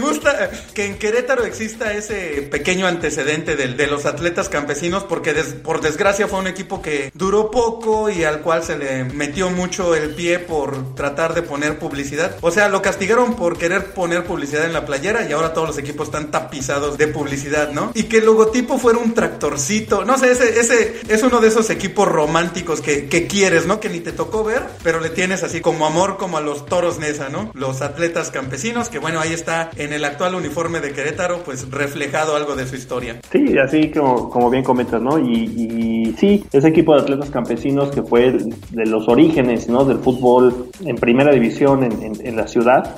gusta 0.00 0.50
que 0.74 0.86
en 0.86 0.98
Querétaro 0.98 1.44
exista 1.44 1.92
ese 1.92 2.48
pequeño 2.50 2.86
antecedente 2.86 3.56
de, 3.56 3.68
de 3.68 3.86
los 3.86 4.06
atletas 4.06 4.48
campesinos, 4.48 5.04
porque 5.04 5.32
por 5.62 5.80
desgracia 5.80 6.28
fue 6.28 6.38
un 6.38 6.46
equipo 6.46 6.82
que 6.82 7.10
duró 7.14 7.50
poco 7.50 8.10
y 8.10 8.24
al 8.24 8.40
cual 8.40 8.64
se 8.64 8.76
le 8.76 9.04
metió 9.04 9.50
mucho 9.50 9.94
el 9.94 10.14
pie 10.14 10.38
por 10.38 10.94
tratar 10.94 11.34
de 11.34 11.42
poner 11.42 11.78
publicidad. 11.78 12.36
O 12.40 12.50
sea, 12.50 12.68
lo 12.68 12.82
castigaron 12.82 13.36
por 13.36 13.58
querer 13.58 13.92
poner 13.92 14.24
publicidad 14.24 14.64
en 14.64 14.72
la 14.72 14.84
playera 14.84 15.28
y 15.28 15.32
ahora 15.32 15.52
todos 15.52 15.68
los 15.68 15.78
equipos 15.78 16.08
están 16.08 16.30
tapizados 16.30 16.98
de 16.98 17.08
publicidad, 17.08 17.72
¿no? 17.72 17.92
Y 17.94 18.04
que 18.04 18.18
el 18.18 18.26
logotipo 18.26 18.78
fuera 18.78 18.98
un 18.98 19.14
tractorcito. 19.14 20.04
No 20.04 20.18
sé, 20.18 20.32
ese, 20.32 20.60
ese 20.60 21.00
es 21.08 21.22
uno 21.22 21.40
de 21.40 21.48
esos 21.48 21.70
equipos 21.70 22.08
románticos 22.08 22.80
que, 22.80 23.08
que 23.08 23.26
quieres, 23.26 23.66
¿no? 23.66 23.80
Que 23.80 23.88
ni 23.88 24.00
te 24.00 24.12
tocó 24.12 24.44
ver, 24.44 24.62
pero 24.82 25.00
le 25.00 25.10
tienes 25.10 25.42
así 25.42 25.60
como 25.60 25.86
amor 25.86 26.16
como 26.16 26.38
a 26.38 26.40
los 26.40 26.66
toros 26.66 26.98
Nesa, 26.98 27.28
¿no? 27.28 27.50
Los 27.54 27.82
atletas 27.82 28.30
campesinos, 28.30 28.88
que 28.88 28.98
bueno, 28.98 29.19
ahí 29.20 29.32
está 29.32 29.70
en 29.76 29.92
el 29.92 30.04
actual 30.04 30.34
uniforme 30.34 30.80
de 30.80 30.92
Querétaro, 30.92 31.42
pues 31.44 31.70
reflejado 31.70 32.36
algo 32.36 32.56
de 32.56 32.66
su 32.66 32.76
historia. 32.76 33.20
Sí, 33.30 33.56
así 33.58 33.90
como, 33.90 34.30
como 34.30 34.50
bien 34.50 34.64
comentas, 34.64 35.00
¿no? 35.00 35.18
Y, 35.18 35.44
y 35.44 36.14
sí, 36.18 36.44
ese 36.52 36.68
equipo 36.68 36.94
de 36.94 37.02
atletas 37.02 37.30
campesinos 37.30 37.90
que 37.90 38.02
fue 38.02 38.32
de 38.32 38.86
los 38.86 39.08
orígenes, 39.08 39.68
¿no? 39.68 39.84
Del 39.84 39.98
fútbol 39.98 40.70
en 40.84 40.96
primera 40.96 41.32
división 41.32 41.84
en, 41.84 42.12
en, 42.24 42.36
la 42.36 42.46
ciudad, 42.46 42.96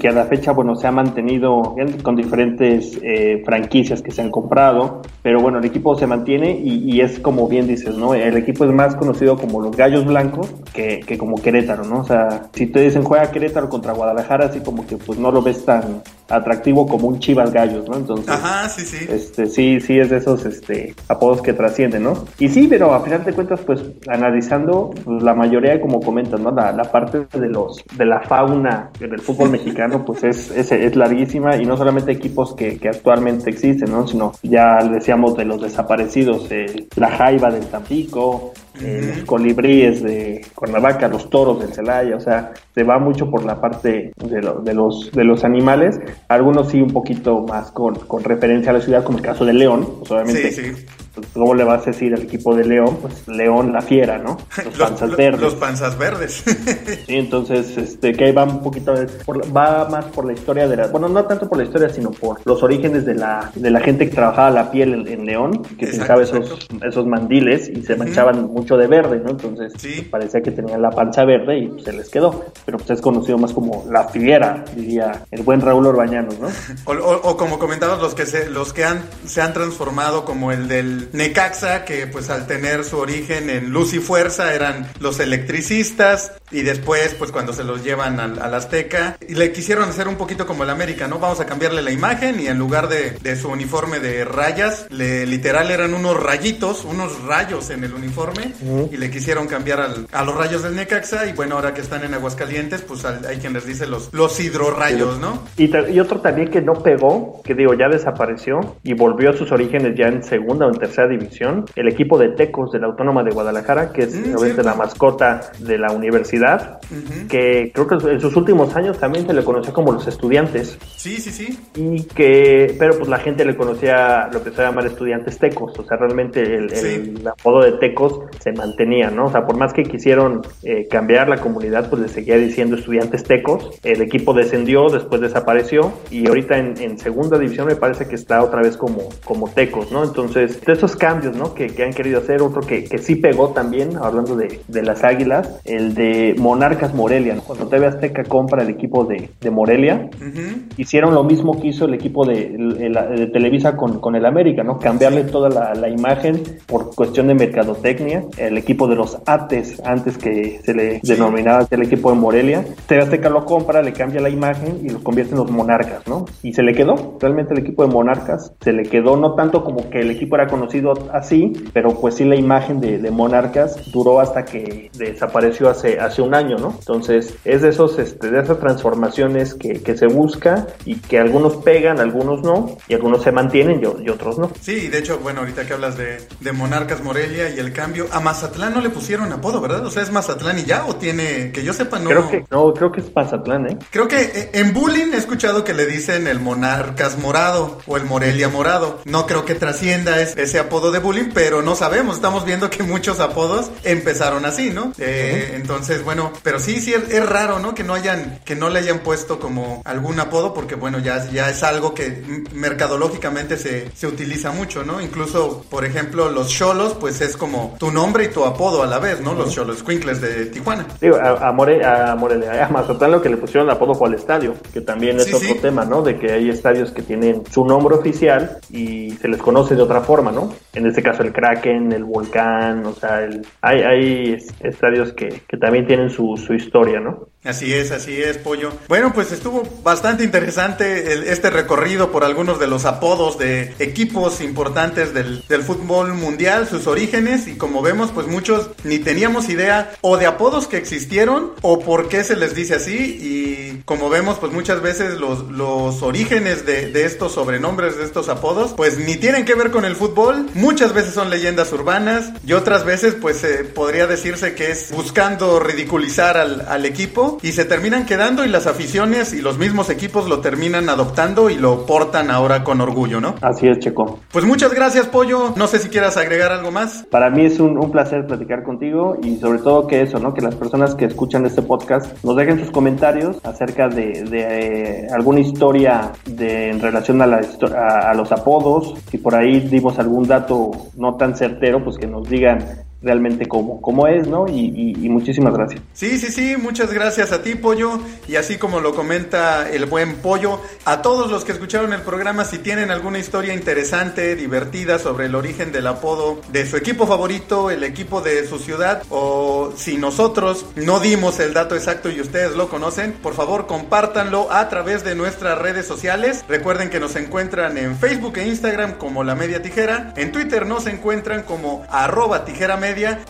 que 0.00 0.08
a 0.08 0.12
la 0.12 0.24
fecha, 0.24 0.52
bueno, 0.52 0.76
se 0.76 0.86
ha 0.86 0.92
mantenido 0.92 1.74
con 2.02 2.16
diferentes 2.16 2.98
eh, 3.02 3.42
franquicias 3.44 4.02
que 4.02 4.10
se 4.10 4.22
han 4.22 4.30
comprado, 4.30 5.02
pero 5.22 5.40
bueno, 5.40 5.58
el 5.58 5.64
equipo 5.64 5.96
se 5.96 6.06
mantiene 6.06 6.58
y, 6.62 6.92
y, 6.92 7.00
es 7.00 7.18
como 7.18 7.48
bien 7.48 7.66
dices, 7.66 7.96
¿no? 7.96 8.14
El 8.14 8.36
equipo 8.36 8.64
es 8.64 8.72
más 8.72 8.94
conocido 8.94 9.36
como 9.36 9.60
los 9.60 9.76
Gallos 9.76 10.04
Blancos 10.04 10.52
que, 10.72 11.00
que 11.00 11.18
como 11.18 11.36
Querétaro, 11.36 11.84
¿no? 11.84 12.00
O 12.00 12.04
sea, 12.04 12.50
si 12.54 12.66
te 12.66 12.80
dicen 12.80 13.02
juega 13.02 13.30
Querétaro 13.30 13.68
contra 13.68 13.92
Guadalajara, 13.92 14.46
así 14.46 14.60
como 14.60 14.86
que 14.86 14.96
pues 14.96 15.18
no 15.18 15.30
lo 15.32 15.42
ves 15.42 15.64
tan 15.64 16.02
atractivo 16.32 16.86
como 16.86 17.08
un 17.08 17.18
Chivas 17.18 17.52
Gallos, 17.52 17.88
¿no? 17.88 17.96
Entonces, 17.96 18.28
Ajá, 18.28 18.68
sí, 18.68 18.82
sí. 18.84 19.06
Este, 19.08 19.46
sí, 19.46 19.80
sí 19.80 19.98
es 19.98 20.10
de 20.10 20.16
esos 20.16 20.44
este, 20.44 20.94
apodos 21.08 21.42
que 21.42 21.52
trascienden, 21.52 22.04
¿no? 22.04 22.24
Y 22.38 22.48
sí, 22.48 22.66
pero 22.68 22.94
a 22.94 23.00
final 23.00 23.24
de 23.24 23.32
cuentas, 23.32 23.60
pues 23.60 23.82
analizando, 24.08 24.90
pues, 25.04 25.22
la 25.22 25.34
mayoría, 25.34 25.80
como 25.80 26.00
comentas, 26.00 26.40
¿no? 26.40 26.50
La, 26.50 26.72
la, 26.72 26.84
parte 26.84 27.26
de 27.32 27.48
los 27.48 27.82
de 27.96 28.06
la 28.06 28.20
fauna 28.20 28.90
del 28.98 29.20
fútbol 29.20 29.50
mexicano, 29.56 30.04
pues 30.04 30.24
es, 30.24 30.50
es, 30.50 30.72
es 30.72 30.96
larguísima 30.96 31.56
y 31.56 31.64
no 31.64 31.76
solamente 31.76 32.12
equipos 32.12 32.54
que, 32.54 32.78
que, 32.78 32.88
actualmente 32.88 33.50
existen, 33.50 33.90
¿no? 33.90 34.06
Sino 34.06 34.32
ya 34.42 34.78
decíamos 34.84 35.36
de 35.36 35.44
los 35.44 35.60
desaparecidos, 35.60 36.50
eh, 36.50 36.86
la 36.96 37.10
Jaiba 37.10 37.50
del 37.50 37.66
Tampico, 37.66 38.52
eh, 38.80 39.14
los 39.16 39.24
colibríes 39.24 40.02
de 40.02 40.44
Cuernavaca, 40.54 41.06
los 41.08 41.28
toros 41.28 41.60
del 41.60 41.72
Celaya, 41.72 42.16
o 42.16 42.20
sea, 42.20 42.52
se 42.74 42.82
va 42.82 42.98
mucho 42.98 43.30
por 43.30 43.44
la 43.44 43.60
parte 43.60 44.12
de, 44.16 44.40
de, 44.62 44.74
los, 44.74 45.12
de 45.12 45.24
los 45.24 45.44
animales, 45.44 46.00
algunos 46.28 46.70
sí 46.70 46.80
un 46.80 46.92
poquito 46.92 47.40
más 47.40 47.70
con, 47.70 47.94
con 47.94 48.24
referencia 48.24 48.70
a 48.70 48.74
la 48.74 48.80
ciudad, 48.80 49.04
como 49.04 49.18
el 49.18 49.24
caso 49.24 49.44
de 49.44 49.52
León, 49.52 49.86
pues 49.98 50.10
obviamente 50.10 50.52
sí, 50.52 50.74
sí. 50.74 50.86
Pues, 51.14 51.26
¿cómo 51.34 51.54
le 51.54 51.64
vas 51.64 51.82
a 51.82 51.90
decir 51.90 52.14
al 52.14 52.22
equipo 52.22 52.54
de 52.54 52.64
León? 52.64 52.98
Pues 53.02 53.28
León 53.28 53.72
la 53.72 53.82
fiera, 53.82 54.18
¿no? 54.18 54.38
Los 54.64 54.78
panzas 54.78 55.16
verdes. 55.16 55.40
Los 55.40 55.54
panzas 55.56 55.98
verdes. 55.98 56.44
sí, 57.06 57.16
entonces, 57.16 57.76
este, 57.76 58.12
que 58.12 58.24
ahí 58.24 58.32
va 58.32 58.44
un 58.44 58.62
poquito, 58.62 58.94
por, 59.26 59.44
va 59.54 59.88
más 59.90 60.06
por 60.06 60.24
la 60.24 60.32
historia 60.32 60.66
de 60.66 60.76
la, 60.76 60.86
bueno, 60.88 61.08
no 61.08 61.24
tanto 61.24 61.48
por 61.48 61.58
la 61.58 61.64
historia, 61.64 61.90
sino 61.90 62.10
por 62.10 62.40
los 62.44 62.62
orígenes 62.62 63.04
de 63.04 63.14
la, 63.14 63.50
de 63.54 63.70
la 63.70 63.80
gente 63.80 64.08
que 64.08 64.14
trabajaba 64.14 64.50
la 64.50 64.70
piel 64.70 64.94
en, 64.94 65.08
en 65.08 65.26
León, 65.26 65.62
que 65.78 65.86
utilizaba 65.86 66.22
esos, 66.22 66.66
esos 66.82 67.06
mandiles 67.06 67.68
y 67.68 67.82
se 67.82 67.94
manchaban 67.96 68.46
mucho 68.46 68.76
de 68.76 68.86
verde, 68.86 69.20
¿no? 69.22 69.30
Entonces, 69.30 69.72
sí. 69.76 70.08
parecía 70.10 70.40
que 70.40 70.50
tenían 70.50 70.80
la 70.80 70.90
panza 70.90 71.24
verde 71.24 71.58
y 71.58 71.68
pues, 71.68 71.84
se 71.84 71.92
les 71.92 72.08
quedó. 72.08 72.46
Pero 72.64 72.78
pues 72.78 72.90
es 72.90 73.00
conocido 73.02 73.36
más 73.36 73.52
como 73.52 73.84
la 73.90 74.08
fiera, 74.08 74.64
diría 74.74 75.24
el 75.30 75.42
buen 75.42 75.60
Raúl 75.60 75.86
Orbañano, 75.86 76.30
¿no? 76.40 76.48
O, 76.84 76.92
o, 76.92 77.30
o 77.30 77.36
como 77.36 77.58
comentabas, 77.58 78.00
los 78.00 78.14
que 78.14 78.26
se, 78.26 78.50
los 78.50 78.72
que 78.72 78.84
han, 78.84 79.02
se 79.26 79.40
han 79.40 79.52
transformado 79.52 80.24
como 80.24 80.52
el 80.52 80.68
del 80.68 81.01
Necaxa, 81.12 81.84
que 81.84 82.06
pues 82.06 82.30
al 82.30 82.46
tener 82.46 82.84
su 82.84 82.98
origen 82.98 83.50
en 83.50 83.70
luz 83.70 83.94
y 83.94 83.98
fuerza 83.98 84.54
eran 84.54 84.88
los 85.00 85.20
electricistas, 85.20 86.32
y 86.50 86.62
después 86.62 87.14
pues 87.18 87.32
cuando 87.32 87.52
se 87.52 87.64
los 87.64 87.82
llevan 87.82 88.20
al, 88.20 88.38
al, 88.40 88.54
Azteca, 88.54 89.16
y 89.26 89.34
le 89.34 89.52
quisieron 89.52 89.88
hacer 89.88 90.08
un 90.08 90.16
poquito 90.16 90.46
como 90.46 90.64
el 90.64 90.70
América, 90.70 91.08
¿no? 91.08 91.18
Vamos 91.18 91.40
a 91.40 91.46
cambiarle 91.46 91.82
la 91.82 91.90
imagen 91.90 92.40
y 92.40 92.46
en 92.46 92.58
lugar 92.58 92.88
de, 92.88 93.12
de 93.22 93.36
su 93.36 93.48
uniforme 93.48 94.00
de 94.00 94.24
rayas, 94.24 94.86
le, 94.90 95.26
literal 95.26 95.70
eran 95.70 95.94
unos 95.94 96.22
rayitos, 96.22 96.84
unos 96.84 97.22
rayos 97.24 97.70
en 97.70 97.84
el 97.84 97.94
uniforme, 97.94 98.52
uh 98.60 98.66
-huh. 98.66 98.92
y 98.92 98.96
le 98.96 99.10
quisieron 99.10 99.46
cambiar 99.46 99.80
al, 99.80 100.06
a 100.12 100.24
los 100.24 100.34
rayos 100.36 100.62
del 100.62 100.76
Necaxa, 100.76 101.26
y 101.26 101.32
bueno, 101.32 101.56
ahora 101.56 101.72
que 101.74 101.80
están 101.80 102.04
en 102.04 102.14
Aguascalientes, 102.14 102.82
pues 102.82 103.04
al, 103.04 103.24
hay 103.26 103.38
quien 103.38 103.52
les 103.52 103.66
dice 103.66 103.86
los, 103.86 104.12
los 104.12 104.38
hidrorrayos, 104.38 105.18
¿no? 105.18 105.44
Y, 105.56 105.70
y 105.90 106.00
otro 106.00 106.20
también 106.20 106.50
que 106.50 106.60
no 106.60 106.74
pegó, 106.82 107.40
que 107.42 107.54
digo, 107.54 107.74
ya 107.74 107.88
desapareció, 107.88 108.76
y 108.82 108.94
volvió 108.94 109.30
a 109.30 109.32
sus 109.36 109.50
orígenes 109.52 109.94
ya 109.96 110.06
en 110.06 110.22
segunda 110.22 110.66
o 110.66 110.70
en 110.70 110.78
tercera 110.78 110.91
división, 111.08 111.64
el 111.74 111.88
equipo 111.88 112.18
de 112.18 112.28
Tecos 112.30 112.70
de 112.72 112.78
la 112.78 112.86
Autónoma 112.86 113.22
de 113.22 113.30
Guadalajara, 113.30 113.92
que 113.92 114.02
es 114.02 114.14
mm, 114.14 114.36
obviamente 114.36 114.62
la 114.62 114.74
mascota 114.74 115.52
de 115.58 115.78
la 115.78 115.92
universidad, 115.92 116.80
uh 116.90 116.94
-huh. 116.94 117.28
que 117.28 117.72
creo 117.72 117.86
que 117.86 117.94
en 118.10 118.20
sus 118.20 118.36
últimos 118.36 118.74
años 118.76 118.98
también 118.98 119.26
se 119.26 119.32
le 119.32 119.42
conocía 119.42 119.72
como 119.72 119.92
los 119.92 120.06
estudiantes. 120.06 120.78
Sí, 120.96 121.16
sí, 121.16 121.30
sí. 121.30 121.58
Y 121.76 122.04
que, 122.04 122.76
pero 122.78 122.96
pues 122.96 123.08
la 123.08 123.18
gente 123.18 123.44
le 123.44 123.56
conocía 123.56 124.28
lo 124.32 124.42
que 124.42 124.50
se 124.50 124.62
llama 124.62 124.82
estudiantes 124.82 125.38
tecos, 125.38 125.78
o 125.78 125.84
sea, 125.84 125.96
realmente 125.96 126.42
el, 126.42 126.70
sí. 126.70 127.14
el, 127.16 127.26
apodo 127.26 127.62
de 127.62 127.72
tecos 127.72 128.20
se 128.40 128.52
mantenía, 128.52 129.10
¿no? 129.10 129.26
O 129.26 129.30
sea, 129.30 129.46
por 129.46 129.56
más 129.56 129.72
que 129.72 129.82
quisieron 129.82 130.42
eh, 130.62 130.86
cambiar 130.88 131.28
la 131.28 131.38
comunidad, 131.38 131.88
pues 131.88 132.02
le 132.02 132.08
seguía 132.08 132.36
diciendo 132.36 132.76
estudiantes 132.76 133.24
tecos, 133.24 133.70
el 133.82 134.02
equipo 134.02 134.34
descendió, 134.34 134.88
después 134.88 135.20
desapareció, 135.20 135.92
y 136.10 136.26
ahorita 136.26 136.58
en, 136.58 136.80
en 136.80 136.98
segunda 136.98 137.38
división 137.38 137.66
me 137.66 137.76
parece 137.76 138.06
que 138.06 138.14
está 138.14 138.42
otra 138.42 138.62
vez 138.62 138.76
como, 138.76 139.08
como 139.24 139.48
tecos, 139.50 139.90
¿no? 139.92 140.04
Entonces, 140.04 140.60
de 140.60 140.72
esos 140.82 140.96
cambios, 140.96 141.36
¿no? 141.36 141.54
Que, 141.54 141.68
que 141.68 141.84
han 141.84 141.92
querido 141.92 142.18
hacer, 142.18 142.42
otro 142.42 142.60
que, 142.60 142.82
que 142.84 142.98
sí 142.98 143.14
pegó 143.14 143.50
también, 143.50 143.96
hablando 143.96 144.34
de, 144.34 144.60
de 144.66 144.82
las 144.82 145.04
águilas, 145.04 145.60
el 145.64 145.94
de 145.94 146.34
Monarcas 146.36 146.92
Morelia, 146.92 147.36
¿no? 147.36 147.42
Cuando 147.42 147.68
TV 147.68 147.86
Azteca 147.86 148.24
compra 148.24 148.64
el 148.64 148.70
equipo 148.70 149.04
de, 149.04 149.30
de 149.40 149.50
Morelia, 149.50 150.10
uh 150.12 150.24
-huh. 150.24 150.62
hicieron 150.76 151.14
lo 151.14 151.22
mismo 151.22 151.60
que 151.60 151.68
hizo 151.68 151.84
el 151.84 151.94
equipo 151.94 152.26
de, 152.26 152.48
de, 152.48 153.26
Televisa 153.28 153.76
con, 153.76 154.00
con, 154.00 154.16
el 154.16 154.26
América, 154.26 154.64
¿no? 154.64 154.78
Cambiarle 154.78 155.22
toda 155.24 155.48
la, 155.48 155.72
la, 155.74 155.88
imagen 155.88 156.42
por 156.66 156.94
cuestión 156.96 157.28
de 157.28 157.34
mercadotecnia, 157.34 158.24
el 158.36 158.58
equipo 158.58 158.88
de 158.88 158.96
los 158.96 159.18
ATES, 159.24 159.82
antes 159.84 160.18
que 160.18 160.60
se 160.64 160.74
le 160.74 161.00
sí. 161.00 161.12
denominaba 161.12 161.66
el 161.70 161.82
equipo 161.82 162.10
de 162.10 162.18
Morelia, 162.18 162.64
TV 162.86 163.02
Azteca 163.02 163.28
lo 163.28 163.44
compra, 163.44 163.82
le 163.82 163.92
cambia 163.92 164.20
la 164.20 164.30
imagen 164.30 164.80
y 164.82 164.88
lo 164.88 165.00
convierte 165.02 165.32
en 165.32 165.38
los 165.38 165.50
Monarcas, 165.50 166.08
¿no? 166.08 166.24
Y 166.42 166.52
se 166.52 166.62
le 166.62 166.74
quedó, 166.74 167.16
realmente 167.20 167.54
el 167.54 167.60
equipo 167.60 167.86
de 167.86 167.92
Monarcas, 167.92 168.52
se 168.60 168.72
le 168.72 168.82
quedó 168.82 169.16
no 169.16 169.34
tanto 169.34 169.62
como 169.62 169.88
que 169.88 170.00
el 170.00 170.10
equipo 170.10 170.34
era 170.34 170.48
conocido 170.48 170.71
así, 171.12 171.52
pero 171.72 171.90
pues 172.00 172.16
sí 172.16 172.24
la 172.24 172.36
imagen 172.36 172.80
de, 172.80 172.98
de 172.98 173.10
Monarcas 173.10 173.90
duró 173.92 174.20
hasta 174.20 174.44
que 174.44 174.90
desapareció 174.94 175.68
hace, 175.68 175.98
hace 175.98 176.22
un 176.22 176.34
año, 176.34 176.56
¿no? 176.56 176.74
Entonces 176.78 177.34
es 177.44 177.62
de 177.62 177.68
esos, 177.68 177.98
este, 177.98 178.30
de 178.30 178.40
esas 178.40 178.58
transformaciones 178.58 179.54
que, 179.54 179.82
que, 179.82 179.96
se 179.96 180.06
busca 180.06 180.66
y 180.84 180.96
que 180.96 181.18
algunos 181.18 181.56
pegan, 181.56 182.00
algunos 182.00 182.42
no, 182.42 182.76
y 182.88 182.94
algunos 182.94 183.22
se 183.22 183.32
mantienen 183.32 183.80
y, 183.82 184.04
y 184.04 184.08
otros 184.08 184.38
no. 184.38 184.50
Sí, 184.60 184.88
de 184.88 184.98
hecho, 184.98 185.18
bueno, 185.18 185.40
ahorita 185.40 185.66
que 185.66 185.74
hablas 185.74 185.96
de, 185.96 186.18
de, 186.40 186.52
Monarcas 186.52 187.02
Morelia 187.02 187.50
y 187.50 187.58
el 187.58 187.72
cambio, 187.72 188.06
a 188.10 188.20
Mazatlán 188.20 188.74
no 188.74 188.80
le 188.80 188.90
pusieron 188.90 189.32
apodo, 189.32 189.60
¿verdad? 189.60 189.84
O 189.84 189.90
sea, 189.90 190.02
es 190.02 190.10
Mazatlán 190.10 190.58
y 190.58 190.64
ya, 190.64 190.86
o 190.86 190.96
tiene, 190.96 191.52
que 191.52 191.62
yo 191.62 191.72
sepa, 191.72 191.98
no. 191.98 192.08
Creo 192.08 192.30
que, 192.30 192.44
no, 192.50 192.72
creo 192.72 192.92
que 192.92 193.00
es 193.00 193.14
Mazatlán, 193.14 193.66
¿eh? 193.66 193.78
Creo 193.90 194.08
que 194.08 194.20
eh, 194.22 194.50
en 194.54 194.72
bullying 194.72 195.12
he 195.12 195.16
escuchado 195.16 195.64
que 195.64 195.74
le 195.74 195.86
dicen 195.86 196.26
el 196.26 196.40
Monarcas 196.40 197.18
Morado 197.18 197.78
o 197.86 197.96
el 197.96 198.04
Morelia 198.04 198.48
Morado. 198.48 199.00
No 199.04 199.26
creo 199.26 199.44
que 199.44 199.54
trascienda 199.54 200.20
ese 200.20 200.58
apodo 200.62 200.90
de 200.90 200.98
bullying, 200.98 201.30
pero 201.34 201.62
no 201.62 201.74
sabemos, 201.74 202.16
estamos 202.16 202.44
viendo 202.44 202.70
que 202.70 202.82
muchos 202.82 203.20
apodos 203.20 203.70
empezaron 203.84 204.44
así, 204.44 204.70
¿no? 204.70 204.92
Eh, 204.98 205.48
uh 205.50 205.52
-huh. 205.52 205.56
Entonces, 205.56 206.04
bueno, 206.04 206.32
pero 206.42 206.58
sí, 206.58 206.80
sí, 206.80 206.94
es, 206.94 207.10
es, 207.10 207.28
raro, 207.28 207.58
¿no? 207.58 207.74
Que 207.74 207.84
no 207.84 207.94
hayan, 207.94 208.40
que 208.44 208.54
no 208.56 208.68
le 208.68 208.78
hayan 208.80 209.00
puesto 209.00 209.38
como 209.38 209.82
algún 209.84 210.18
apodo, 210.20 210.54
porque 210.54 210.74
bueno, 210.74 210.98
ya, 210.98 211.28
ya 211.30 211.50
es 211.50 211.62
algo 211.62 211.94
que 211.94 212.22
mercadológicamente 212.54 213.56
se, 213.56 213.90
se 213.94 214.06
utiliza 214.06 214.52
mucho, 214.52 214.84
¿no? 214.84 215.00
Incluso, 215.00 215.64
por 215.70 215.84
ejemplo, 215.84 216.30
los 216.30 216.48
cholos, 216.48 216.96
pues 216.98 217.20
es 217.20 217.36
como 217.36 217.76
tu 217.78 217.90
nombre 217.90 218.24
y 218.24 218.28
tu 218.28 218.44
apodo 218.44 218.82
a 218.82 218.86
la 218.86 218.98
vez, 218.98 219.20
¿no? 219.20 219.34
Los 219.34 219.52
cholos 219.54 219.82
Quinkles 219.82 220.20
de 220.20 220.46
Tijuana. 220.46 220.86
Digo, 221.00 221.16
a, 221.16 221.48
a, 221.48 221.52
More, 221.52 221.84
a 221.84 222.14
Morelia, 222.14 222.66
a 222.66 222.68
Mazatlán 222.68 223.12
lo 223.12 223.22
que 223.22 223.28
le 223.28 223.36
pusieron 223.36 223.70
apodo 223.70 223.94
fue 223.94 224.08
al 224.08 224.14
estadio, 224.14 224.54
que 224.72 224.80
también 224.80 225.18
es 225.18 225.26
sí, 225.26 225.34
otro 225.34 225.48
sí. 225.48 225.58
tema, 225.60 225.84
¿no? 225.84 226.02
De 226.02 226.18
que 226.18 226.32
hay 226.32 226.48
estadios 226.48 226.90
que 226.92 227.02
tienen 227.02 227.42
su 227.50 227.64
nombre 227.64 227.94
oficial 227.96 228.58
y 228.70 229.12
se 229.20 229.28
les 229.28 229.40
conoce 229.40 229.74
de 229.74 229.82
otra 229.82 230.00
forma, 230.00 230.32
¿no? 230.32 230.41
não? 230.46 230.56
En 230.74 230.86
este 230.86 231.02
caso 231.02 231.22
el 231.22 231.32
Kraken, 231.32 231.92
el 231.92 232.04
Volcán, 232.04 232.86
o 232.86 232.94
sea, 232.94 233.22
el, 233.22 233.46
hay, 233.60 234.38
estadios 234.60 235.12
que, 235.12 235.42
que, 235.46 235.56
también 235.56 235.86
tienen 235.86 236.10
su, 236.10 236.36
su 236.36 236.54
historia, 236.54 236.98
¿no? 237.00 237.28
Así 237.44 237.74
es, 237.74 237.90
así 237.90 238.22
es, 238.22 238.38
Pollo. 238.38 238.70
Bueno, 238.88 239.12
pues 239.12 239.32
estuvo 239.32 239.64
bastante 239.82 240.22
interesante 240.22 241.32
este 241.32 241.50
recorrido 241.50 242.12
por 242.12 242.22
algunos 242.22 242.60
de 242.60 242.68
los 242.68 242.84
apodos 242.84 243.36
de 243.36 243.74
equipos 243.80 244.40
importantes 244.40 245.12
del, 245.12 245.44
del 245.48 245.62
fútbol 245.62 246.14
mundial, 246.14 246.68
sus 246.68 246.86
orígenes 246.86 247.48
y 247.48 247.56
como 247.56 247.82
vemos, 247.82 248.12
pues 248.12 248.28
muchos 248.28 248.70
ni 248.84 249.00
teníamos 249.00 249.48
idea 249.48 249.90
o 250.02 250.18
de 250.18 250.26
apodos 250.26 250.68
que 250.68 250.76
existieron 250.76 251.50
o 251.62 251.80
por 251.80 252.08
qué 252.08 252.22
se 252.22 252.36
les 252.36 252.54
dice 252.54 252.76
así 252.76 253.18
y 253.20 253.82
como 253.86 254.08
vemos, 254.08 254.38
pues 254.38 254.52
muchas 254.52 254.80
veces 254.80 255.18
los, 255.18 255.50
los 255.50 256.00
orígenes 256.02 256.64
de, 256.64 256.92
de 256.92 257.04
estos 257.04 257.32
sobrenombres, 257.32 257.98
de 257.98 258.04
estos 258.04 258.28
apodos, 258.28 258.72
pues 258.74 258.98
ni 258.98 259.16
tienen 259.16 259.44
que 259.44 259.56
ver 259.56 259.72
con 259.72 259.84
el 259.84 259.96
fútbol, 259.96 260.48
muchas 260.62 260.94
veces 260.94 261.12
son 261.12 261.28
leyendas 261.28 261.72
urbanas 261.72 262.32
y 262.46 262.52
otras 262.52 262.84
veces 262.84 263.16
pues 263.20 263.42
eh, 263.42 263.64
podría 263.64 264.06
decirse 264.06 264.54
que 264.54 264.70
es 264.70 264.92
buscando 264.94 265.58
ridiculizar 265.58 266.36
al, 266.36 266.60
al 266.68 266.86
equipo 266.86 267.38
y 267.42 267.50
se 267.50 267.64
terminan 267.64 268.06
quedando 268.06 268.44
y 268.44 268.48
las 268.48 268.68
aficiones 268.68 269.32
y 269.32 269.42
los 269.42 269.58
mismos 269.58 269.90
equipos 269.90 270.28
lo 270.28 270.38
terminan 270.38 270.88
adoptando 270.88 271.50
y 271.50 271.56
lo 271.56 271.84
portan 271.84 272.30
ahora 272.30 272.62
con 272.62 272.80
orgullo, 272.80 273.20
¿no? 273.20 273.34
Así 273.42 273.66
es, 273.66 273.80
Checo. 273.80 274.20
Pues 274.30 274.44
muchas 274.44 274.72
gracias, 274.72 275.06
Pollo. 275.06 275.52
No 275.56 275.66
sé 275.66 275.80
si 275.80 275.88
quieras 275.88 276.16
agregar 276.16 276.52
algo 276.52 276.70
más. 276.70 277.04
Para 277.10 277.28
mí 277.28 277.44
es 277.44 277.58
un, 277.58 277.76
un 277.76 277.90
placer 277.90 278.24
platicar 278.28 278.62
contigo 278.62 279.16
y 279.20 279.38
sobre 279.38 279.58
todo 279.58 279.88
que 279.88 280.02
eso, 280.02 280.20
¿no? 280.20 280.32
Que 280.32 280.42
las 280.42 280.54
personas 280.54 280.94
que 280.94 281.06
escuchan 281.06 281.44
este 281.44 281.62
podcast 281.62 282.22
nos 282.22 282.36
dejen 282.36 282.60
sus 282.60 282.70
comentarios 282.70 283.36
acerca 283.42 283.88
de, 283.88 284.22
de 284.30 284.40
eh, 284.40 285.06
alguna 285.12 285.40
historia 285.40 286.12
de, 286.24 286.70
en 286.70 286.78
relación 286.80 287.20
a, 287.20 287.26
la, 287.26 287.40
a, 287.76 288.10
a 288.12 288.14
los 288.14 288.30
apodos. 288.30 288.94
Si 289.10 289.18
por 289.18 289.34
ahí 289.34 289.58
dimos 289.58 289.98
algún 289.98 290.28
dato 290.28 290.51
no 290.96 291.16
tan 291.16 291.36
certero, 291.36 291.82
pues 291.82 291.98
que 291.98 292.06
nos 292.06 292.28
digan 292.28 292.58
realmente 293.02 293.46
como, 293.46 293.80
como 293.80 294.06
es, 294.06 294.26
¿no? 294.26 294.46
Y, 294.48 294.72
y, 294.74 295.04
y, 295.04 295.08
muchísimas 295.08 295.52
gracias. 295.54 295.82
Sí, 295.92 296.18
sí, 296.18 296.30
sí, 296.30 296.56
muchas 296.56 296.92
gracias 296.92 297.32
a 297.32 297.42
ti, 297.42 297.54
Pollo. 297.54 297.98
Y 298.28 298.36
así 298.36 298.56
como 298.56 298.80
lo 298.80 298.94
comenta 298.94 299.68
el 299.68 299.86
buen 299.86 300.16
Pollo, 300.16 300.60
a 300.84 301.02
todos 301.02 301.30
los 301.30 301.44
que 301.44 301.52
escucharon 301.52 301.92
el 301.92 302.02
programa, 302.02 302.44
si 302.44 302.58
tienen 302.58 302.90
alguna 302.90 303.18
historia 303.18 303.54
interesante, 303.54 304.36
divertida 304.36 304.98
sobre 304.98 305.26
el 305.26 305.34
origen 305.34 305.72
del 305.72 305.86
apodo 305.86 306.40
de 306.52 306.66
su 306.66 306.76
equipo 306.76 307.06
favorito, 307.06 307.70
el 307.70 307.84
equipo 307.84 308.20
de 308.20 308.46
su 308.46 308.58
ciudad, 308.58 309.02
o 309.10 309.72
si 309.76 309.98
nosotros 309.98 310.66
no 310.76 311.00
dimos 311.00 311.40
el 311.40 311.54
dato 311.54 311.74
exacto 311.74 312.10
y 312.10 312.20
ustedes 312.20 312.56
lo 312.56 312.68
conocen, 312.68 313.12
por 313.12 313.34
favor 313.34 313.66
compártanlo 313.66 314.52
a 314.52 314.68
través 314.68 315.04
de 315.04 315.14
nuestras 315.14 315.58
redes 315.58 315.86
sociales. 315.86 316.44
Recuerden 316.48 316.90
que 316.90 317.00
nos 317.00 317.16
encuentran 317.16 317.78
en 317.78 317.96
Facebook 317.96 318.38
e 318.38 318.46
Instagram 318.46 318.94
como 318.94 319.24
La 319.24 319.34
Media 319.34 319.62
Tijera. 319.62 320.12
En 320.16 320.32
Twitter 320.32 320.66
nos 320.66 320.86
encuentran 320.86 321.42
como 321.42 321.84
arroba 321.90 322.44
tijera 322.44 322.76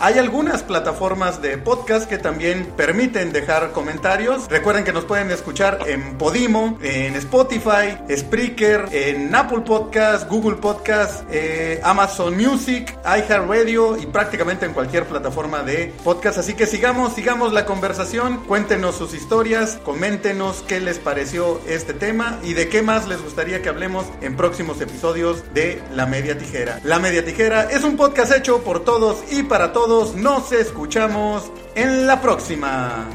hay 0.01 0.19
algunas 0.19 0.65
plataformas 0.65 1.41
de 1.41 1.57
podcast 1.57 2.09
que 2.09 2.19
también 2.19 2.73
permiten 2.77 3.33
dejar 3.33 3.71
comentarios. 3.71 4.49
Recuerden 4.49 4.83
que 4.83 4.93
nos 4.93 5.05
pueden 5.05 5.31
escuchar 5.31 5.79
en 5.87 6.19
Podimo, 6.19 6.79
en 6.83 7.15
Spotify, 7.15 7.97
Spreaker, 8.11 8.89
en 8.91 9.33
Apple 9.33 9.61
Podcast, 9.61 10.29
Google 10.29 10.57
Podcast, 10.57 11.23
eh, 11.31 11.81
Amazon 11.85 12.37
Music, 12.37 12.97
iHeartRadio 13.05 13.99
y 13.99 14.07
prácticamente 14.07 14.67
en 14.67 14.73
cualquier 14.73 15.05
plataforma 15.05 15.63
de 15.63 15.95
podcast. 16.03 16.39
Así 16.39 16.55
que 16.55 16.67
sigamos, 16.67 17.15
sigamos 17.15 17.53
la 17.53 17.65
conversación. 17.65 18.39
Cuéntenos 18.49 18.97
sus 18.97 19.15
historias, 19.15 19.79
coméntenos 19.85 20.65
qué 20.67 20.81
les 20.81 20.99
pareció 20.99 21.61
este 21.69 21.95
tema 21.95 22.41
y 22.43 22.55
de 22.55 22.69
qué 22.69 22.83
más 22.83 23.07
les 23.07 23.23
gustaría 23.23 23.63
que 23.63 23.69
hablemos 23.69 24.07
en 24.23 24.37
próximos 24.37 24.81
episodios 24.81 25.55
de 25.55 25.81
La 25.95 26.07
Media 26.07 26.37
Tijera. 26.37 26.81
La 26.83 26.99
Media 26.99 27.25
Tijera 27.25 27.71
es 27.71 27.85
un 27.85 27.97
podcast 27.97 28.33
hecho 28.33 28.65
por 28.65 28.85
todos 28.85 29.23
y 29.31 29.45
para 29.53 29.71
todos. 29.71 30.15
Nos 30.15 30.51
escuchamos 30.51 31.53
en 31.75 32.07
la 32.07 32.23
próxima. 32.23 33.07